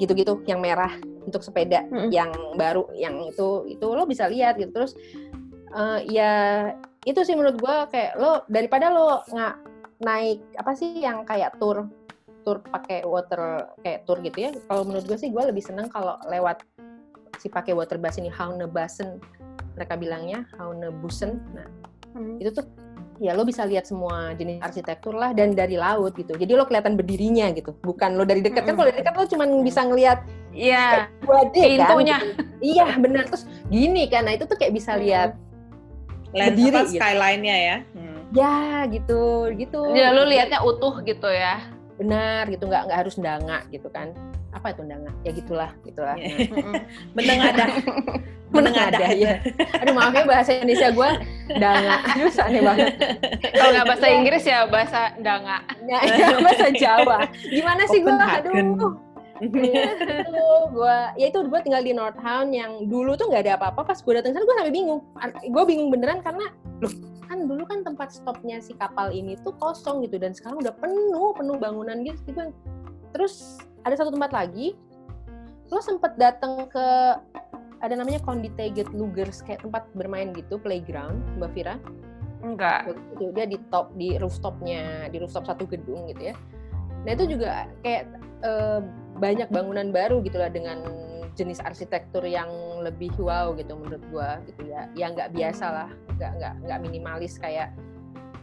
gitu-gitu 0.00 0.40
yang 0.48 0.64
merah 0.64 0.90
untuk 1.28 1.44
sepeda 1.44 1.84
Mm-mm. 1.92 2.08
yang 2.08 2.32
baru 2.56 2.88
yang 2.96 3.20
itu 3.28 3.68
itu 3.68 3.84
lo 3.84 4.08
bisa 4.08 4.26
lihat 4.32 4.56
gitu 4.56 4.72
terus 4.72 4.96
eh, 5.76 6.00
ya 6.08 6.32
itu 7.04 7.20
sih 7.20 7.36
menurut 7.36 7.60
gua 7.60 7.84
kayak 7.92 8.16
lo 8.16 8.42
daripada 8.48 8.88
lo 8.88 9.20
nggak 9.28 9.54
naik 10.00 10.40
apa 10.56 10.72
sih 10.72 11.04
yang 11.04 11.28
kayak 11.28 11.52
tour 11.60 11.84
tour 12.40 12.64
pakai 12.64 13.04
water 13.04 13.68
kayak 13.84 14.08
tour 14.08 14.16
gitu 14.24 14.48
ya 14.48 14.50
kalau 14.64 14.88
menurut 14.88 15.04
gue 15.04 15.18
sih 15.20 15.28
gue 15.28 15.44
lebih 15.44 15.60
seneng 15.60 15.92
kalau 15.92 16.16
lewat 16.24 16.64
si 17.36 17.52
pakai 17.52 17.76
water 17.76 18.00
bus 18.00 18.16
ini 18.16 18.32
Havnebassen 18.32 19.20
mereka 19.76 20.00
bilangnya 20.00 20.48
Havnebussen 20.56 21.36
nah 21.52 21.68
Hmm. 22.10 22.42
itu 22.42 22.50
tuh 22.50 22.66
ya 23.20 23.36
lo 23.36 23.44
bisa 23.44 23.68
lihat 23.68 23.84
semua 23.84 24.32
jenis 24.32 24.64
arsitektur 24.64 25.12
lah 25.12 25.36
dan 25.36 25.52
dari 25.52 25.76
laut 25.76 26.16
gitu 26.16 26.32
jadi 26.40 26.56
lo 26.56 26.64
kelihatan 26.64 26.96
berdirinya 26.96 27.52
gitu 27.52 27.76
bukan 27.84 28.16
lo 28.16 28.24
dari 28.24 28.40
dekat 28.40 28.64
kan 28.64 28.72
kalau 28.72 28.88
dari 28.88 29.04
dekat 29.04 29.12
lo 29.14 29.24
cuma 29.28 29.44
bisa 29.60 29.84
ngelihat 29.84 30.24
Iya, 30.50 31.06
2D 31.22 31.54
kan 31.54 31.94
Pintunya. 31.94 32.16
gitu. 32.18 32.42
iya 32.58 32.86
benar 32.98 33.28
terus 33.30 33.46
gini 33.70 34.10
kan 34.10 34.26
nah 34.26 34.34
itu 34.34 34.48
tuh 34.50 34.58
kayak 34.58 34.74
bisa 34.74 34.98
lihat 34.98 35.38
Land 36.34 36.58
Berdiri 36.58 36.74
apa 36.74 36.80
gitu. 36.88 36.98
skyline-nya 36.98 37.56
ya. 37.60 37.76
Hmm. 37.94 38.18
ya 38.34 38.56
gitu 38.90 39.22
gitu 39.54 39.80
ya 39.94 40.10
lu 40.10 40.26
lihatnya 40.26 40.58
utuh 40.64 41.04
gitu 41.06 41.28
ya. 41.30 41.60
benar 42.00 42.48
gitu 42.48 42.64
nggak 42.66 42.88
nggak 42.88 42.98
harus 43.04 43.14
ndanga 43.20 43.62
gitu 43.68 43.86
kan 43.92 44.16
apa 44.50 44.66
itu 44.74 44.82
ndanga 44.82 45.12
ya 45.22 45.30
gitulah 45.30 45.70
gitulah. 45.86 46.16
Iya. 46.18 46.50
Nah, 46.50 46.82
Menengadah. 47.16 47.68
menengada 48.50 48.98
Menengadah. 48.98 49.10
ya 49.14 49.34
aduh 49.78 49.94
maaf 49.94 50.10
ya 50.10 50.24
bahasa 50.26 50.50
Indonesia 50.58 50.88
gue 50.90 51.10
ndanga 51.54 51.96
aduh 52.18 52.30
aneh 52.50 52.62
banget. 52.66 52.86
Kalau 53.54 53.70
nggak 53.78 53.86
bahasa 53.86 54.06
Inggris 54.10 54.42
ya 54.42 54.58
bahasa 54.66 55.00
danga. 55.22 55.58
Ya, 55.86 55.98
bahasa 56.42 56.66
Jawa. 56.74 57.18
Gimana 57.46 57.82
sih 57.86 58.02
gue 58.02 58.10
aduh. 58.10 58.94
itu 59.40 59.56
gue 60.76 60.96
ya 61.16 61.26
itu 61.32 61.38
gue 61.40 61.60
tinggal 61.64 61.80
di 61.80 61.96
Northound 61.96 62.52
yang 62.52 62.84
dulu 62.90 63.14
tuh 63.14 63.30
nggak 63.30 63.46
ada 63.46 63.54
apa-apa. 63.56 63.94
Pas 63.94 63.98
gue 64.02 64.12
datang 64.18 64.34
sana 64.34 64.42
gue 64.42 64.56
sampai 64.58 64.74
bingung. 64.74 65.00
Gue 65.46 65.62
bingung 65.64 65.88
beneran 65.94 66.18
karena 66.20 66.50
loh 66.82 66.92
kan 67.30 67.46
dulu 67.46 67.62
kan 67.62 67.86
tempat 67.86 68.10
stopnya 68.10 68.58
si 68.58 68.74
kapal 68.74 69.14
ini 69.14 69.38
tuh 69.46 69.54
kosong 69.62 70.02
gitu. 70.02 70.18
Dan 70.18 70.34
sekarang 70.34 70.58
udah 70.58 70.74
penuh 70.74 71.30
penuh 71.38 71.54
bangunan 71.56 72.02
gitu. 72.02 72.34
Gue 72.34 72.50
terus 73.14 73.62
ada 73.84 73.94
satu 73.96 74.12
tempat 74.12 74.32
lagi 74.32 74.76
lo 75.70 75.78
sempet 75.78 76.18
datang 76.18 76.66
ke 76.66 76.86
ada 77.80 77.94
namanya 77.96 78.20
Konditeget 78.20 78.90
Lugers 78.92 79.40
kayak 79.40 79.64
tempat 79.64 79.88
bermain 79.96 80.34
gitu 80.36 80.60
playground 80.60 81.22
Mbak 81.40 81.50
Vira 81.56 81.76
Enggak. 82.40 82.88
gitu 82.88 83.32
dia 83.36 83.44
di 83.44 83.58
top 83.68 83.92
di 83.96 84.16
rooftopnya 84.16 85.08
di 85.12 85.20
rooftop 85.20 85.44
satu 85.44 85.68
gedung 85.68 86.08
gitu 86.08 86.32
ya. 86.32 86.34
Nah 87.04 87.10
itu 87.12 87.36
juga 87.36 87.68
kayak 87.84 88.04
eh, 88.44 88.80
banyak 89.20 89.48
bangunan 89.52 89.92
baru 89.92 90.24
gitu 90.24 90.40
lah 90.40 90.48
dengan 90.48 90.80
jenis 91.36 91.60
arsitektur 91.62 92.24
yang 92.26 92.48
lebih 92.80 93.12
wow 93.20 93.52
gitu 93.54 93.76
menurut 93.76 94.02
gua 94.08 94.40
gitu 94.48 94.72
ya. 94.72 94.88
Ya 94.96 95.12
nggak 95.12 95.36
biasa 95.36 95.64
lah 95.68 95.88
nggak 96.16 96.32
nggak 96.40 96.54
nggak 96.64 96.78
minimalis 96.80 97.36
kayak 97.36 97.76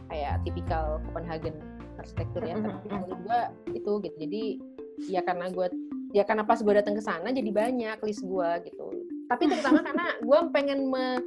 kayak 0.08 0.40
tipikal 0.46 1.02
Copenhagen 1.10 1.58
arsitektur 1.98 2.42
ya. 2.46 2.54
Tapi 2.54 2.86
menurut 2.86 3.20
gua 3.26 3.40
itu 3.74 3.92
gitu. 4.06 4.16
Jadi 4.18 4.42
ya 5.06 5.22
karena 5.22 5.46
gua 5.54 5.70
ya 6.10 6.24
karena 6.26 6.42
pas 6.42 6.58
gua 6.64 6.82
datang 6.82 6.98
ke 6.98 7.02
sana 7.04 7.30
jadi 7.30 7.50
banyak 7.52 7.98
list 8.02 8.26
gua 8.26 8.58
gitu 8.64 9.06
tapi 9.28 9.46
terutama 9.46 9.84
karena 9.84 10.06
gua 10.24 10.48
pengen 10.50 10.88
me, 10.88 11.20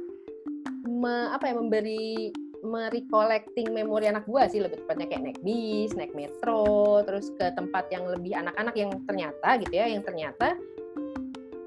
me- 0.84 1.30
apa 1.32 1.48
ya 1.48 1.54
memberi 1.56 2.34
merecollecting 2.62 3.74
memori 3.74 4.06
anak 4.06 4.22
gua 4.30 4.46
sih 4.46 4.62
lebih 4.62 4.86
tepatnya 4.86 5.10
kayak 5.10 5.22
naik 5.26 5.40
bis, 5.42 5.90
naik 5.98 6.14
metro, 6.14 7.02
terus 7.02 7.34
ke 7.34 7.50
tempat 7.58 7.90
yang 7.90 8.06
lebih 8.06 8.38
anak-anak 8.38 8.74
yang 8.78 8.90
ternyata 9.02 9.58
gitu 9.58 9.74
ya, 9.74 9.90
yang 9.90 10.06
ternyata 10.06 10.54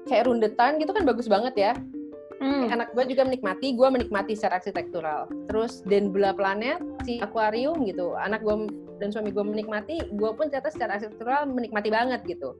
kayak 0.08 0.24
rundetan 0.24 0.80
gitu 0.80 0.96
kan 0.96 1.04
bagus 1.04 1.28
banget 1.28 1.54
ya. 1.54 1.72
Hmm. 2.36 2.68
Anak 2.68 2.92
gua 2.92 3.04
juga 3.08 3.24
menikmati, 3.24 3.72
gua 3.72 3.88
menikmati 3.88 4.36
secara 4.36 4.60
arsitektural. 4.60 5.28
Terus 5.48 5.80
Den 5.88 6.12
Bula 6.12 6.36
Planet, 6.36 6.80
si 7.08 7.16
akuarium 7.20 7.84
gitu, 7.88 8.12
anak 8.16 8.44
gua 8.44 8.68
dan 9.00 9.08
suami 9.08 9.32
gua 9.32 9.44
menikmati, 9.44 10.04
gua 10.16 10.36
pun 10.36 10.52
ternyata 10.52 10.72
secara 10.72 11.00
arsitektural 11.00 11.48
menikmati 11.48 11.88
banget 11.88 12.20
gitu. 12.28 12.56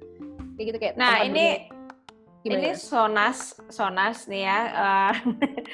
Kayak 0.57 0.66
gitu 0.72 0.79
kayak. 0.81 0.95
Nah, 0.97 1.24
ini. 1.24 1.68
Gimana 2.41 2.72
ini? 2.72 2.79
Sonas, 2.79 3.59
Sonas 3.74 4.31
nih 4.31 4.47
ya. 4.47 4.61
eh, 4.70 5.14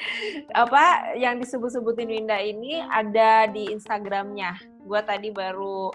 apa 0.65 1.13
yang 1.15 1.37
disebut-sebutin 1.37 2.09
Winda 2.09 2.41
ini 2.41 2.81
ada 2.81 3.45
di 3.45 3.69
Instagramnya. 3.69 4.57
Gua 4.83 5.05
tadi 5.05 5.29
baru 5.29 5.93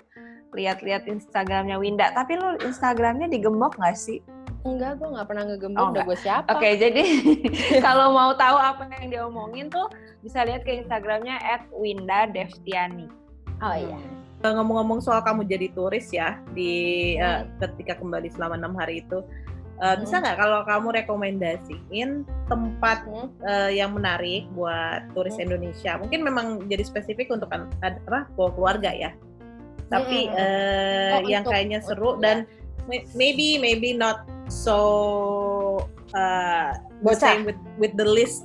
lihat-lihat 0.56 1.04
Instagramnya 1.04 1.76
Winda. 1.76 2.09
Tapi 2.14 2.40
lu 2.40 2.56
Instagramnya 2.64 3.28
digembok 3.28 3.76
nggak 3.76 3.98
sih? 3.98 4.22
Enggak, 4.68 4.92
gua 4.98 5.08
nggak 5.16 5.26
pernah 5.26 5.44
ngegembok, 5.46 5.80
Oh, 5.80 5.90
udah 5.90 6.02
gue 6.04 6.18
siapa. 6.18 6.48
Oke, 6.52 6.68
jadi 6.76 7.02
kalau 7.86 8.12
mau 8.12 8.32
tahu 8.34 8.56
apa 8.56 8.84
yang 9.00 9.06
dia 9.08 9.22
omongin 9.24 9.66
tuh 9.68 9.88
bisa 10.20 10.44
lihat 10.44 10.62
ke 10.62 10.76
Instagramnya 10.76 11.40
@winda_devtiani. 11.72 13.06
Oh 13.58 13.74
iya. 13.74 13.98
Eh, 14.38 14.52
Ngomong-ngomong 14.54 15.02
soal 15.02 15.18
kamu 15.20 15.50
jadi 15.50 15.66
turis 15.72 16.12
ya 16.12 16.38
di 16.52 16.70
eh, 17.16 17.42
ketika 17.58 17.98
kembali 17.98 18.30
selama 18.30 18.54
enam 18.54 18.76
hari 18.76 19.02
itu, 19.02 19.18
eh, 19.78 19.96
bisa 19.98 20.22
nggak 20.22 20.38
kalau 20.38 20.62
kamu 20.62 20.88
rekomendasiin 21.02 22.10
tempat 22.46 23.02
Hmm. 23.02 23.28
eh, 23.42 23.70
yang 23.74 23.96
menarik 23.96 24.46
buat 24.54 25.10
turis 25.10 25.34
Hmm. 25.34 25.50
Indonesia? 25.50 25.98
Mungkin 25.98 26.20
memang 26.22 26.46
jadi 26.70 26.84
spesifik 26.84 27.34
untuk 27.34 27.50
apa 27.50 28.30
bawa 28.38 28.50
keluarga 28.54 28.94
ya. 28.94 29.10
Tapi 29.90 30.28
Hmm. 30.28 30.36
eh, 30.38 31.12
Oh, 31.18 31.26
yang 31.26 31.42
untuk- 31.42 31.52
kayaknya 31.56 31.78
seru 31.82 32.14
untuk- 32.14 32.22
dan 32.22 32.46
may- 32.86 33.04
maybe 33.12 33.58
maybe 33.58 33.90
not 33.92 34.22
so 34.51 34.74
uh, 36.12 36.72
the 37.01 37.12
Bocah. 37.14 37.20
same 37.20 37.44
with 37.44 37.59
with 37.78 37.94
the 37.94 38.05
list 38.05 38.44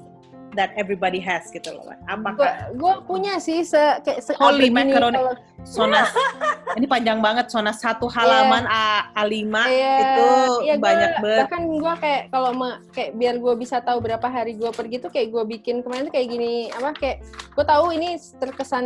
that 0.54 0.70
everybody 0.78 1.18
has 1.18 1.50
gitu 1.50 1.74
loh. 1.74 1.90
Apakah 2.06 2.70
gua 2.78 3.02
punya 3.02 3.42
sih 3.42 3.66
se 3.66 3.80
kayak 4.06 4.22
se 4.22 4.32
Holy 4.38 4.70
macaroni. 4.70 5.18
kalau- 5.18 5.40
Sonas 5.64 6.12
ini 6.78 6.86
panjang 6.86 7.20
banget 7.20 7.48
Sonas 7.48 7.78
satu 7.78 8.06
halaman 8.06 8.66
A, 8.66 9.08
A5 9.16 9.48
Iya, 9.64 9.96
itu 9.96 10.28
iya, 10.62 10.76
gua- 10.76 10.84
banyak 10.84 11.12
banget. 11.18 11.42
Bahkan 11.46 11.62
gue 11.72 11.94
kayak 11.98 12.22
kalau 12.30 12.50
kayak 12.90 13.12
biar 13.14 13.36
gue 13.38 13.54
bisa 13.56 13.78
tahu 13.80 13.98
berapa 14.00 14.26
hari 14.26 14.54
gue 14.54 14.70
pergi 14.70 14.98
tuh 15.00 15.08
kayak 15.08 15.30
gue 15.30 15.44
bikin 15.50 15.80
kemarin 15.80 16.08
tuh 16.08 16.14
kayak 16.14 16.28
gini 16.30 16.54
apa 16.70 16.92
kayak 16.94 17.18
gue 17.50 17.64
tahu 17.64 17.86
ini 17.92 18.10
terkesan 18.36 18.86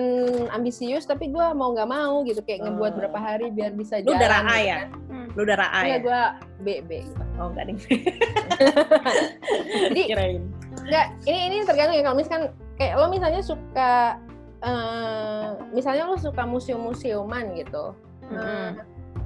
ambisius 0.49 1.03
tapi 1.03 1.27
gue 1.27 1.45
mau 1.51 1.71
nggak 1.71 1.87
mau 1.87 2.21
gitu 2.23 2.39
kayak 2.41 2.63
ngebuat 2.63 2.85
Hmm. 2.89 2.99
berapa 2.99 3.19
hari 3.19 3.47
biar 3.49 3.71
bisa 3.71 3.99
Lu 3.99 4.11
jalan. 4.11 4.19
darah 4.19 4.41
A 4.43 4.55
gitu 4.55 4.63
ya? 4.63 4.77
kan. 4.77 4.89
Lu 5.33 5.43
darah 5.43 5.69
A 5.69 5.81
Iya 5.81 5.89
ya? 5.89 5.97
gue 5.99 6.21
B 6.57 6.67
B 6.83 6.91
gitu. 7.03 7.23
Oh 7.37 7.47
enggak 7.47 7.65
nih. 7.67 7.77
Jadi 9.87 10.01
Kirain. 10.05 10.43
Enggak, 10.79 11.07
ini 11.23 11.39
ini 11.47 11.55
tergantung 11.61 11.95
ya 11.95 12.03
kalau 12.03 12.17
misalkan 12.17 12.43
kayak 12.75 12.93
lo 12.95 13.05
misalnya 13.07 13.41
suka 13.41 14.17
eh 14.59 15.45
misalnya 15.69 16.05
lo 16.05 16.15
suka 16.15 16.43
museum-museuman 16.43 17.53
gitu. 17.55 17.93
Eh, 18.27 18.35
Mm-mm. 18.35 18.69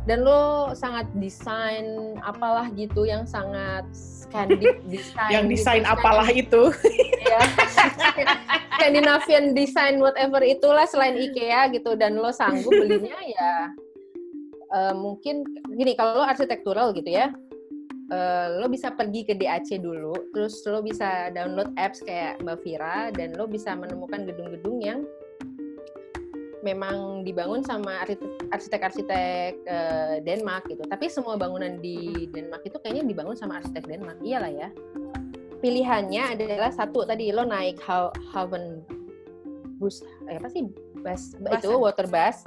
dan 0.03 0.19
lo 0.21 0.41
sangat 0.73 1.09
desain 1.15 1.85
apalah 2.19 2.69
gitu 2.71 3.03
yang 3.03 3.23
sangat 3.23 3.85
Scandinavian 3.93 4.81
design 4.93 5.29
Yang 5.29 5.43
gitu, 5.43 5.51
desain 5.53 5.83
Scandinavian- 5.83 5.99
apalah 5.99 6.29
itu. 6.29 6.61
ya. 7.21 7.41
Scandinavian 8.75 9.45
design 9.53 9.95
whatever 9.99 10.41
itulah 10.41 10.85
selain 10.85 11.15
IKEA 11.15 11.69
gitu 11.71 11.93
dan 11.93 12.17
lo 12.17 12.31
sanggup 12.31 12.71
belinya 12.71 13.13
ya 13.21 13.53
eh, 14.71 14.93
mungkin 14.95 15.45
gini 15.69 15.93
kalau 15.93 16.21
lo 16.21 16.25
arsitektural 16.25 16.91
gitu 16.91 17.11
ya 17.11 17.29
eh, 18.09 18.47
lo 18.57 18.65
bisa 18.67 18.89
pergi 18.91 19.21
ke 19.23 19.33
DAC 19.33 19.77
dulu 19.77 20.13
terus 20.33 20.61
lo 20.65 20.81
bisa 20.81 21.29
download 21.29 21.69
apps 21.77 22.01
kayak 22.01 22.41
Mbak 22.41 22.57
Vira 22.63 22.97
dan 23.13 23.37
lo 23.37 23.45
bisa 23.45 23.73
menemukan 23.73 24.25
gedung-gedung 24.25 24.77
yang 24.81 24.99
memang 26.61 27.25
dibangun 27.25 27.61
sama 27.65 28.01
arsitek- 28.05 28.49
arsitek-arsitek 28.53 29.51
eh, 29.65 30.15
Denmark 30.21 30.69
gitu. 30.69 30.85
Tapi 30.85 31.09
semua 31.09 31.35
bangunan 31.37 31.81
di 31.81 32.29
Denmark 32.29 32.65
itu 32.65 32.77
kayaknya 32.81 33.05
dibangun 33.05 33.37
sama 33.37 33.59
arsitek 33.61 33.85
Denmark. 33.85 34.21
Iyalah 34.21 34.51
ya. 34.53 34.69
Pilihannya 35.61 36.37
adalah 36.37 36.73
satu 36.73 37.05
tadi 37.05 37.29
lo 37.29 37.45
naik 37.45 37.77
Ha- 37.85 38.13
Haven 38.33 38.81
bus 39.77 40.01
eh, 40.29 40.37
apa 40.37 40.49
sih? 40.49 40.69
Bus 41.01 41.37
Bus 41.37 41.61
itu 41.61 41.73
water 41.77 42.05
bus. 42.09 42.45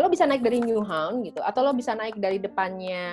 Lo 0.00 0.08
bisa 0.08 0.24
naik 0.24 0.40
dari 0.40 0.64
Newhound 0.64 1.28
gitu 1.28 1.44
atau 1.44 1.60
lo 1.60 1.76
bisa 1.76 1.92
naik 1.92 2.16
dari 2.16 2.40
depannya 2.40 3.04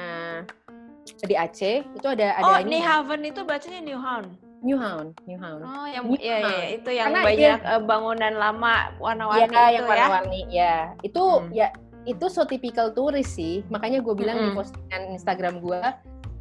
di 1.23 1.35
Aceh. 1.35 1.83
Itu 1.95 2.07
ada 2.07 2.39
ada 2.39 2.43
Oh, 2.43 2.57
ini 2.63 2.79
Haven 2.79 3.23
itu 3.27 3.43
bacanya 3.43 3.79
New 3.83 3.99
Haven. 3.99 4.44
Newhound 4.65 5.13
Newhound 5.23 5.61
Oh, 5.61 5.85
yang 5.85 6.03
New 6.03 6.17
iya, 6.17 6.35
iya, 6.35 6.49
iya, 6.57 6.67
itu 6.73 6.89
yang 6.89 7.07
Karena 7.07 7.21
banyak 7.23 7.59
eh, 7.61 7.81
bangunan 7.81 8.33
lama 8.33 8.73
warna-warni 8.97 9.39
Iya 9.39 9.45
itu 9.45 9.55
yang 9.55 9.71
ya. 9.77 9.87
warna-warni 9.87 10.41
ya 10.49 10.75
itu 11.01 11.23
Hmm. 11.23 11.49
ya 11.53 11.67
itu 12.03 12.25
so 12.27 12.41
typical 12.43 12.89
turis 12.91 13.29
sih 13.29 13.61
makanya 13.67 13.97
gue 13.99 14.13
bilang 14.13 14.37
di 14.39 14.47
Mm-mm. 14.47 14.57
postingan 14.57 15.01
Instagram 15.11 15.57
gue 15.59 15.81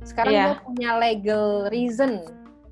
sekarang 0.03 0.33
Iya. 0.33 0.45
gue 0.47 0.57
punya 0.62 0.91
legal 0.95 1.45
reason 1.68 2.20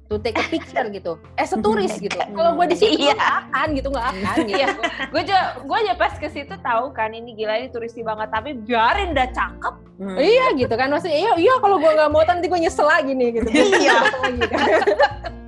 to 0.05 0.21
take 0.21 0.37
a 0.37 0.45
picture 0.47 0.85
gitu 0.87 1.17
eh 1.35 1.47
seturis 1.47 1.97
gitu 1.97 2.13
Hmm. 2.15 2.33
kalau 2.37 2.53
gue 2.55 2.67
di 2.69 2.77
situ 2.77 3.01
Iya. 3.03 3.17
akan 3.17 3.67
gitu 3.73 3.89
nggak 3.89 4.07
akan 4.11 4.37
gitu 4.47 4.59
Iya. 4.59 4.69
Gue 5.09 5.21
aja 5.23 5.39
gue 5.59 5.77
aja 5.79 5.93
pas 5.95 6.13
ke 6.13 6.29
situ 6.29 6.53
tahu 6.59 6.93
kan 6.93 7.09
ini 7.11 7.33
gila 7.33 7.57
ini 7.57 7.69
turisti 7.69 8.01
banget 8.01 8.29
tapi 8.29 8.53
biarin 8.55 9.13
dah 9.13 9.25
cakep. 9.27 9.75
Hmm. 9.95 10.19
iya 10.19 10.53
gitu 10.53 10.75
kan 10.75 10.89
maksudnya 10.89 11.15
iya 11.15 11.33
iya 11.39 11.55
kalau 11.59 11.77
gue 11.79 11.89
nggak 11.89 12.11
mau 12.11 12.21
nanti 12.23 12.45
gue 12.45 12.59
nyesel 12.59 12.85
lagi 12.85 13.13
nih 13.13 13.29
gitu 13.35 13.49
Iya. 13.49 13.97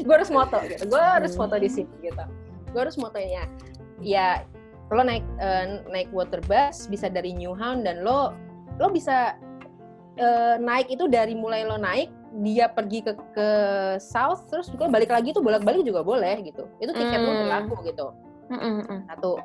gue 0.00 0.14
harus 0.14 0.30
moto 0.32 0.56
gitu. 0.64 0.88
Gue 0.88 1.02
harus 1.02 1.32
foto 1.36 1.54
di 1.60 1.68
sini 1.68 1.92
gitu. 2.00 2.24
Gue 2.72 2.80
harus 2.88 2.96
motonya. 2.96 3.44
Ya 4.00 4.46
lo 4.92 5.00
naik 5.04 5.24
eh, 5.40 5.80
naik 5.88 6.08
water 6.12 6.40
bus 6.44 6.88
bisa 6.88 7.08
dari 7.08 7.32
Newhound 7.32 7.84
dan 7.88 8.04
lo 8.04 8.36
lo 8.76 8.88
bisa 8.92 9.36
eh, 10.20 10.56
naik 10.60 10.92
itu 10.92 11.08
dari 11.08 11.32
mulai 11.32 11.64
lo 11.64 11.80
naik 11.80 12.12
dia 12.44 12.68
pergi 12.68 13.04
ke 13.04 13.12
ke 13.36 13.48
south 14.00 14.48
terus 14.48 14.72
lo 14.72 14.88
balik 14.88 15.12
lagi 15.12 15.36
tuh 15.36 15.44
bolak 15.44 15.64
balik 15.64 15.84
juga 15.84 16.00
boleh 16.04 16.44
gitu. 16.44 16.64
Itu 16.80 16.92
tiket 16.96 17.20
lo 17.20 17.32
Hmm. 17.32 17.40
berlaku 17.44 17.74
gitu. 17.88 18.06
Satu 19.08 19.40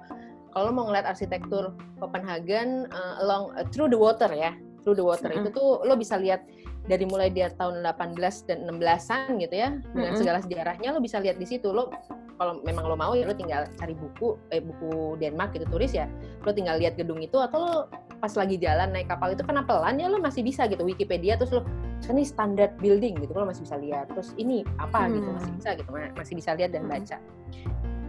kalau 0.52 0.74
mau 0.74 0.90
ngeliat 0.90 1.06
arsitektur 1.06 1.76
Copenhagen 2.02 2.90
uh, 2.90 3.22
along 3.24 3.54
uh, 3.56 3.64
through 3.72 3.88
the 3.88 4.00
water 4.00 4.28
ya 4.32 4.52
through 4.84 4.98
the 4.98 5.04
water. 5.06 5.30
Mm-mm. 5.30 5.48
itu 5.48 5.50
tuh 5.54 5.84
lo 5.84 5.94
bisa 6.00 6.16
lihat 6.18 6.44
dari 6.88 7.04
mulai 7.04 7.28
dia 7.28 7.52
tahun 7.52 7.84
18 7.84 8.16
dan 8.48 8.58
16-an 8.64 9.36
gitu 9.38 9.56
ya 9.56 9.70
dengan 9.92 10.12
Mm-mm. 10.16 10.20
segala 10.20 10.40
sejarahnya 10.40 10.96
lo 10.96 11.00
bisa 11.00 11.20
lihat 11.20 11.36
di 11.36 11.44
situ 11.44 11.70
lo 11.70 11.92
kalau 12.38 12.62
memang 12.64 12.88
lo 12.88 12.96
mau 12.96 13.12
ya 13.12 13.28
lo 13.28 13.36
tinggal 13.36 13.68
cari 13.76 13.92
buku 13.92 14.40
eh 14.50 14.64
buku 14.64 15.20
Denmark 15.20 15.52
gitu 15.54 15.68
turis 15.68 15.92
ya 15.92 16.08
lo 16.42 16.56
tinggal 16.56 16.80
lihat 16.80 16.96
gedung 16.96 17.20
itu 17.20 17.36
atau 17.36 17.60
lo 17.60 17.74
pas 18.18 18.32
lagi 18.34 18.56
jalan 18.58 18.90
naik 18.96 19.12
kapal 19.12 19.36
itu 19.36 19.44
karena 19.44 19.62
pelan 19.62 20.00
ya 20.00 20.08
lo 20.08 20.18
masih 20.18 20.42
bisa 20.42 20.66
gitu 20.66 20.82
Wikipedia 20.82 21.36
terus 21.36 21.52
lo 21.52 21.62
"Terus 21.98 22.14
ini 22.14 22.24
standard 22.24 22.78
building 22.78 23.20
gitu 23.20 23.34
lo 23.34 23.44
masih 23.44 23.66
bisa 23.66 23.76
lihat 23.78 24.08
terus 24.14 24.32
ini 24.38 24.62
apa 24.78 25.10
gitu 25.12 25.28
Hmm. 25.28 25.38
masih 25.38 25.52
bisa 25.60 25.70
gitu 25.76 25.90
ma- 25.92 26.14
masih 26.16 26.34
bisa 26.40 26.52
lihat 26.56 26.72
dan 26.72 26.86
baca 26.88 27.18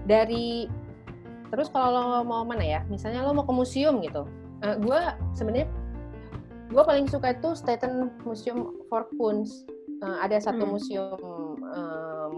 dari 0.05 0.69
terus 1.49 1.73
kalau 1.73 1.89
lo 1.89 2.21
mau 2.23 2.45
mana 2.45 2.61
ya 2.63 2.81
misalnya 2.87 3.25
lo 3.25 3.33
mau 3.33 3.45
ke 3.49 3.53
museum 3.53 3.99
gitu 4.05 4.29
gue 4.61 5.01
sebenarnya 5.33 5.67
gue 6.69 6.83
paling 6.85 7.09
suka 7.09 7.33
itu 7.33 7.57
Staten 7.57 8.13
Museum 8.25 8.77
for 8.93 9.09
Kunst 9.17 9.69
Eh, 9.99 10.17
ada 10.23 10.39
satu 10.39 10.63
Hmm. 10.63 10.79
museum 10.79 11.59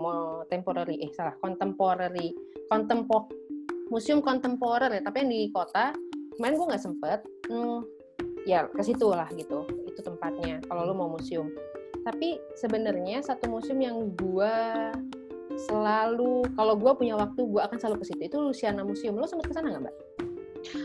mau 0.00 0.40
temporary 0.48 0.96
eh 1.04 1.12
salah 1.12 1.36
contemporary 1.44 2.32
kontempo 2.72 3.28
museum 3.92 4.24
kontemporer 4.24 4.88
ya 4.88 5.02
tapi 5.04 5.22
yang 5.26 5.30
di 5.30 5.40
kota 5.52 5.92
kemarin 6.38 6.56
gue 6.56 6.66
nggak 6.72 6.84
sempet 6.88 7.20
hmm, 7.52 7.84
ya 8.48 8.64
ke 8.64 8.80
situ 8.80 9.12
lah 9.12 9.28
gitu 9.36 9.68
itu 9.84 10.00
tempatnya 10.00 10.62
kalau 10.72 10.88
lo 10.88 10.94
mau 10.96 11.10
museum 11.12 11.52
tapi 12.00 12.40
sebenarnya 12.56 13.20
satu 13.20 13.50
museum 13.52 13.76
yang 13.76 14.08
gue 14.16 14.56
selalu 15.68 16.48
kalau 16.56 16.80
gue 16.80 16.92
punya 16.96 17.20
waktu 17.20 17.44
gue 17.44 17.60
akan 17.60 17.76
selalu 17.76 18.00
ke 18.00 18.06
situ 18.08 18.22
itu 18.30 18.38
Luciana 18.40 18.86
Museum 18.86 19.20
lo 19.20 19.28
sempat 19.28 19.50
ke 19.50 19.54
sana 19.58 19.68
nggak 19.74 19.84
mbak? 19.84 19.94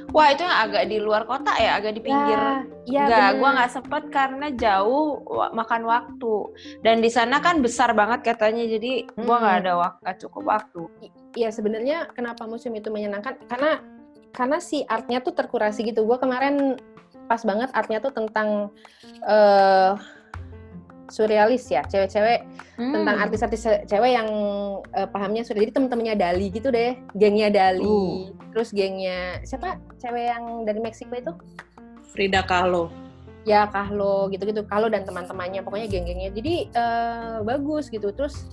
Wah 0.09 0.31
itu 0.31 0.41
yang 0.41 0.57
agak 0.63 0.83
di 0.87 0.97
luar 0.97 1.23
kota 1.23 1.51
ya, 1.55 1.75
agak 1.75 1.95
di 1.95 2.01
pinggir. 2.01 2.39
ya, 2.85 3.03
Enggak, 3.05 3.27
bener. 3.27 3.39
gue 3.41 3.49
nggak 3.59 3.71
sempet 3.71 4.03
karena 4.07 4.47
jauh 4.53 5.07
makan 5.51 5.83
waktu. 5.83 6.35
Dan 6.79 7.01
di 7.01 7.09
sana 7.09 7.41
kan 7.41 7.59
besar 7.59 7.91
banget 7.91 8.23
katanya, 8.23 8.63
jadi 8.63 9.03
gue 9.05 9.35
nggak 9.35 9.55
Hmm. 9.57 9.61
ada 9.65 9.73
waktu, 9.75 10.27
cukup 10.27 10.43
waktu. 10.47 10.81
Iya 11.35 11.51
sebenarnya 11.51 12.07
kenapa 12.13 12.47
museum 12.47 12.71
itu 12.73 12.87
menyenangkan 12.87 13.35
karena 13.45 13.83
karena 14.31 14.57
si 14.59 14.83
artnya 14.85 15.19
tuh 15.19 15.31
terkurasi 15.31 15.83
gitu. 15.83 16.07
Gue 16.07 16.15
kemarin 16.15 16.79
pas 17.25 17.41
banget 17.41 17.73
artnya 17.73 17.99
tuh 17.99 18.13
tentang 18.13 18.69
eh 19.23 19.91
surrealis 21.07 21.65
ya, 21.65 21.81
cewek-cewek 21.81 22.45
tentang 22.75 23.15
Hmm. 23.15 23.23
artis-artis 23.23 23.61
ce- 23.61 23.83
cewek 23.85 24.11
yang 24.11 24.29
eh, 24.91 25.05
pahamnya 25.05 25.41
sudah 25.41 25.59
jadi 25.59 25.71
temen-temennya 25.71 26.15
Dali 26.15 26.47
gitu 26.49 26.67
deh, 26.67 26.97
gengnya 27.13 27.47
Dali, 27.47 27.83
Uh. 27.83 28.33
terus 28.49 28.69
gengnya 28.69 29.39
siapa 29.41 29.77
cewek 29.95 30.25
yang 30.27 30.43
dari 30.61 30.79
Meksiko 30.79 31.13
itu? 31.13 31.31
Frida 32.07 32.41
Kahlo. 32.41 32.89
ya 33.43 33.67
Kahlo 33.67 34.25
gitu-gitu 34.27 34.65
Kahlo 34.65 34.87
dan 34.87 35.03
teman-temannya 35.03 35.61
pokoknya 35.61 35.85
geng-gengnya 35.85 36.29
jadi 36.31 36.55
eh, 36.67 37.35
bagus 37.41 37.87
gitu 37.87 38.09
terus 38.09 38.49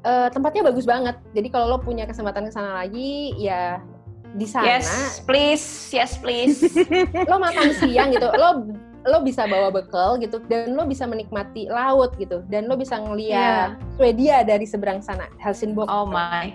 eh, 0.00 0.28
tempatnya 0.28 0.64
bagus 0.64 0.82
banget 0.82 1.20
jadi 1.30 1.48
kalau 1.48 1.68
lo 1.68 1.78
punya 1.78 2.04
kesempatan 2.04 2.48
ke 2.48 2.52
sana 2.52 2.72
lagi 2.74 3.36
ya 3.36 3.84
di 4.32 4.48
sana 4.48 4.80
Yes, 4.80 5.20
please, 5.22 5.66
yes 5.92 6.16
please. 6.16 6.64
lo 7.28 7.36
makan 7.36 7.76
siang 7.76 8.08
gitu 8.10 8.24
lo 8.24 8.64
lo 9.02 9.18
bisa 9.26 9.50
bawa 9.50 9.74
bekal 9.74 10.14
gitu 10.22 10.38
dan 10.46 10.78
lo 10.78 10.86
bisa 10.86 11.06
menikmati 11.10 11.66
laut 11.66 12.14
gitu 12.22 12.46
dan 12.46 12.70
lo 12.70 12.78
bisa 12.78 13.02
ngeliat 13.02 13.74
Swedia 13.98 14.46
dari 14.46 14.62
seberang 14.62 15.02
sana 15.02 15.26
Helsingborg. 15.42 15.90
Oh 15.90 16.06
my. 16.06 16.54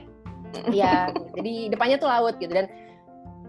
ya 0.71 1.11
jadi 1.35 1.75
depannya 1.75 1.99
tuh 1.99 2.07
laut 2.07 2.39
gitu 2.39 2.55
dan 2.55 2.71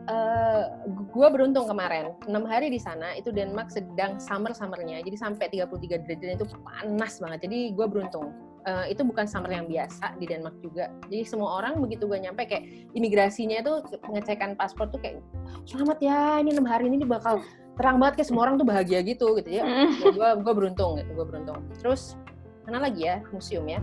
eh 0.09 0.65
gue 0.89 1.29
beruntung 1.29 1.69
kemarin 1.69 2.17
enam 2.27 2.49
hari 2.49 2.73
di 2.73 2.81
sana 2.81 3.13
itu 3.15 3.29
Denmark 3.29 3.69
sedang 3.69 4.17
summer 4.17 4.57
summernya 4.57 5.05
jadi 5.05 5.17
sampai 5.21 5.53
33 5.53 6.09
derajat 6.09 6.41
itu 6.41 6.47
panas 6.65 7.21
banget 7.21 7.39
jadi 7.47 7.59
gue 7.77 7.87
beruntung. 7.87 8.33
Eh, 8.67 8.93
itu 8.93 9.01
bukan 9.01 9.25
summer 9.25 9.49
yang 9.49 9.65
biasa 9.65 10.19
di 10.21 10.29
Denmark 10.29 10.59
juga 10.61 10.93
jadi 11.09 11.25
semua 11.25 11.63
orang 11.63 11.81
begitu 11.81 12.05
gue 12.05 12.21
nyampe 12.21 12.45
kayak 12.45 12.69
imigrasinya 12.93 13.65
itu 13.65 13.81
pengecekan 14.03 14.59
paspor 14.59 14.91
tuh 14.93 15.01
kayak 15.01 15.25
selamat 15.65 15.97
ya 16.03 16.43
ini 16.43 16.53
enam 16.53 16.69
hari 16.69 16.91
ini 16.91 17.01
bakal 17.07 17.41
terang 17.79 18.03
banget 18.03 18.21
kayak 18.21 18.29
semua 18.29 18.43
orang 18.51 18.59
tuh 18.59 18.67
bahagia 18.67 19.01
gitu 19.07 19.39
gitu 19.39 19.51
ya. 19.51 19.63
Gue 20.03 20.29
gue 20.43 20.53
beruntung 20.53 20.99
gitu 20.99 21.11
gue 21.15 21.27
beruntung. 21.27 21.63
Terus 21.79 22.19
mana 22.67 22.91
lagi 22.91 23.07
ya 23.07 23.23
museum 23.31 23.65
ya? 23.71 23.81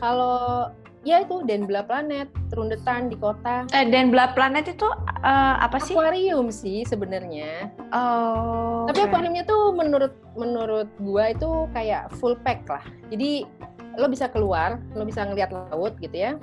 Kalau 0.00 0.72
ya 1.06 1.22
itu 1.22 1.46
Den 1.46 1.70
Bla 1.70 1.86
Planet 1.86 2.26
Trundetan 2.50 3.06
di 3.06 3.16
kota. 3.16 3.62
Eh, 3.70 3.86
dan 3.86 4.10
Blood 4.10 4.34
Planet 4.34 4.66
itu 4.66 4.88
eh, 5.22 5.54
apa 5.62 5.78
sih? 5.78 5.94
akuarium 5.94 6.50
sih 6.50 6.82
sebenarnya. 6.82 7.70
Oh. 7.94 8.88
tapi 8.90 9.02
oke. 9.02 9.06
akuariumnya 9.10 9.42
tuh 9.46 9.74
menurut 9.74 10.14
menurut 10.34 10.90
gua 11.02 11.30
itu 11.30 11.70
kayak 11.70 12.10
full 12.18 12.34
pack 12.42 12.66
lah. 12.66 12.82
Jadi 13.10 13.46
lo 13.96 14.06
bisa 14.10 14.28
keluar, 14.28 14.82
lo 14.92 15.08
bisa 15.08 15.24
ngeliat 15.24 15.48
laut 15.50 15.96
gitu 15.98 16.12
ya, 16.12 16.36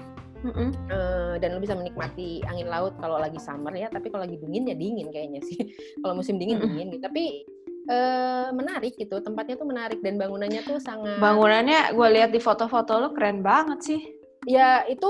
Mm-mm. 0.44 0.70
Eh, 0.92 1.34
dan 1.40 1.56
lo 1.56 1.60
bisa 1.64 1.74
menikmati 1.74 2.44
angin 2.44 2.68
laut 2.68 2.94
kalau 3.00 3.18
lagi 3.18 3.40
summer 3.40 3.72
ya. 3.72 3.88
Tapi 3.88 4.12
kalau 4.12 4.28
lagi 4.28 4.36
dingin 4.38 4.68
ya 4.68 4.76
dingin 4.76 5.08
kayaknya 5.10 5.42
sih. 5.44 5.58
kalau 6.04 6.20
musim 6.20 6.36
dingin 6.36 6.60
dingin 6.60 6.92
gitu. 6.92 7.04
Tapi 7.04 7.48
eh, 7.84 8.48
menarik 8.52 8.96
gitu, 8.96 9.20
tempatnya 9.20 9.56
tuh 9.56 9.68
menarik 9.68 10.00
dan 10.04 10.20
bangunannya 10.20 10.62
tuh 10.64 10.80
sangat. 10.80 11.20
Bangunannya 11.20 11.96
gue 11.96 12.08
lihat 12.16 12.30
di 12.32 12.40
foto-foto 12.40 13.00
lo 13.00 13.10
keren 13.16 13.40
banget 13.40 13.80
sih. 13.84 14.02
Ya 14.44 14.84
itu 14.86 15.08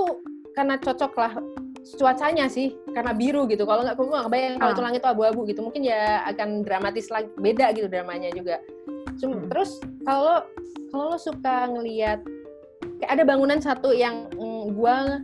karena 0.54 0.78
cocok 0.78 1.14
lah 1.18 1.34
cuacanya 2.00 2.48
sih 2.48 2.78
karena 2.96 3.12
biru 3.12 3.44
gitu 3.50 3.68
kalau 3.68 3.84
nggak 3.84 3.98
gue 4.00 4.08
nggak 4.08 4.26
kebayang 4.30 4.56
kalau 4.56 4.72
Ah. 4.72 4.76
itu 4.78 4.84
langit 4.86 5.00
tuh 5.04 5.12
abu-abu 5.12 5.42
gitu 5.50 5.60
mungkin 5.60 5.84
ya 5.84 6.24
akan 6.32 6.64
dramatis 6.64 7.12
lagi 7.12 7.28
beda 7.36 7.76
gitu 7.76 7.92
dramanya 7.92 8.32
juga 8.32 8.62
Cuma, 9.20 9.36
Hmm. 9.38 9.50
terus 9.52 9.78
kalau 10.08 10.42
kalau 10.90 11.06
lo 11.12 11.20
suka 11.20 11.68
ngelihat 11.70 12.24
kayak 13.04 13.20
ada 13.20 13.28
bangunan 13.28 13.60
satu 13.60 13.92
yang 13.92 14.32
mm, 14.32 14.80
gua 14.80 15.20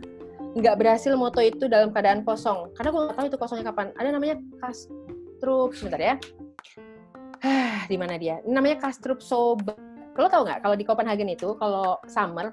nggak 0.52 0.76
berhasil 0.76 1.16
moto 1.16 1.40
itu 1.40 1.64
dalam 1.64 1.96
keadaan 1.96 2.20
kosong. 2.28 2.68
Karena 2.76 2.92
gua 2.92 3.00
nggak 3.08 3.16
tahu 3.16 3.26
itu 3.32 3.38
kosongnya 3.40 3.72
kapan. 3.72 3.88
Ada 3.96 4.08
namanya 4.12 4.36
Kastrup 4.60 5.72
sebentar 5.72 5.96
ya. 5.96 6.14
Di 7.88 7.96
mana 7.96 8.20
dia? 8.20 8.44
Namanya 8.44 8.84
Kastrup 8.84 9.24
Soba. 9.24 9.72
Lo 10.12 10.28
tau 10.28 10.44
nggak 10.44 10.60
kalau 10.60 10.76
di 10.76 10.84
Copenhagen 10.84 11.32
itu 11.32 11.56
kalau 11.56 11.96
summer 12.04 12.52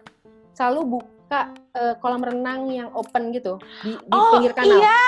selalu 0.56 0.96
buka 0.96 1.52
eh, 1.76 2.00
kolam 2.00 2.24
renang 2.24 2.72
yang 2.72 2.88
open 2.96 3.36
gitu 3.36 3.60
di, 3.84 4.00
di 4.00 4.16
Oh 4.16 4.40
pinggir 4.40 4.56
kanal. 4.56 4.80
iya, 4.80 5.04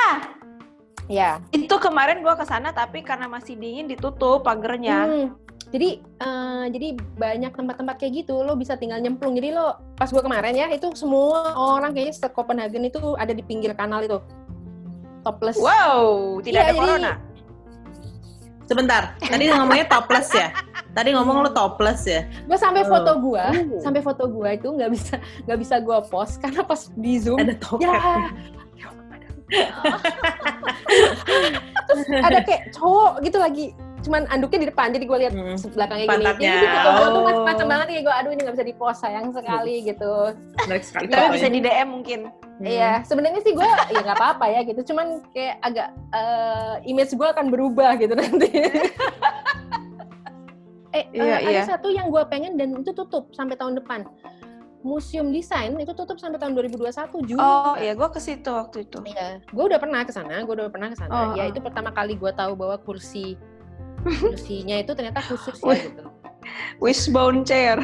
ya 1.08 1.32
itu 1.56 1.72
kemarin 1.80 2.20
gue 2.20 2.36
ke 2.36 2.44
sana 2.44 2.76
tapi 2.76 3.02
karena 3.02 3.32
masih 3.32 3.56
dingin 3.56 3.88
ditutup 3.88 4.44
pagernya. 4.44 5.08
Hmm, 5.08 5.28
Jadi 5.70 5.90
eh, 6.02 6.66
jadi 6.74 6.88
banyak 7.16 7.54
tempat-tempat 7.54 7.96
kayak 7.98 8.26
gitu 8.26 8.42
lo 8.42 8.58
bisa 8.58 8.74
tinggal 8.74 8.98
nyemplung. 8.98 9.38
Jadi 9.38 9.54
lo 9.54 9.78
pas 9.94 10.10
gua 10.10 10.22
kemarin 10.22 10.58
ya 10.58 10.68
itu 10.70 10.90
semua 10.94 11.54
orang 11.54 11.94
kayaknya 11.94 12.14
se 12.16 12.28
Copenhagen 12.28 12.84
itu 12.84 12.98
ada 13.16 13.30
di 13.30 13.42
pinggir 13.42 13.74
kanal 13.74 14.02
itu. 14.02 14.18
Topless. 15.22 15.60
Wow, 15.60 16.40
tidak 16.42 16.58
Iya, 16.58 16.64
ada 16.64 16.74
jadi- 16.74 16.82
corona. 16.82 17.12
Sebentar, 18.66 19.18
tadi 19.18 19.50
ngomongnya 19.50 19.90
topless 19.90 20.30
ya? 20.30 20.54
Tadi 20.94 21.10
ngomong 21.18 21.42
lu 21.42 21.50
topless 21.50 22.06
ya? 22.06 22.22
Gue 22.46 22.54
sampai 22.54 22.86
Oh. 22.86 22.94
foto 22.94 23.12
gua, 23.18 23.50
Oh. 23.50 23.82
sampai 23.82 23.98
foto 24.00 24.30
gua 24.30 24.54
itu 24.54 24.70
nggak 24.70 24.90
bisa 24.94 25.18
nggak 25.46 25.58
bisa 25.58 25.76
gua 25.82 26.06
post 26.06 26.38
karena 26.38 26.62
pas 26.62 26.86
di 26.94 27.18
zoom 27.18 27.42
Ada 27.42 27.58
topeng. 27.58 27.90
ya 27.90 27.98
terus 31.90 32.06
ada 32.14 32.40
kayak 32.46 32.70
cowok 32.70 33.12
gitu 33.26 33.38
lagi 33.42 33.66
cuman 34.00 34.22
anduknya 34.28 34.60
di 34.64 34.68
depan 34.72 34.88
jadi 34.96 35.06
gue 35.06 35.18
lihat 35.26 35.34
Hmm. 35.34 35.58
belakangnya 35.76 36.06
gini 36.06 36.14
Pantatnya. 36.16 36.50
jadi 36.50 36.60
di 36.60 36.68
foto 36.70 36.90
gue 36.90 37.08
tuh 37.10 37.22
Oh. 37.22 37.46
macam 37.46 37.66
banget 37.68 37.88
kayak 37.90 38.04
gue 38.04 38.16
aduh 38.16 38.32
ini 38.32 38.42
nggak 38.44 38.56
bisa 38.56 38.68
di 38.68 38.76
post 38.76 39.00
sayang 39.04 39.26
sekali 39.32 39.76
gitu 39.84 40.14
Menarik 40.66 40.84
sekali. 40.84 41.06
Tapi 41.08 41.28
bisa 41.34 41.48
di 41.48 41.60
DM 41.60 41.88
mungkin. 41.90 42.20
Hmm. 42.60 42.68
Iya, 42.68 42.92
sebenarnya 43.08 43.40
sih 43.40 43.56
gue 43.56 43.64
ya 43.64 44.00
nggak 44.04 44.18
apa-apa 44.20 44.46
ya 44.52 44.60
gitu. 44.68 44.92
Cuman 44.92 45.24
kayak 45.32 45.56
agak 45.64 45.88
eh, 46.12 46.76
image 46.86 47.16
gue 47.16 47.28
akan 47.28 47.48
berubah 47.48 47.96
gitu 47.96 48.14
nanti. 48.20 48.52
eh, 50.98 51.06
Iya, 51.16 51.36
ada 51.40 51.52
iya. 51.52 51.64
satu 51.64 51.88
yang 51.88 52.12
gue 52.12 52.24
pengen 52.28 52.60
dan 52.60 52.76
itu 52.76 52.92
tutup 52.92 53.32
sampai 53.32 53.56
tahun 53.56 53.80
depan. 53.80 54.04
Museum 54.80 55.28
Desain 55.36 55.76
itu 55.76 55.92
tutup 55.92 56.16
sampai 56.24 56.40
tahun 56.40 56.56
2021 56.56 57.12
Juni. 57.28 57.40
Oh 57.40 57.76
iya, 57.76 57.92
gue 57.92 58.10
ke 58.12 58.20
situ 58.20 58.48
waktu 58.48 58.88
itu. 58.88 59.04
Iya, 59.04 59.44
gue 59.44 59.64
udah 59.68 59.80
pernah 59.80 60.08
ke 60.08 60.12
sana, 60.16 60.40
gue 60.48 60.54
udah 60.56 60.72
pernah 60.72 60.88
ke 60.88 60.96
sana. 60.96 61.12
Oh, 61.12 61.28
ya 61.36 61.48
oh. 61.48 61.52
itu 61.52 61.60
pertama 61.60 61.92
kali 61.92 62.16
gue 62.16 62.32
tahu 62.32 62.56
bahwa 62.56 62.80
kursi 62.80 63.36
kursinya 64.04 64.76
itu 64.80 64.92
ternyata 64.96 65.20
khusus 65.24 65.58
ya 65.60 65.76
gitu. 65.76 66.06
Wishbone 66.80 67.44
chair. 67.44 67.78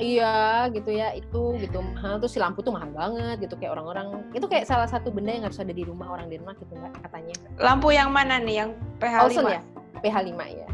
Iya 0.00 0.66
gitu 0.72 0.96
ya 0.96 1.12
itu 1.12 1.60
gitu 1.60 1.78
mahal 1.84 2.16
terus 2.16 2.32
si 2.32 2.40
lampu 2.40 2.64
tuh 2.64 2.72
mahal 2.72 2.88
banget 2.88 3.44
gitu 3.44 3.54
kayak 3.60 3.76
orang-orang 3.76 4.24
itu 4.32 4.48
kayak 4.48 4.64
salah 4.64 4.88
satu 4.88 5.12
benda 5.12 5.36
yang 5.36 5.44
harus 5.44 5.60
ada 5.60 5.76
di 5.76 5.84
rumah 5.84 6.08
orang 6.08 6.32
Denmark 6.32 6.56
gitu 6.64 6.72
nggak 6.72 7.04
katanya. 7.04 7.36
Lampu 7.60 7.92
yang 7.92 8.08
mana 8.08 8.40
nih? 8.40 8.64
Yang 8.64 8.70
PH5? 8.96 9.20
Olsen 9.28 9.44
ya? 9.44 9.62
PH5 10.00 10.32
ya. 10.56 10.68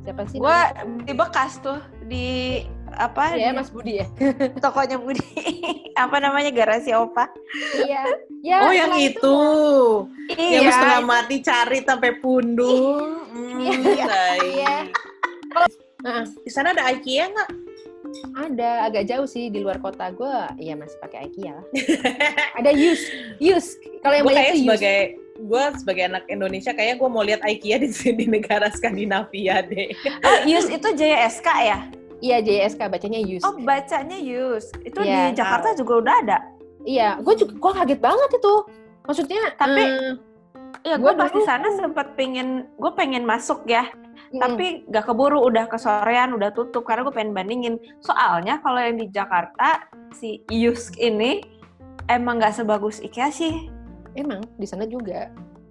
Siapa 0.00 0.22
sih? 0.32 0.38
Namanya? 0.40 1.04
di 1.04 1.12
bekas 1.12 1.52
tuh 1.60 1.78
di 2.08 2.26
apa? 2.94 3.34
Iya, 3.34 3.52
di 3.52 3.56
Mas 3.58 3.70
Budi 3.70 3.92
ya. 3.98 4.06
tokonya 4.64 4.96
Budi. 4.96 5.22
apa 5.94 6.16
namanya 6.16 6.50
garasi 6.50 6.90
Opa? 6.92 7.28
iya. 7.80 8.02
Ya, 8.40 8.64
Oh 8.64 8.72
yang 8.72 8.96
itu, 8.96 9.36
yang 10.32 10.64
Iya. 10.64 10.72
setengah 10.72 11.00
mati 11.04 11.36
cari 11.40 11.78
sampai 11.84 12.10
pundung. 12.18 13.20
Hmm, 13.28 13.60
Iya. 13.60 14.04
baik. 14.08 14.44
Iya. 14.48 14.76
Nah, 16.00 16.24
Di 16.24 16.48
sana 16.48 16.72
ada 16.72 16.88
IKEA 16.88 17.28
nggak? 17.28 17.50
ada 18.34 18.90
agak 18.90 19.06
jauh 19.06 19.22
sih 19.22 19.46
di 19.46 19.60
luar 19.60 19.78
kota 19.78 20.10
gue. 20.10 20.34
Iya 20.58 20.74
masih 20.74 20.98
pakai 20.98 21.28
IKEA 21.28 21.52
lah. 21.52 21.66
ada 22.56 22.70
use, 22.72 23.04
use. 23.38 23.76
Kalau 24.00 24.14
yang 24.16 24.26
banyak 24.26 24.50
use. 24.50 24.60
sebagai 24.64 24.98
gue 25.40 25.62
sebagai 25.78 26.04
anak 26.04 26.24
Indonesia 26.26 26.72
kayaknya 26.72 26.96
gue 26.96 27.08
mau 27.08 27.22
lihat 27.22 27.40
IKEA 27.40 27.76
di 27.78 27.88
di 27.92 28.26
negara 28.26 28.66
Skandinavia 28.66 29.62
deh. 29.62 29.92
Oh, 30.24 30.38
Yus 30.42 30.66
itu 30.66 30.88
JSK 30.90 31.48
ya? 31.62 31.78
Iya 32.20 32.44
JSK 32.44 32.80
bacanya 32.92 33.20
use. 33.20 33.44
Oh, 33.44 33.56
bacanya 33.64 34.18
Yus. 34.20 34.68
Itu 34.84 35.00
Iya. 35.00 35.32
di 35.32 35.40
Jakarta 35.40 35.72
juga 35.72 35.92
udah 36.04 36.14
ada. 36.20 36.38
Iya, 36.84 37.20
gue 37.20 37.34
juga 37.36 37.52
gue 37.56 37.72
kaget 37.76 38.00
banget 38.00 38.30
itu. 38.36 38.54
Maksudnya, 39.08 39.42
Tapi, 39.56 39.82
Iya, 40.80 40.96
Gua 40.96 41.12
gue 41.12 41.20
pas 41.20 41.32
di 41.34 41.42
sana 41.44 41.68
sempat 41.76 42.16
pengen, 42.16 42.64
gue 42.80 42.92
pengen 42.96 43.28
masuk 43.28 43.68
ya, 43.68 43.84
mm, 44.32 44.40
tapi 44.40 44.66
gak 44.88 45.12
keburu, 45.12 45.42
udah 45.44 45.68
kesorean, 45.68 46.32
udah 46.32 46.56
tutup 46.56 46.88
karena 46.88 47.04
gue 47.04 47.12
pengen 47.12 47.36
bandingin. 47.36 47.74
Soalnya 48.00 48.62
kalau 48.64 48.80
yang 48.80 48.96
di 48.96 49.12
Jakarta 49.12 49.84
si 50.16 50.40
Yusk 50.48 50.96
ini 50.96 51.44
emang 52.08 52.40
nggak 52.40 52.56
sebagus 52.56 53.02
IKEA 53.02 53.28
sih. 53.28 53.68
emang 54.18 54.42
di 54.58 54.66
sana 54.66 54.90
juga. 54.90 55.30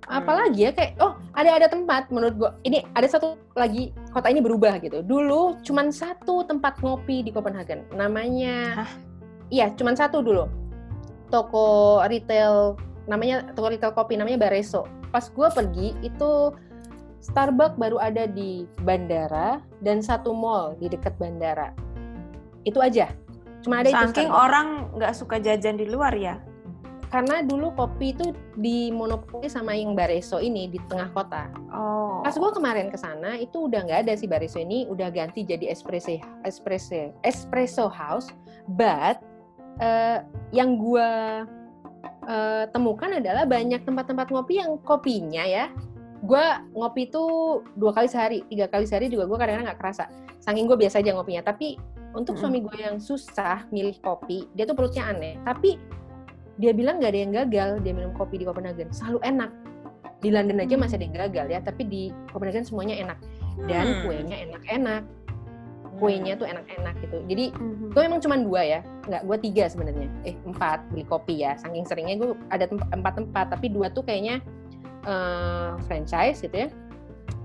Apalagi 0.09 0.65
ya 0.65 0.71
kayak 0.73 0.97
oh 0.97 1.13
ada 1.37 1.53
ada 1.53 1.67
tempat 1.69 2.09
menurut 2.09 2.33
gue 2.33 2.51
ini 2.65 2.81
ada 2.97 3.05
satu 3.05 3.37
lagi 3.53 3.93
kota 4.09 4.33
ini 4.33 4.41
berubah 4.41 4.81
gitu. 4.81 5.05
Dulu 5.05 5.61
cuman 5.61 5.93
satu 5.93 6.41
tempat 6.49 6.81
ngopi 6.81 7.21
di 7.21 7.29
Copenhagen. 7.29 7.85
Namanya 7.93 8.83
Hah? 8.83 8.91
Iya, 9.49 9.73
cuman 9.73 9.97
satu 9.97 10.21
dulu. 10.21 10.45
Toko 11.29 12.01
retail 12.05 12.77
namanya 13.09 13.53
toko 13.53 13.69
retail 13.69 13.93
kopi 13.93 14.17
namanya 14.17 14.37
Bareso. 14.49 14.85
Pas 15.13 15.25
gue 15.25 15.47
pergi 15.53 15.97
itu 16.05 16.53
Starbucks 17.19 17.75
baru 17.75 17.99
ada 17.99 18.25
di 18.29 18.63
bandara 18.85 19.59
dan 19.83 19.99
satu 19.99 20.31
mall 20.31 20.77
di 20.79 20.87
dekat 20.87 21.17
bandara. 21.19 21.73
Itu 22.65 22.79
aja. 22.79 23.11
Cuma 23.59 23.83
ada 23.83 23.91
itu 23.91 23.97
Saking 23.97 24.29
Starbucks. 24.29 24.45
orang 24.45 24.67
nggak 24.95 25.13
suka 25.17 25.35
jajan 25.37 25.75
di 25.77 25.85
luar 25.89 26.13
ya. 26.15 26.41
Karena 27.09 27.41
dulu 27.41 27.73
kopi 27.73 28.13
itu 28.13 28.37
dimonopoli 28.53 29.49
sama 29.49 29.73
yang 29.73 29.97
Bareso 29.97 30.37
ini 30.37 30.69
di 30.69 30.77
tengah 30.85 31.09
kota. 31.09 31.49
Oh. 31.73 32.21
Pas 32.21 32.37
gue 32.37 32.51
kemarin 32.53 32.93
ke 32.93 32.97
sana 33.01 33.41
itu 33.41 33.65
udah 33.65 33.81
nggak 33.81 34.05
ada 34.05 34.13
si 34.13 34.29
Bareso 34.29 34.61
ini, 34.61 34.85
udah 34.85 35.09
ganti 35.09 35.41
jadi 35.41 35.73
espresso 35.73 36.21
espresso 36.45 37.09
espresso 37.25 37.89
house. 37.89 38.29
But 38.69 39.25
eh, 39.81 40.21
yang 40.53 40.77
gue 40.77 41.09
eh, 42.29 42.63
temukan 42.69 43.17
adalah 43.17 43.49
banyak 43.49 43.81
tempat-tempat 43.89 44.29
ngopi 44.29 44.61
yang 44.61 44.77
kopinya 44.85 45.41
ya. 45.49 45.73
Gue 46.21 46.45
ngopi 46.77 47.09
itu 47.09 47.25
dua 47.73 47.89
kali 47.89 48.05
sehari, 48.05 48.45
tiga 48.53 48.69
kali 48.69 48.85
sehari 48.85 49.09
juga 49.09 49.25
gue 49.25 49.37
kadang-kadang 49.41 49.73
nggak 49.73 49.81
kerasa. 49.81 50.05
Saking 50.45 50.69
gue 50.69 50.77
biasa 50.77 51.01
aja 51.01 51.17
ngopinya. 51.17 51.41
Tapi 51.41 51.73
untuk 52.13 52.37
Mm-mm. 52.37 52.53
suami 52.53 52.59
gue 52.61 52.77
yang 52.77 53.01
susah 53.01 53.65
milih 53.73 53.97
kopi, 54.05 54.45
dia 54.53 54.69
tuh 54.69 54.77
perutnya 54.77 55.09
aneh. 55.09 55.41
Tapi 55.41 55.97
dia 56.59 56.75
bilang 56.75 56.99
nggak 56.99 57.11
ada 57.15 57.19
yang 57.23 57.31
gagal 57.33 57.69
dia 57.79 57.93
minum 57.95 58.11
kopi 58.11 58.35
di 58.35 58.45
Copenhagen. 58.45 58.91
Selalu 58.91 59.23
enak. 59.23 59.51
Di 60.19 60.27
London 60.27 60.59
aja 60.59 60.75
masih 60.75 60.99
ada 60.99 61.05
yang 61.07 61.15
gagal 61.15 61.47
ya 61.47 61.59
tapi 61.63 61.87
di 61.87 62.01
Copenhagen 62.29 62.67
semuanya 62.67 62.99
enak. 62.99 63.17
Dan 63.63 63.85
Hmm. 63.87 63.99
kuenya 64.03 64.37
enak-enak. 64.51 65.03
Kuenya 65.99 66.33
tuh 66.35 66.47
enak-enak 66.47 66.95
gitu. 67.03 67.17
Jadi 67.27 67.45
Mhm. 67.55 67.91
gue 67.91 68.01
memang 68.03 68.19
cuma 68.19 68.35
dua 68.35 68.61
ya. 68.63 68.79
Nggak 69.07 69.23
gue 69.23 69.37
tiga 69.39 69.63
sebenarnya. 69.67 70.07
Eh 70.23 70.35
empat 70.43 70.83
beli 70.91 71.07
kopi 71.07 71.43
ya. 71.43 71.55
Saking 71.55 71.87
seringnya 71.87 72.15
gue 72.19 72.35
ada 72.51 72.67
temp- 72.67 72.91
empat 72.91 73.13
tempat 73.19 73.45
tapi 73.55 73.71
dua 73.71 73.87
tuh 73.89 74.03
kayaknya 74.03 74.43
eh, 75.07 75.71
franchise 75.87 76.43
gitu 76.43 76.67
ya. 76.67 76.69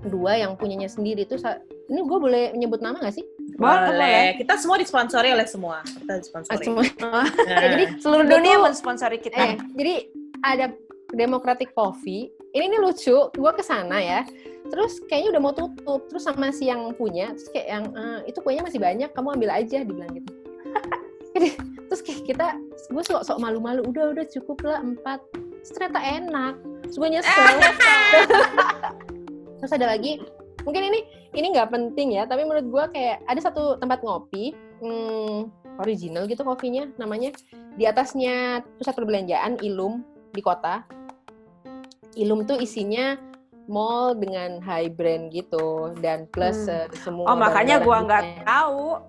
Dua 0.03 0.35
yang 0.35 0.59
punyanya 0.59 0.91
sendiri 0.91 1.23
tuh 1.23 1.39
sa- 1.39 1.63
ini 1.87 2.03
gue 2.03 2.19
boleh 2.19 2.51
menyebut 2.51 2.83
nama 2.83 2.99
nggak 2.99 3.15
sih 3.15 3.23
Boleh, 3.55 3.79
boleh. 3.87 4.21
Kita 4.37 4.53
semua 4.55 4.75
disponsori 4.75 5.31
oleh 5.31 5.45
semua. 5.45 5.79
Kita 5.81 6.11
Ah, 6.11 6.17
disponsori. 6.17 6.61
semua. 6.61 6.83
Nah, 6.99 7.25
Ya, 7.45 7.55
jadi 7.71 7.83
Seluruh 7.97 8.25
dunia 8.25 8.55
mensponsori 8.59 9.17
kita. 9.17 9.37
Eh, 9.37 9.53
jadi 9.73 9.93
ada 10.41 10.65
Democratic 11.09 11.71
Coffee. 11.71 12.29
Ini 12.51 12.63
nih 12.67 12.79
lucu, 12.79 13.15
gue 13.29 13.51
ke 13.53 13.61
sana 13.61 13.97
ya. 13.97 14.19
Terus 14.65 14.97
kayaknya 15.05 15.29
udah 15.33 15.41
mau 15.41 15.51
tutup. 15.51 16.05
Terus 16.07 16.23
sama 16.23 16.49
si 16.49 16.65
yang 16.65 16.93
punya, 16.93 17.31
terus 17.31 17.47
kayak 17.49 17.67
yang 17.69 17.83
"Eh, 17.91 18.17
itu 18.27 18.37
kuenya 18.39 18.61
masih 18.61 18.77
banyak, 18.77 19.09
kamu 19.11 19.27
ambil 19.33 19.49
aja, 19.53 19.75
dibilang 19.79 20.09
gitu. 20.11 20.29
Jadi, 21.35 21.47
terus 21.85 22.01
kayak 22.01 22.21
kita, 22.25 22.45
gue 22.89 23.03
sok 23.03 23.21
sok 23.23 23.37
malu-malu, 23.37 23.85
udah 23.85 24.11
udah 24.11 24.25
cukup 24.25 24.57
lah 24.63 24.79
empat. 24.79 25.19
Terus 25.61 25.71
ternyata 25.71 25.99
enak. 26.01 26.53
Terus 26.83 26.95
gue 26.97 27.09
nyesel. 27.09 27.43
terus 29.59 29.71
ada 29.71 29.85
lagi, 29.87 30.21
mungkin 30.63 30.83
ini 30.85 30.99
ini 31.35 31.51
nggak 31.53 31.69
penting 31.71 32.15
ya, 32.15 32.23
tapi 32.25 32.47
menurut 32.47 32.67
gue 32.71 32.83
kayak 32.95 33.21
ada 33.27 33.39
satu 33.43 33.77
tempat 33.77 34.01
ngopi. 34.01 34.55
Hmm, 34.79 35.51
original 35.79 36.27
gitu 36.27 36.41
kopinya 36.43 36.87
namanya. 36.95 37.35
Di 37.75 37.83
atasnya 37.83 38.63
pusat 38.79 38.95
perbelanjaan 38.95 39.59
Ilum 39.59 40.03
di 40.31 40.41
kota. 40.43 40.83
Ilum 42.15 42.47
tuh 42.47 42.63
isinya 42.63 43.19
mall 43.67 44.15
dengan 44.15 44.61
high 44.61 44.93
brand 44.93 45.33
gitu 45.33 45.91
dan 45.99 46.29
plus 46.29 46.69
Hmm. 46.69 46.85
eh, 46.85 46.87
semua 47.01 47.33
Oh 47.33 47.37
makanya 47.37 47.81
gua 47.81 48.05
nggak 48.05 48.45
tahu. 48.45 49.01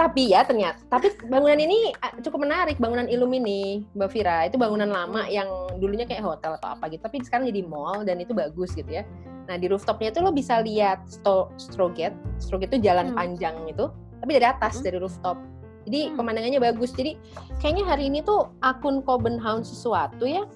Tapi 0.00 0.32
ya 0.32 0.40
ternyata, 0.48 0.80
tapi 0.88 1.12
bangunan 1.28 1.60
ini 1.60 1.92
cukup 2.24 2.48
menarik, 2.48 2.80
bangunan 2.80 3.04
Ilum 3.04 3.36
ini, 3.36 3.84
Mbak 3.92 4.08
Vira. 4.16 4.48
Itu 4.48 4.56
bangunan 4.56 4.88
lama 4.88 5.28
yang 5.28 5.44
dulunya 5.76 6.08
kayak 6.08 6.24
hotel 6.24 6.56
atau 6.56 6.72
apa 6.72 6.88
gitu, 6.88 7.04
tapi 7.04 7.20
sekarang 7.20 7.44
jadi 7.52 7.68
mall 7.68 8.00
dan 8.08 8.16
itu 8.16 8.32
bagus 8.32 8.72
gitu 8.72 8.88
ya. 8.88 9.04
Nah 9.44 9.60
di 9.60 9.68
rooftopnya 9.68 10.08
itu 10.08 10.24
lo 10.24 10.32
bisa 10.32 10.64
lihat 10.64 11.04
sto, 11.04 11.52
Stroget, 11.60 12.16
Stroget 12.40 12.72
itu 12.72 12.88
jalan 12.88 13.12
Hmm. 13.12 13.16
panjang 13.20 13.60
itu, 13.68 13.92
tapi 14.24 14.40
dari 14.40 14.48
atas 14.48 14.80
Hmm. 14.80 14.84
dari 14.88 14.96
rooftop. 15.04 15.36
Jadi 15.84 16.00
Hmm. 16.08 16.16
pemandangannya 16.16 16.60
bagus. 16.64 16.96
Jadi 16.96 17.20
kayaknya 17.60 17.84
hari 17.84 18.08
ini 18.08 18.24
tuh 18.24 18.48
akun 18.64 19.04
Copenhagen 19.04 19.68
sesuatu 19.68 20.24
ya 20.24 20.48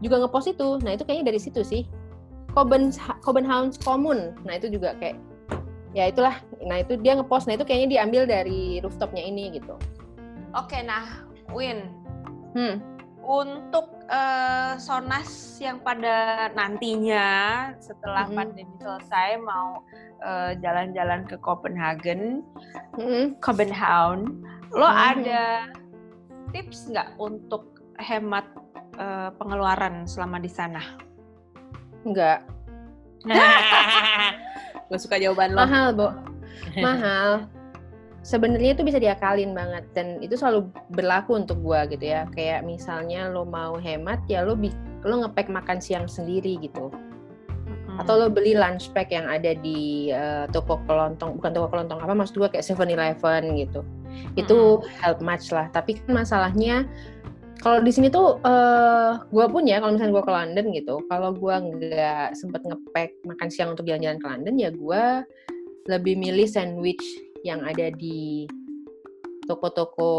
juga 0.00 0.24
ngepost 0.24 0.56
itu. 0.56 0.80
Nah 0.80 0.96
itu 0.96 1.04
kayaknya 1.04 1.28
dari 1.28 1.40
situ 1.40 1.60
sih. 1.60 1.84
Coben 2.56 2.90
Copenhagen 3.20 3.76
Common. 3.84 4.40
Nah 4.48 4.56
itu 4.56 4.72
juga 4.72 4.96
kayak 4.96 5.20
ya 5.92 6.06
itulah. 6.06 6.38
Nah 6.62 6.82
itu 6.82 6.94
dia 6.98 7.18
ngepost. 7.18 7.46
Nah 7.50 7.54
itu 7.58 7.66
kayaknya 7.66 7.98
diambil 8.00 8.22
dari 8.26 8.78
rooftopnya 8.78 9.22
ini 9.22 9.58
gitu. 9.58 9.74
Oke, 10.54 10.82
nah 10.82 11.26
Win, 11.50 11.90
Hmm. 12.54 12.82
untuk 13.22 13.94
eh, 14.10 14.74
Sonas 14.78 15.58
yang 15.62 15.78
pada 15.78 16.50
nantinya 16.54 17.26
setelah 17.78 18.26
Mm-mm. 18.26 18.38
pandemi 18.38 18.74
selesai 18.82 19.38
mau 19.38 19.86
eh, 20.20 20.58
jalan-jalan 20.58 21.26
ke 21.30 21.38
Copenhagen, 21.38 22.42
Mm-mm. 22.98 23.38
Copenhagen, 23.38 24.42
lo 24.74 24.90
Mhm. 24.90 24.98
ada 25.14 25.44
tips 26.50 26.90
nggak 26.90 27.14
untuk 27.18 27.78
hemat 28.02 28.46
eh, 28.98 29.30
pengeluaran 29.38 30.04
selama 30.10 30.42
di 30.42 30.50
sana? 30.50 30.82
Enggak. 32.02 32.42
Gue 34.90 34.98
suka 34.98 35.22
jawaban 35.22 35.54
lo. 35.54 35.62
Mahal, 35.62 35.88
Bo. 35.94 36.08
Mahal. 36.86 37.46
Sebenarnya 38.20 38.76
itu 38.76 38.84
bisa 38.84 39.00
diakalin 39.00 39.56
banget 39.56 39.88
dan 39.96 40.20
itu 40.20 40.36
selalu 40.36 40.68
berlaku 40.92 41.40
untuk 41.40 41.56
gua 41.64 41.88
gitu 41.88 42.04
ya. 42.04 42.28
Kayak 42.36 42.68
misalnya 42.68 43.32
lo 43.32 43.48
mau 43.48 43.80
hemat 43.80 44.20
ya 44.28 44.44
lo 44.44 44.60
lo 45.08 45.14
ngepack 45.24 45.48
makan 45.48 45.80
siang 45.80 46.04
sendiri 46.04 46.60
gitu. 46.60 46.92
atau 47.98 48.16
lo 48.16 48.26
beli 48.32 48.56
lunch 48.56 48.88
pack 48.96 49.12
yang 49.12 49.28
ada 49.28 49.52
di 49.60 50.08
eh, 50.08 50.48
toko 50.54 50.80
kelontong 50.88 51.36
bukan 51.36 51.52
toko 51.52 51.68
kelontong 51.68 52.00
apa 52.00 52.16
maksud 52.16 52.38
gue 52.40 52.48
kayak 52.48 52.64
Seven 52.64 52.88
Eleven 52.88 53.60
gitu 53.60 53.84
itu 54.40 54.80
help 55.04 55.20
much 55.20 55.52
lah 55.52 55.68
tapi 55.68 56.00
kan 56.00 56.24
masalahnya 56.24 56.88
kalau 57.60 57.78
di 57.84 57.92
sini 57.92 58.08
tuh 58.08 58.40
eh 58.40 59.20
gue 59.28 59.46
pun 59.52 59.62
ya 59.68 59.78
kalau 59.84 59.92
misalnya 59.94 60.16
gue 60.16 60.24
ke 60.24 60.32
London 60.32 60.66
gitu 60.72 60.94
kalau 61.12 61.30
gue 61.36 61.54
nggak 61.54 62.32
sempet 62.32 62.64
ngepack 62.64 63.10
makan 63.28 63.48
siang 63.52 63.76
untuk 63.76 63.84
jalan-jalan 63.84 64.18
ke 64.20 64.26
London 64.26 64.54
ya 64.56 64.70
gue 64.72 65.02
lebih 65.88 66.14
milih 66.16 66.48
sandwich 66.48 67.04
yang 67.44 67.60
ada 67.64 67.92
di 67.92 68.48
toko-toko 69.44 70.12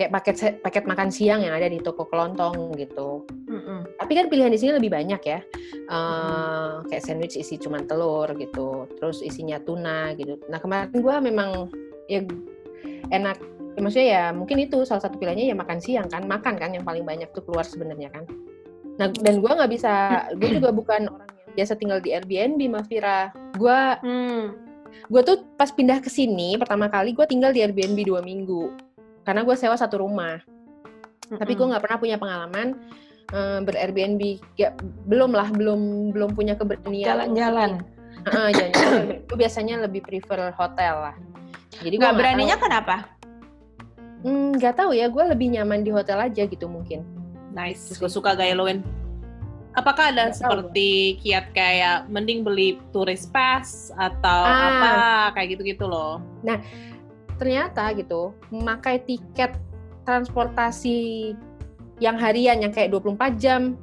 kayak 0.00 0.16
paket 0.16 0.36
paket 0.64 0.84
makan 0.88 1.12
siang 1.12 1.44
yang 1.44 1.52
ada 1.52 1.68
di 1.68 1.76
toko 1.76 2.08
kelontong 2.08 2.72
gitu. 2.80 3.28
Mm-mm. 3.50 3.84
tapi 4.00 4.16
kan 4.16 4.32
pilihan 4.32 4.48
di 4.48 4.56
sini 4.56 4.80
lebih 4.80 4.88
banyak 4.88 5.20
ya. 5.20 5.44
Eh, 5.92 6.72
kayak 6.88 7.04
sandwich 7.04 7.36
isi 7.36 7.60
cuma 7.60 7.84
telur 7.84 8.32
gitu 8.40 8.88
terus 8.96 9.20
isinya 9.20 9.60
tuna 9.60 10.16
gitu. 10.16 10.40
Nah 10.48 10.56
kemarin 10.56 10.96
gua 11.04 11.20
memang 11.20 11.68
ya 12.08 12.24
enak 13.12 13.36
ya, 13.74 13.80
maksudnya 13.80 14.08
ya 14.08 14.24
mungkin 14.34 14.56
itu 14.62 14.82
salah 14.82 15.02
satu 15.02 15.16
pilihannya 15.18 15.50
ya 15.50 15.56
makan 15.56 15.78
siang 15.78 16.08
kan 16.10 16.26
makan 16.26 16.54
kan 16.58 16.70
yang 16.74 16.84
paling 16.86 17.04
banyak 17.06 17.30
tuh 17.30 17.44
keluar 17.44 17.62
sebenarnya 17.66 18.10
kan. 18.10 18.24
Nah 18.98 19.08
dan 19.10 19.40
gua 19.40 19.56
nggak 19.56 19.70
bisa 19.72 19.92
gue 20.36 20.60
juga 20.60 20.70
bukan 20.74 21.08
orang 21.08 21.30
yang 21.30 21.52
biasa 21.56 21.72
tinggal 21.78 21.98
di 22.04 22.10
Airbnb 22.12 22.60
Mbak 22.60 22.84
Vira 22.90 23.32
gua 23.56 23.96
Hmm. 24.02 24.56
gue 25.06 25.22
tuh 25.22 25.46
pas 25.54 25.70
pindah 25.70 26.02
ke 26.02 26.10
sini 26.10 26.58
pertama 26.58 26.90
kali 26.90 27.14
gue 27.14 27.22
tinggal 27.22 27.54
di 27.54 27.62
Airbnb 27.62 27.94
dua 28.02 28.26
minggu 28.26 28.74
karena 29.22 29.46
gue 29.46 29.54
sewa 29.54 29.78
satu 29.78 30.02
rumah. 30.02 30.42
Tapi 31.30 31.54
gue 31.54 31.62
nggak 31.62 31.82
pernah 31.86 31.98
punya 32.02 32.16
pengalaman 32.18 32.74
eh, 33.30 33.58
ber 33.62 33.78
Airbnb 33.78 34.42
ya, 34.58 34.74
belum 35.06 35.30
lah 35.30 35.54
belum 35.54 36.10
belum 36.10 36.34
punya 36.34 36.58
keberanian 36.58 37.06
jalan-jalan. 37.06 37.70
Heeh, 38.26 38.48
jalan-jalan. 38.50 39.04
Gue 39.30 39.36
biasanya 39.38 39.74
lebih 39.86 40.02
prefer 40.02 40.50
hotel 40.58 40.94
lah. 40.98 41.16
Jadi 41.78 41.94
gue 41.94 42.02
Nggak 42.02 42.18
beraninya 42.18 42.56
kenapa? 42.58 42.96
Nggak 44.22 44.76
tahu 44.76 44.92
ya 44.92 45.08
gue 45.08 45.24
lebih 45.26 45.56
nyaman 45.56 45.80
di 45.80 45.90
hotel 45.90 46.20
aja 46.20 46.44
gitu 46.44 46.68
mungkin 46.68 47.04
Nice. 47.50 47.98
Gue 47.98 48.06
suka 48.06 48.38
gaya 48.38 48.54
lo, 48.54 48.70
Win. 48.70 48.78
Apakah 49.74 50.14
ada 50.14 50.30
tahu. 50.30 50.38
seperti 50.38 51.18
kiat 51.18 51.50
kayak 51.50 52.06
mending 52.06 52.46
beli 52.46 52.78
tourist 52.90 53.34
pass 53.34 53.90
atau 53.94 54.42
Ah. 54.46 54.70
apa 54.70 54.90
kayak 55.34 55.58
gitu-gitu 55.58 55.82
loh? 55.86 56.22
ternyata 57.38 57.90
gitu 57.96 58.36
memakai 58.52 59.00
tiket 59.00 59.56
transportasi 60.04 61.32
yang 61.98 62.20
harian 62.20 62.60
yang 62.60 62.68
kayak 62.68 62.92
24 62.92 63.34
jam 63.34 63.80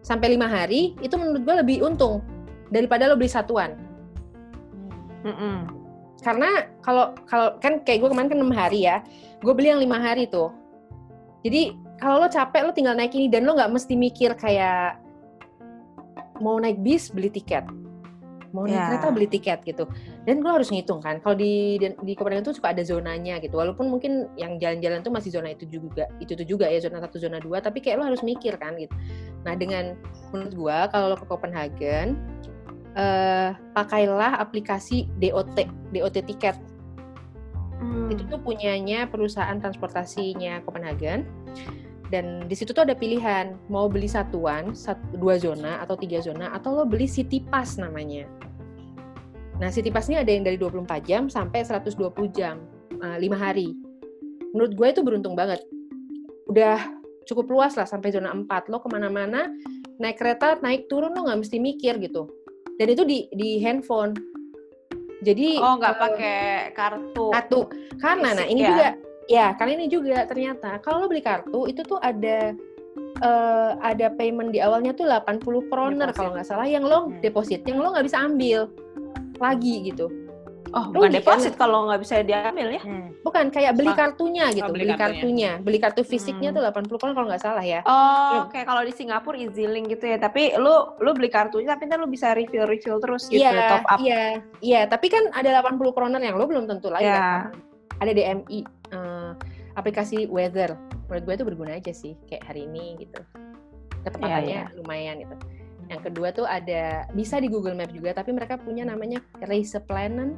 sampai 0.00 0.32
lima 0.32 0.46
hari 0.46 0.94
itu 1.02 1.12
menurut 1.18 1.42
gue 1.42 1.56
lebih 1.66 1.76
untung 1.82 2.22
daripada 2.70 3.10
lo 3.10 3.18
beli 3.18 3.26
satuan 3.26 3.74
Mm-mm. 5.26 5.81
Karena 6.22 6.70
kalau 6.80 7.12
kalau 7.26 7.58
kan 7.58 7.82
kayak 7.82 8.06
gue 8.06 8.10
kemarin 8.14 8.30
kan 8.30 8.38
enam 8.38 8.54
hari 8.54 8.86
ya 8.86 9.02
gue 9.42 9.52
beli 9.52 9.74
yang 9.74 9.82
lima 9.82 9.98
hari 9.98 10.30
tuh. 10.30 10.54
Jadi 11.42 11.74
kalau 11.98 12.22
lo 12.22 12.30
capek 12.30 12.62
lo 12.62 12.70
tinggal 12.70 12.94
naik 12.94 13.14
ini 13.18 13.26
dan 13.26 13.42
lo 13.42 13.58
nggak 13.58 13.74
mesti 13.74 13.98
mikir 13.98 14.38
kayak 14.38 15.02
mau 16.38 16.58
naik 16.62 16.78
bis 16.82 17.10
beli 17.10 17.30
tiket. 17.30 17.66
Mau 18.54 18.68
naik 18.68 18.78
Ya. 18.78 18.86
kereta 18.94 19.08
beli 19.10 19.26
tiket 19.26 19.58
gitu. 19.66 19.90
Dan 20.22 20.38
gue 20.38 20.50
harus 20.50 20.70
ngitung 20.70 21.02
kan 21.02 21.18
kalau 21.18 21.34
di 21.34 21.82
di, 21.82 21.90
di 22.06 22.12
Copenhagen 22.14 22.46
tuh 22.46 22.54
suka 22.54 22.70
ada 22.70 22.86
zonanya 22.86 23.42
gitu. 23.42 23.58
Walaupun 23.58 23.90
mungkin 23.90 24.30
yang 24.38 24.62
jalan-jalan 24.62 25.02
tuh 25.02 25.10
masih 25.10 25.34
zona 25.34 25.50
itu 25.50 25.66
juga 25.66 26.06
itu 26.22 26.38
tuh 26.38 26.46
juga 26.46 26.70
ya 26.70 26.78
zona 26.78 27.02
satu 27.02 27.18
zona 27.18 27.42
dua 27.42 27.58
tapi 27.58 27.82
kayak 27.82 27.98
lo 27.98 28.06
harus 28.06 28.22
mikir 28.22 28.54
kan 28.62 28.78
gitu. 28.78 28.94
Nah 29.42 29.58
dengan 29.58 29.98
menurut 30.30 30.54
gue 30.54 30.78
kalau 30.94 31.06
lo 31.10 31.16
ke 31.18 31.26
Copenhagen 31.26 32.14
eh, 32.96 33.50
pakailah 33.74 34.40
aplikasi 34.40 35.08
DOT 35.20 35.56
DOT 35.92 36.16
tiket. 36.26 36.56
Hmm. 37.82 38.14
itu 38.14 38.22
tuh 38.30 38.38
punyanya 38.38 39.10
perusahaan 39.10 39.58
transportasinya 39.58 40.62
Copenhagen. 40.62 41.26
Dan 42.14 42.46
di 42.46 42.54
situ 42.54 42.70
tuh 42.70 42.86
ada 42.86 42.94
pilihan 42.94 43.58
mau 43.66 43.90
beli 43.90 44.06
satuan 44.06 44.70
satu, 44.76 45.18
dua 45.18 45.40
zona 45.40 45.82
atau 45.82 45.98
tiga 45.98 46.22
zona 46.22 46.52
atau 46.54 46.76
lo 46.78 46.84
beli 46.86 47.10
city 47.10 47.42
pass 47.42 47.80
namanya. 47.80 48.28
Nah 49.58 49.72
city 49.72 49.90
pass 49.90 50.06
ini 50.12 50.20
ada 50.20 50.30
yang 50.30 50.46
dari 50.46 50.60
24 50.60 51.08
jam 51.08 51.26
sampai 51.26 51.66
120 51.66 51.98
jam 52.30 52.62
eh, 53.02 53.18
lima 53.18 53.34
hari. 53.34 53.74
Menurut 54.54 54.72
gue 54.78 54.88
itu 54.92 55.00
beruntung 55.02 55.34
banget. 55.34 55.64
Udah 56.46 57.02
cukup 57.26 57.50
luas 57.50 57.74
lah 57.74 57.88
sampai 57.88 58.12
zona 58.12 58.30
4 58.34 58.70
lo 58.70 58.78
ke 58.82 58.88
mana-mana 58.90 59.50
naik 59.98 60.18
kereta 60.18 60.58
naik 60.60 60.90
turun 60.90 61.14
lo 61.14 61.26
nggak 61.26 61.46
mesti 61.46 61.56
mikir 61.62 61.98
gitu 62.02 62.26
dan 62.82 62.90
itu 62.90 63.06
di 63.06 63.18
di 63.30 63.62
handphone 63.62 64.10
jadi 65.22 65.62
Oh 65.62 65.78
nggak 65.78 65.94
eh, 65.94 66.00
pakai 66.02 66.40
kartu. 66.74 67.30
kartu 67.30 67.60
karena 68.02 68.34
nah 68.34 68.42
Fisik 68.42 68.50
ini 68.50 68.60
ya? 68.60 68.68
juga 68.74 68.88
ya 69.30 69.46
karena 69.54 69.72
ini 69.78 69.86
juga 69.86 70.18
ternyata 70.26 70.82
kalau 70.82 70.98
lo 70.98 71.06
beli 71.06 71.22
kartu 71.22 71.70
itu 71.70 71.86
tuh 71.86 72.02
ada 72.02 72.50
eh, 73.22 73.70
ada 73.78 74.06
payment 74.10 74.50
di 74.50 74.58
awalnya 74.58 74.90
tuh 74.90 75.06
80 75.06 75.70
kroner 75.70 76.10
kalau 76.10 76.34
nggak 76.34 76.42
salah 76.44 76.66
yang 76.66 76.82
lo 76.82 77.06
Hmm. 77.06 77.22
deposit 77.22 77.62
yang 77.62 77.78
lo 77.78 77.94
nggak 77.94 78.02
bisa 78.02 78.18
ambil 78.18 78.66
lagi 79.38 79.86
gitu 79.86 80.10
Oh 80.72 80.88
bukan 80.88 81.04
rugi 81.04 81.08
kan? 81.10 81.18
deposit 81.20 81.54
kalau 81.54 81.84
nggak 81.84 82.00
bisa 82.00 82.14
diambil 82.20 82.68
ya? 82.70 82.82
bukan 83.20 83.44
kayak 83.48 83.72
beli 83.76 83.92
kartunya 83.92 84.44
gitu 84.50 84.64
Oh, 84.64 84.72
beli 84.72 84.84
beli, 84.84 84.96
kartunya 84.96 85.50
beli 85.58 85.78
kartu 85.78 86.00
fisiknya 86.02 86.48
Hmm. 86.48 86.56
tuh 86.56 86.62
80 86.64 86.96
kroner 86.96 87.14
kalau 87.14 87.28
nggak 87.28 87.40
salah 87.40 87.60
ya 87.60 87.80
Oh, 87.84 88.48
oke 88.48 88.56
kalau 88.58 88.80
di 88.80 88.90
Singapura 88.90 89.36
EasyLink 89.36 89.86
gitu 89.90 90.04
ya. 90.06 90.16
Tapi 90.16 90.56
lu 90.56 90.72
lu 90.98 91.12
beli 91.12 91.28
kartunya 91.28 91.68
tapi 91.70 91.86
ntar 91.86 91.96
lu 91.96 92.06
bisa 92.06 92.32
refill 92.32 92.64
refill 92.64 92.96
terus 92.98 93.26
gitu 93.26 93.40
Iya, 93.42 93.68
top 93.70 93.84
up. 93.86 93.98
iya, 93.98 94.22
iya. 94.58 94.80
Tapi 94.84 95.06
kan 95.06 95.28
ada 95.30 95.60
80 95.60 95.92
kroner 95.92 96.18
yang 96.18 96.34
lo 96.34 96.44
belum 96.44 96.64
tentu 96.64 96.88
lagi. 96.88 97.04
Ya. 97.04 97.52
kan. 97.52 97.52
Ada 97.98 98.12
DMI, 98.12 98.60
eh, 98.90 99.30
aplikasi 99.72 100.26
weather. 100.26 100.74
Menurut 101.06 101.22
gue 101.22 101.34
itu 101.34 101.44
berguna 101.44 101.72
aja 101.74 101.92
sih, 101.92 102.16
kayak 102.24 102.42
hari 102.44 102.64
ini 102.64 102.96
gitu. 102.98 103.20
Ketepatannya 104.02 104.48
Iya, 104.48 104.62
lumayan 104.74 105.20
gitu. 105.20 105.36
Yang 105.86 106.00
kedua 106.04 106.28
tuh 106.32 106.42
ada 106.42 107.04
bisa 107.12 107.36
di 107.36 107.46
Google 107.46 107.74
Map 107.74 107.90
juga, 107.90 108.10
tapi 108.12 108.32
mereka 108.32 108.56
punya 108.56 108.82
namanya 108.82 109.20
Race 109.42 109.76
Planet, 109.78 110.32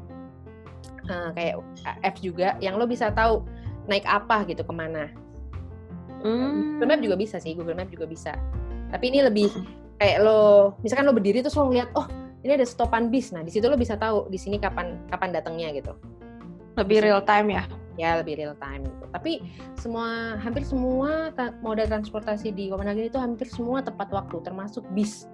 eh, 1.08 1.30
kayak 1.36 1.54
app 2.02 2.16
juga, 2.20 2.56
yang 2.60 2.76
lo 2.80 2.84
bisa 2.88 3.10
tahu 3.12 3.44
naik 3.88 4.04
apa 4.08 4.48
gitu 4.48 4.64
ke 4.64 4.72
mana. 4.72 5.12
Hmm. 6.24 6.80
Google 6.80 6.88
Map 6.88 7.00
juga 7.04 7.16
bisa 7.20 7.36
sih, 7.36 7.52
Google 7.52 7.76
Map 7.76 7.92
juga 7.92 8.08
bisa. 8.08 8.32
Tapi 8.88 9.12
ini 9.12 9.20
lebih 9.20 9.52
kayak 10.00 10.24
lo, 10.24 10.72
misalkan 10.80 11.04
lo 11.04 11.12
berdiri 11.12 11.44
terus 11.44 11.52
lo 11.60 11.68
ngeliat, 11.68 11.92
oh 11.92 12.08
ini 12.40 12.56
ada 12.56 12.64
stopan 12.64 13.12
bis. 13.12 13.28
Nah 13.32 13.44
di 13.44 13.52
situ 13.52 13.68
lo 13.68 13.76
bisa 13.76 13.96
tahu 14.00 14.32
di 14.32 14.40
sini 14.40 14.56
kapan 14.56 14.96
kapan 15.12 15.36
datangnya 15.36 15.68
gitu. 15.76 15.92
Lebih 16.80 17.04
real 17.04 17.20
time 17.24 17.60
ya. 17.60 17.64
ya 17.94 18.18
lebih 18.18 18.34
real 18.42 18.58
time 18.58 18.82
gitu. 18.82 19.04
Tapi 19.14 19.32
semua 19.78 20.34
hampir 20.42 20.66
semua 20.66 21.30
moda 21.62 21.86
transportasi 21.86 22.50
di 22.50 22.66
Copenhagen 22.66 23.06
itu 23.06 23.20
hampir 23.22 23.46
semua 23.46 23.86
tepat 23.86 24.10
waktu, 24.10 24.42
termasuk 24.42 24.82
bis. 24.90 25.30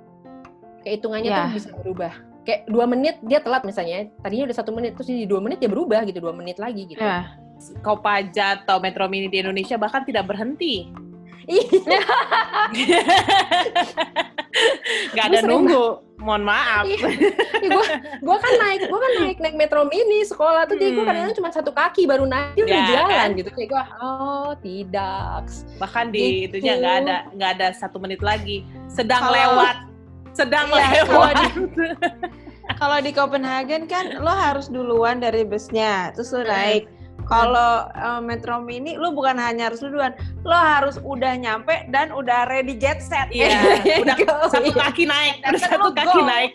Kehitungannya 0.85 1.31
Ya. 1.33 1.49
tuh 1.49 1.57
bisa 1.57 1.71
berubah. 1.81 2.13
Kayak 2.41 2.61
dua 2.67 2.85
menit 2.85 3.21
dia 3.21 3.39
telat 3.39 3.63
misalnya, 3.63 4.09
tadinya 4.21 4.49
udah 4.49 4.57
satu 4.57 4.71
menit 4.71 4.97
terus 4.97 5.07
di 5.07 5.25
dua 5.25 5.39
menit 5.39 5.59
dia 5.59 5.69
berubah 5.69 6.03
gitu 6.05 6.19
dua 6.19 6.33
menit 6.33 6.57
lagi 6.57 6.87
gitu. 6.87 6.99
Ya. 6.99 7.37
Kopaja 7.81 8.57
atau 8.59 8.81
Metro 8.81 9.05
Mini 9.05 9.29
di 9.29 9.39
Indonesia 9.39 9.77
bahkan 9.77 10.01
tidak 10.03 10.25
berhenti. 10.25 10.89
Iya. 11.45 12.01
Nggak 15.13 15.25
ada 15.27 15.41
nunggu. 15.43 15.85
Mohon 16.21 16.43
maaf. 16.47 16.85
Iya. 16.85 17.01
gue 17.65 17.85
gua 18.21 18.37
kan 18.37 18.53
naik 18.55 18.81
gue 18.85 18.99
kan 18.99 19.13
naik 19.19 19.39
naik 19.41 19.57
metro 19.57 19.89
mini 19.89 20.21
sekolah 20.23 20.69
tuh 20.69 20.77
dia 20.77 20.93
gue 20.93 21.01
Hmm. 21.01 21.09
kadang-kadang 21.09 21.33
cuma 21.35 21.49
satu 21.49 21.73
kaki 21.73 22.05
baru 22.05 22.29
naik 22.29 22.53
dia 22.55 22.65
udah 22.67 22.77
Ya, 22.77 22.89
jalan 22.93 23.09
kan? 23.09 23.29
gitu 23.41 23.51
kayak 23.51 23.69
gue 23.69 23.83
oh 23.99 24.53
tidak 24.61 25.43
Bahkan 25.81 26.05
di 26.11 26.21
Gitu. 26.21 26.61
itunya 26.61 26.73
nggak 26.77 26.95
ada 26.99 27.17
nggak 27.33 27.51
ada 27.57 27.67
satu 27.73 27.97
menit 27.97 28.21
lagi. 28.21 28.69
Sedang 28.87 29.25
Kalau- 29.25 29.37
lewat. 29.37 29.77
Sedang 30.41 30.67
Iya, 30.71 31.05
kalau 31.05 31.29
lewat. 31.29 31.37
Kalau 32.73 32.99
di 32.99 33.11
Copenhagen 33.11 33.85
kan 33.85 34.17
lo 34.17 34.31
harus 34.31 34.67
duluan 34.67 35.19
dari 35.19 35.45
busnya, 35.45 36.15
terus 36.15 36.31
lo 36.31 36.41
Hmm. 36.41 36.49
naik. 36.49 36.85
Kalau 37.23 37.71
eh, 37.87 38.21
Metro 38.21 38.59
Mini, 38.59 38.97
lo 38.97 39.13
bukan 39.13 39.37
hanya 39.37 39.69
harus 39.69 39.79
duluan, 39.81 40.17
lo 40.41 40.57
harus 40.57 40.97
udah 40.99 41.37
nyampe 41.37 41.87
dan 41.89 42.11
udah 42.11 42.49
ready 42.49 42.75
jet 42.75 42.99
set. 42.99 43.29
Iya, 43.31 43.53
udah 44.03 44.17
Go, 44.17 44.35
satu 44.49 44.67
iya. 44.67 44.81
kaki 44.81 45.05
naik, 45.05 45.35
udah 45.41 45.51
kan 45.53 45.69
satu 45.69 45.89
kaki 45.93 46.17
go. 46.17 46.25
naik. 46.25 46.53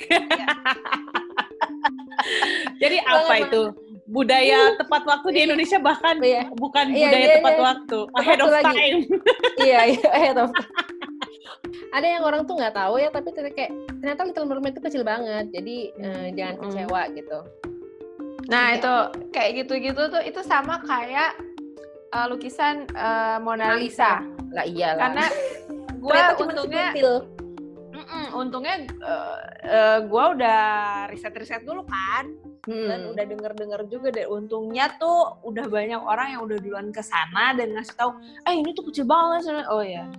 Jadi 2.81 2.97
apa 3.01 3.33
itu? 3.39 3.63
Budaya 4.05 4.69
tepat 4.75 5.01
waktu 5.03 5.27
di 5.31 5.39
Indonesia 5.43 5.77
bahkan 5.79 6.17
Iya. 6.19 6.45
bukan 6.53 6.85
Iya, 6.89 7.09
budaya 7.09 7.21
iya, 7.21 7.35
tepat 7.35 7.53
iya. 7.53 7.63
waktu, 7.63 7.99
ahead 8.15 8.39
of 8.39 8.49
lagi. 8.51 8.65
time. 8.67 8.97
iya 9.59 9.79
iya 9.89 10.07
ahead 10.11 10.37
of 10.37 10.49
time. 10.51 10.69
Ada 11.91 12.07
yang 12.07 12.21
orang 12.21 12.43
tuh 12.43 12.55
nggak 12.55 12.73
tahu 12.73 12.95
ya 12.95 13.09
tapi 13.09 13.29
ternyata 13.29 13.55
kayak 13.55 13.71
ternyata 13.95 14.21
Little 14.23 14.47
Mermaid 14.47 14.73
itu 14.73 14.81
kecil 14.81 15.03
banget 15.03 15.45
jadi 15.49 15.75
eh, 15.93 16.27
jangan 16.31 16.55
Hmm. 16.55 16.63
kecewa 16.63 17.01
gitu 17.11 17.39
Nah 18.45 18.65
Iya. 18.69 18.77
itu 18.77 18.93
kayak 19.31 19.51
gitu-gitu 19.57 20.01
tuh 20.07 20.21
itu 20.21 20.39
sama 20.39 20.77
kayak 20.79 21.33
eh, 22.07 22.25
lukisan 22.27 22.85
eh, 22.87 23.37
Mona 23.39 23.73
Lisa. 23.73 24.21
lah 24.49 24.63
iyalah 24.63 25.01
Karena 25.03 25.25
gue 25.91 26.19
untungnya 26.39 26.85
sebutil. 26.89 27.13
Mm-mm, 27.91 28.25
untungnya 28.35 28.75
eh, 28.83 29.37
eh, 29.63 29.97
gua 30.05 30.31
udah 30.31 30.61
riset-riset 31.07 31.63
dulu 31.63 31.83
kan 31.83 32.27
Hmm. 32.65 32.87
dan 32.87 32.99
udah 33.07 33.23
denger-denger 33.23 33.81
juga 33.87 34.09
deh 34.09 34.25
untungnya 34.25 34.89
tuh 34.95 35.37
udah 35.41 35.65
banyak 35.65 36.01
orang 36.01 36.33
yang 36.33 36.41
udah 36.41 36.57
duluan 36.57 36.89
ke 36.89 36.99
sana 36.99 37.53
dan 37.53 37.71
ngasih 37.71 37.93
tahu 37.93 38.17
eh 38.41 38.53
ini 38.53 38.73
tuh 38.73 38.85
kecil 38.85 39.05
banget 39.05 39.45
Sana." 39.45 39.69
oh 39.69 39.79
ya 39.79 40.09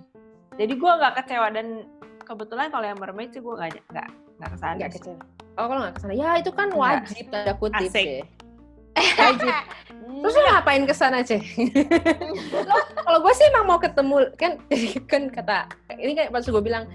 jadi 0.57 0.73
gua 0.75 0.91
nggak 0.99 1.13
kecewa 1.23 1.47
dan 1.53 1.67
kebetulan 2.25 2.67
kalau 2.73 2.85
yang 2.85 2.99
mermaid 2.99 3.31
sih 3.31 3.39
gua 3.39 3.61
nggak 3.61 3.79
nggak 3.93 4.09
nggak 4.37 4.49
ke 4.51 4.57
sana 4.57 4.73
nggak 4.75 4.93
kecil 4.97 5.15
oh 5.57 5.65
kalau 5.65 5.79
nggak 5.83 5.95
ke 5.97 6.01
sana. 6.05 6.13
Ya 6.13 6.29
itu 6.37 6.51
kan 6.53 6.69
wajib 6.71 7.25
tanda 7.33 7.53
kutip 7.57 7.89
Asik. 7.89 8.05
sih. 8.05 8.21
Wajib. 9.21 9.53
Terus 10.17 10.33
lo 10.33 10.41
ngapain 10.49 10.83
ke 10.89 10.95
sana, 10.97 11.21
Ceh? 11.21 11.37
Kalau 12.97 13.19
gue 13.21 13.33
sih 13.37 13.45
emang 13.53 13.65
mau 13.69 13.77
ketemu 13.77 14.33
kan 14.33 14.57
kan 15.11 15.21
kata 15.29 15.69
ini 16.01 16.17
kayak 16.17 16.33
pas 16.33 16.41
gue 16.41 16.63
bilang 16.65 16.89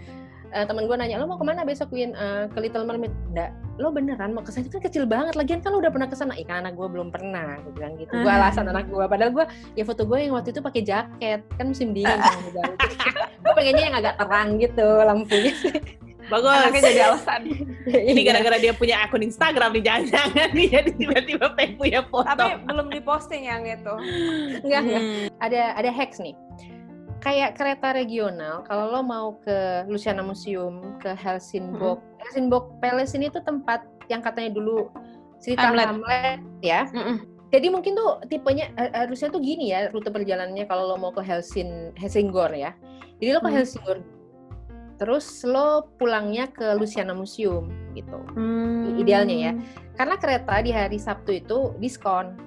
eh, 0.52 0.64
temen 0.64 0.84
gue 0.84 0.94
nanya 0.94 1.16
lo 1.16 1.26
mau 1.26 1.34
ke 1.34 1.42
mana 1.42 1.62
besok 1.62 1.88
Win? 1.90 2.12
Eh, 2.12 2.44
ke 2.48 2.58
Little 2.58 2.84
Mermaid. 2.84 3.12
Enggak 3.28 3.50
lo 3.74 3.88
beneran 3.88 4.30
mau 4.30 4.40
ke 4.40 4.52
sana? 4.52 4.68
Kan 4.68 4.80
kecil 4.80 5.04
banget. 5.04 5.32
Lagian 5.32 5.58
kan 5.58 5.72
lo 5.72 5.80
udah 5.80 5.88
pernah 5.88 6.06
ke 6.06 6.14
sana. 6.14 6.32
Ikan 6.34 6.62
anak 6.62 6.74
gue 6.74 6.86
belum 6.86 7.08
pernah 7.08 7.56
gue 7.58 7.72
bilang 7.72 7.96
gitu. 7.96 8.12
Gue 8.12 8.28
alasan 8.30 8.66
anak 8.66 8.86
gue 8.86 9.00
padahal 9.02 9.32
gue 9.32 9.44
ya 9.72 9.82
foto 9.82 10.04
gue 10.04 10.18
yang 10.20 10.32
waktu 10.32 10.52
itu 10.52 10.60
pakai 10.60 10.82
jaket. 10.82 11.40
Kan 11.52 11.72
musim 11.72 11.90
dingin 11.90 12.14
kan 12.14 12.36
gue 13.42 13.52
pengennya 13.56 13.82
yang 13.82 13.96
agak 13.96 14.14
terang 14.16 14.48
gitu 14.56 14.86
lampunya. 15.02 15.52
Bagus. 16.22 16.48
anaknya 16.48 16.80
jadi 16.86 17.00
alasan. 17.08 17.40
Ini 17.82 18.14
Iya. 18.14 18.22
gara-gara 18.30 18.56
dia 18.56 18.72
punya 18.72 19.02
akun 19.02 19.20
Instagram 19.20 19.74
nih 19.74 19.82
jangan-jangan 19.82 20.48
nih 20.54 20.66
jadi 20.70 20.90
tiba-tiba 21.02 21.46
pengen 21.52 21.74
punya 21.74 22.00
foto. 22.06 22.30
tapi 22.30 22.62
belum 22.62 22.86
diposting 22.88 23.42
yang 23.42 23.66
itu. 23.66 23.94
Enggak 24.62 24.80
enggak 24.86 25.02
Hmm. 25.02 25.26
ada 25.40 25.60
ada 25.74 25.90
hacks 25.90 26.22
nih 26.22 26.32
kayak 27.22 27.54
kereta 27.54 27.94
regional 27.94 28.66
kalau 28.66 28.90
lo 28.90 29.00
mau 29.00 29.38
ke 29.38 29.86
Luciana 29.86 30.20
Museum 30.26 30.98
ke 30.98 31.14
Helsingborg 31.14 32.02
Helsingborg 32.18 32.82
Palace 32.82 33.14
ini 33.14 33.30
tuh 33.30 33.46
tempat 33.46 33.86
yang 34.10 34.18
katanya 34.20 34.50
dulu 34.58 34.90
cerita 35.38 35.70
Hamlet. 35.70 35.86
Hamlet, 35.86 36.38
ya 36.60 36.90
jadi 37.54 37.70
mungkin 37.70 37.94
tuh 37.94 38.24
tipenya 38.26 38.74
harusnya 38.96 39.30
tuh 39.30 39.38
gini 39.38 39.70
ya 39.70 39.86
rute 39.94 40.10
perjalanannya 40.10 40.66
kalau 40.66 40.90
lo 40.90 40.96
mau 40.98 41.14
ke 41.14 41.22
Helsin 41.22 41.94
Helsingborg 41.94 42.58
ya 42.58 42.74
jadi 43.22 43.38
lo 43.38 43.40
ke 43.40 43.48
Hmm. 43.50 43.56
Helsingborg 43.62 44.02
terus 44.98 45.26
lo 45.42 45.90
pulangnya 45.98 46.46
ke 46.50 46.74
Luciana 46.78 47.10
Museum 47.14 47.70
gitu 47.94 48.18
Idealnya 48.98 49.36
ya. 49.50 49.52
karena 49.98 50.14
kereta 50.18 50.62
di 50.62 50.70
hari 50.70 50.96
Sabtu 50.98 51.42
itu 51.42 51.74
diskon. 51.82 52.38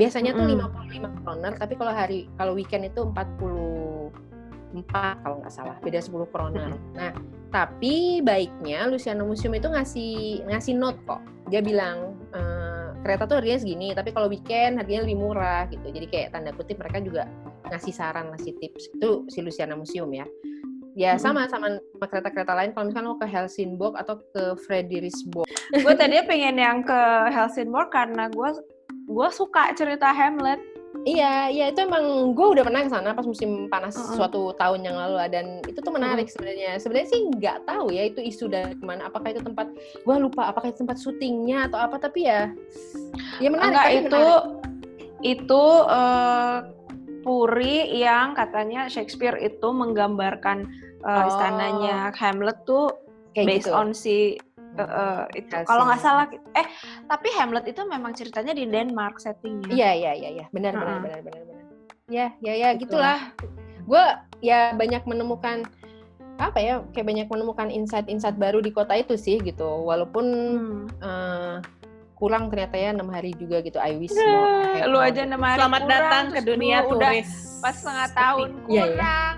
Biasanya 0.00 0.32
tuh 0.32 0.48
Mm-mm. 0.48 0.64
55 0.88 1.20
kroner, 1.20 1.52
tapi 1.60 1.76
kalau 1.76 1.92
hari 1.92 2.24
kalau 2.40 2.56
weekend 2.56 2.88
itu 2.88 3.04
44 3.04 4.80
kalau 5.20 5.36
nggak 5.44 5.52
salah, 5.52 5.76
beda 5.84 6.00
10 6.00 6.32
kroner. 6.32 6.72
Nah, 6.96 7.12
tapi 7.52 8.24
baiknya 8.24 8.88
Luciano 8.88 9.28
Museum 9.28 9.52
itu 9.52 9.68
ngasih 9.68 10.48
ngasih 10.48 10.72
note 10.80 10.96
kok. 11.04 11.20
Dia 11.52 11.60
bilang 11.60 12.16
eh, 12.32 12.96
kereta 13.04 13.28
tuh 13.28 13.44
harganya 13.44 13.60
segini, 13.60 13.92
tapi 13.92 14.16
kalau 14.16 14.32
weekend 14.32 14.80
harganya 14.80 15.04
lebih 15.04 15.20
murah 15.20 15.68
gitu. 15.68 15.84
Jadi 15.92 16.06
kayak 16.08 16.32
tanda 16.32 16.56
kutip 16.56 16.80
mereka 16.80 17.04
juga 17.04 17.28
ngasih 17.68 17.92
saran, 17.92 18.32
ngasih 18.32 18.56
tips. 18.56 18.88
Itu 18.96 19.28
si 19.28 19.44
Luciana 19.44 19.76
Museum 19.76 20.08
ya. 20.16 20.24
Ya 20.98 21.14
sama 21.22 21.46
sama 21.46 21.78
kereta-kereta 22.02 22.50
lain 22.50 22.74
kalau 22.74 22.90
misalkan 22.90 23.06
lo 23.06 23.14
ke 23.14 23.22
Helsingborg 23.22 23.94
atau 23.94 24.18
ke 24.34 24.58
Frederiksborg 24.66 25.46
gue 25.70 25.94
tadinya 25.94 26.26
pengen 26.26 26.58
yang 26.58 26.78
ke 26.82 27.00
Helsingborg 27.30 27.94
karena 27.94 28.26
gue 28.26 28.48
gue 29.10 29.28
suka 29.34 29.74
cerita 29.74 30.08
Hamlet 30.10 30.62
Iya, 31.00 31.48
iya 31.48 31.64
itu 31.70 31.86
emang 31.86 32.34
gue 32.34 32.46
udah 32.50 32.66
pernah 32.66 32.82
ke 32.82 32.90
sana 32.90 33.14
pas 33.14 33.22
musim 33.22 33.70
panas 33.70 33.94
Mm-mm. 33.94 34.20
suatu 34.20 34.50
tahun 34.58 34.84
yang 34.84 34.98
lalu 34.98 35.16
dan 35.30 35.46
itu 35.64 35.78
tuh 35.80 35.94
menarik 35.94 36.26
sebenarnya. 36.26 36.76
Sebenarnya 36.76 37.08
sih 37.08 37.20
nggak 37.30 37.62
tahu 37.62 37.94
ya 37.94 38.10
itu 38.10 38.18
isu 38.20 38.50
dari 38.50 38.74
mana. 38.82 39.06
Apakah 39.06 39.30
itu 39.32 39.40
tempat 39.40 39.70
gue 40.02 40.16
lupa 40.18 40.50
apakah 40.50 40.74
itu 40.74 40.82
tempat 40.82 40.98
syutingnya 40.98 41.70
atau 41.70 41.78
apa 41.78 41.96
tapi 41.96 42.26
ya 42.26 42.50
ya 43.38 43.48
menarik. 43.48 43.70
enggak 43.70 43.86
tapi 43.86 43.96
itu 44.02 44.24
menarik. 44.26 45.30
itu 45.38 45.64
eh, 45.88 46.58
Puri 47.20 47.76
yang 48.02 48.34
katanya 48.34 48.80
Shakespeare 48.90 49.38
itu 49.38 49.68
menggambarkan 49.70 50.58
eh, 51.00 51.16
Oh. 51.16 51.24
istananya 51.30 52.10
Hamlet 52.18 52.66
tuh 52.66 52.92
kayak 53.32 53.46
based 53.46 53.70
gitu. 53.70 53.78
on 53.78 53.94
si 53.94 54.36
eh, 54.72 54.82
eh, 54.82 55.20
itu 55.36 55.54
kalau 55.64 55.82
nggak 55.84 55.98
salah 55.98 56.26
eh 56.30 56.66
tapi 57.04 57.28
Hamlet 57.34 57.66
itu 57.66 57.82
memang 57.84 58.12
ceritanya 58.12 58.52
di 58.52 58.64
Denmark 58.64 59.18
settingnya 59.18 59.66
Iya 59.68 59.90
iya 59.92 60.12
iya 60.14 60.28
iya 60.32 60.46
benar 60.50 60.72
benar 60.72 60.86
Mm-mm. 60.92 61.04
benar 61.04 61.20
benar 61.22 61.42
benar. 61.42 61.64
Ya 62.06 62.26
ya 62.38 62.52
ya 62.54 62.68
Gitu. 62.74 62.90
gitulah. 62.90 63.18
Gue 63.82 64.04
ya 64.40 64.70
banyak 64.72 65.02
menemukan 65.04 65.66
apa 66.36 66.56
ya 66.56 66.80
kayak 66.90 67.06
banyak 67.06 67.26
menemukan 67.26 67.68
insight-insight 67.68 68.34
baru 68.34 68.58
di 68.58 68.70
kota 68.70 68.94
itu 68.94 69.14
sih 69.14 69.38
gitu. 69.38 69.66
Walaupun 69.84 70.26
Hmm. 70.56 70.86
eh, 70.98 71.56
kurang 72.14 72.48
ternyata 72.48 72.76
ya 72.76 72.92
enam 72.92 73.08
hari 73.08 73.32
juga 73.32 73.60
gitu. 73.60 73.76
I 73.76 73.96
wish 73.96 74.12
Ya, 74.12 74.22
more 74.22 74.52
ahead 74.62 74.86
lu 74.86 74.96
more 74.96 75.08
aja 75.08 75.20
enam 75.24 75.40
hari 75.40 75.56
Selamat 75.58 75.80
kurang, 75.80 75.92
datang 75.96 76.24
ke 76.28 76.40
dunia 76.42 76.78
udah 76.84 77.10
turis. 77.16 77.30
pas 77.58 77.74
setengah 77.74 78.08
tahun 78.12 78.48
Iya, 78.48 78.60
iya. 78.68 78.84
kurang 78.86 79.34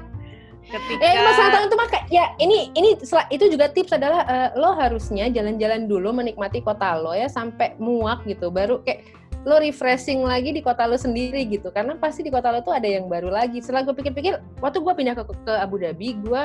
Ketika 0.72 1.04
Eh 1.04 1.14
masalah 1.20 1.50
tahun 1.52 1.66
itu 1.68 1.76
maka 1.76 1.98
ya 2.08 2.24
ini 2.40 2.72
ini 2.72 2.96
itu 3.28 3.44
juga 3.52 3.68
tips 3.68 3.92
adalah 3.92 4.24
eh, 4.24 4.48
lo 4.56 4.72
harusnya 4.72 5.28
jalan-jalan 5.28 5.84
dulu 5.84 6.16
menikmati 6.16 6.64
kota 6.64 6.96
lo 6.96 7.12
ya 7.12 7.28
sampai 7.28 7.76
muak 7.76 8.24
gitu 8.24 8.48
baru 8.48 8.80
kayak 8.80 9.04
lo 9.42 9.58
refreshing 9.58 10.22
lagi 10.22 10.54
di 10.54 10.62
kota 10.62 10.86
lo 10.86 10.94
sendiri 10.94 11.44
gitu 11.50 11.74
karena 11.74 11.98
pasti 11.98 12.22
di 12.22 12.30
kota 12.30 12.48
lo 12.54 12.64
tuh 12.64 12.72
ada 12.72 12.86
yang 12.86 13.10
baru 13.10 13.28
lagi. 13.28 13.58
Setelah 13.60 13.84
gue 13.84 13.94
pikir-pikir 13.98 14.38
waktu 14.62 14.78
gue 14.80 14.94
pindah 14.94 15.14
ke, 15.18 15.24
ke 15.28 15.54
Abu 15.58 15.82
Dhabi 15.82 16.16
gue 16.22 16.44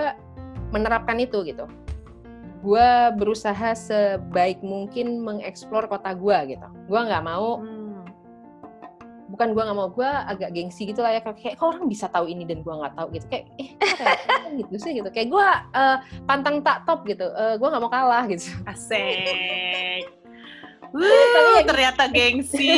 menerapkan 0.73 1.15
itu 1.21 1.45
gitu. 1.45 1.69
Gue 2.65 2.89
berusaha 3.15 3.77
sebaik 3.77 4.65
mungkin 4.65 5.21
mengeksplor 5.21 5.85
kota 5.87 6.11
gue 6.17 6.57
gitu. 6.57 6.67
Gue 6.89 6.99
nggak 6.99 7.23
mau 7.23 7.61
Hmm. 7.61 7.76
Bukan 9.27 9.47
gue 9.49 9.59
nggak 9.59 9.75
mau 9.75 9.89
gue 9.89 10.05
agak 10.07 10.49
gengsi 10.51 10.83
gitu 10.85 10.99
lah 10.99 11.11
ya 11.11 11.19
kayak 11.19 11.35
kayak, 11.37 11.55
kok 11.55 11.67
orang 11.67 11.85
bisa 11.85 12.07
tahu 12.07 12.25
ini 12.25 12.43
dan 12.43 12.59
gue 12.59 12.71
nggak 12.71 12.93
tahu 12.93 13.07
gitu 13.11 13.25
kayak 13.27 13.45
eh 13.55 13.69
kayak 13.75 14.19
gitu 14.59 14.75
sih 14.77 14.91
gitu 14.93 15.09
kayak 15.09 15.27
gue 15.27 15.47
eh, 15.73 15.97
pantang 16.23 16.59
tak 16.59 16.83
top 16.83 17.03
gitu 17.03 17.27
eh, 17.27 17.55
gue 17.55 17.67
nggak 17.67 17.81
mau 17.81 17.89
kalah 17.89 18.23
gitu 18.25 18.47
asik. 18.63 20.07
Tapi 20.87 21.03
Wuh, 21.03 21.59
ya- 21.59 21.67
ternyata 21.67 22.07
gengsi. 22.07 22.71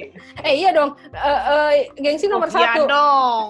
eh 0.46 0.54
iya 0.56 0.72
dong 0.72 0.96
eh, 1.06 1.40
eh, 1.44 1.70
gengsi 1.94 2.24
nomor 2.24 2.48
Oh, 2.48 2.52
iya 2.52 2.72
satu 2.72 2.82
dong. 2.88 3.48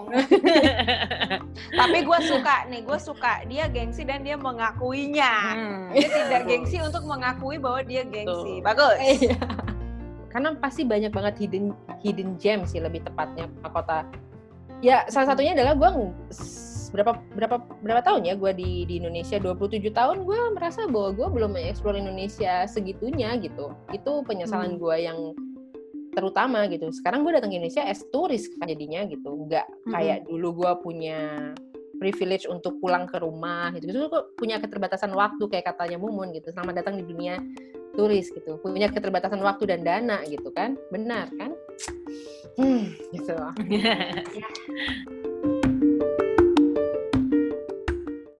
tapi 1.72 1.99
gue 2.03 2.18
suka 2.20 2.66
nih 2.66 2.82
gue 2.82 2.99
suka 2.99 3.47
dia 3.47 3.64
gengsi 3.66 4.03
dan 4.03 4.20
dia 4.20 4.35
mengakuinya 4.37 5.32
Hmm. 5.47 5.87
dia 5.93 6.11
tidak 6.11 6.43
gengsi 6.45 6.76
untuk 6.80 7.03
mengakui 7.05 7.55
bahwa 7.57 7.80
dia 7.82 8.03
gengsi 8.03 8.59
Betul. 8.59 8.66
bagus 8.66 8.99
Eh, 8.99 9.14
iya. 9.22 9.39
Karena 10.35 10.51
pasti 10.59 10.82
banyak 10.82 11.14
banget 11.14 11.47
hidden 11.47 11.70
hidden 12.03 12.35
gem 12.43 12.66
sih 12.66 12.82
lebih 12.82 13.07
tepatnya 13.07 13.47
kota. 13.70 14.03
Ya 14.82 15.07
salah 15.07 15.32
satunya 15.32 15.55
adalah 15.55 15.78
gue 15.78 16.11
berapa 16.91 17.22
berapa 17.39 17.57
berapa 17.82 18.03
tahun 18.03 18.26
ya 18.26 18.35
gue 18.35 18.51
di 18.59 18.70
di 18.91 18.99
Indonesia? 18.99 19.39
27 19.39 19.95
tahun 19.95 20.26
gue 20.26 20.39
merasa 20.59 20.91
bahwa 20.91 21.14
gue 21.14 21.28
belum 21.39 21.51
mengeksplor 21.55 21.95
Indonesia 21.95 22.66
segitunya 22.66 23.39
gitu. 23.39 23.78
Itu 23.95 24.26
penyesalan 24.26 24.74
hmm. 24.74 24.82
gue 24.82 24.97
yang 25.07 25.18
terutama 26.18 26.66
gitu. 26.66 26.91
Sekarang 26.91 27.22
gue 27.22 27.39
datang 27.39 27.55
ke 27.55 27.62
Indonesia 27.62 27.87
as 27.87 28.03
turis 28.11 28.51
kan 28.59 28.66
jadinya 28.66 29.07
gitu. 29.07 29.47
Nggak 29.47 29.70
kayak 29.95 30.26
hmm. 30.26 30.35
dulu 30.35 30.66
gue 30.66 30.72
punya 30.82 31.20
privilege 32.03 32.51
untuk 32.51 32.82
pulang 32.82 33.07
ke 33.07 33.22
rumah 33.22 33.70
gitu. 33.78 33.87
Itu 33.87 34.35
punya 34.35 34.59
keterbatasan 34.59 35.14
waktu 35.14 35.47
kayak 35.47 35.70
katanya 35.70 36.03
Mumun 36.03 36.35
gitu. 36.35 36.51
Selamat 36.51 36.82
datang 36.82 36.99
di 36.99 37.07
dunia 37.07 37.39
turis 37.95 38.29
gitu 38.31 38.59
punya 38.61 38.91
keterbatasan 38.91 39.41
waktu 39.41 39.71
dan 39.71 39.81
dana 39.87 40.19
gitu 40.27 40.51
kan 40.51 40.75
benar 40.91 41.31
kan? 41.39 41.55
Hmm 42.55 42.95
gitu 43.11 43.35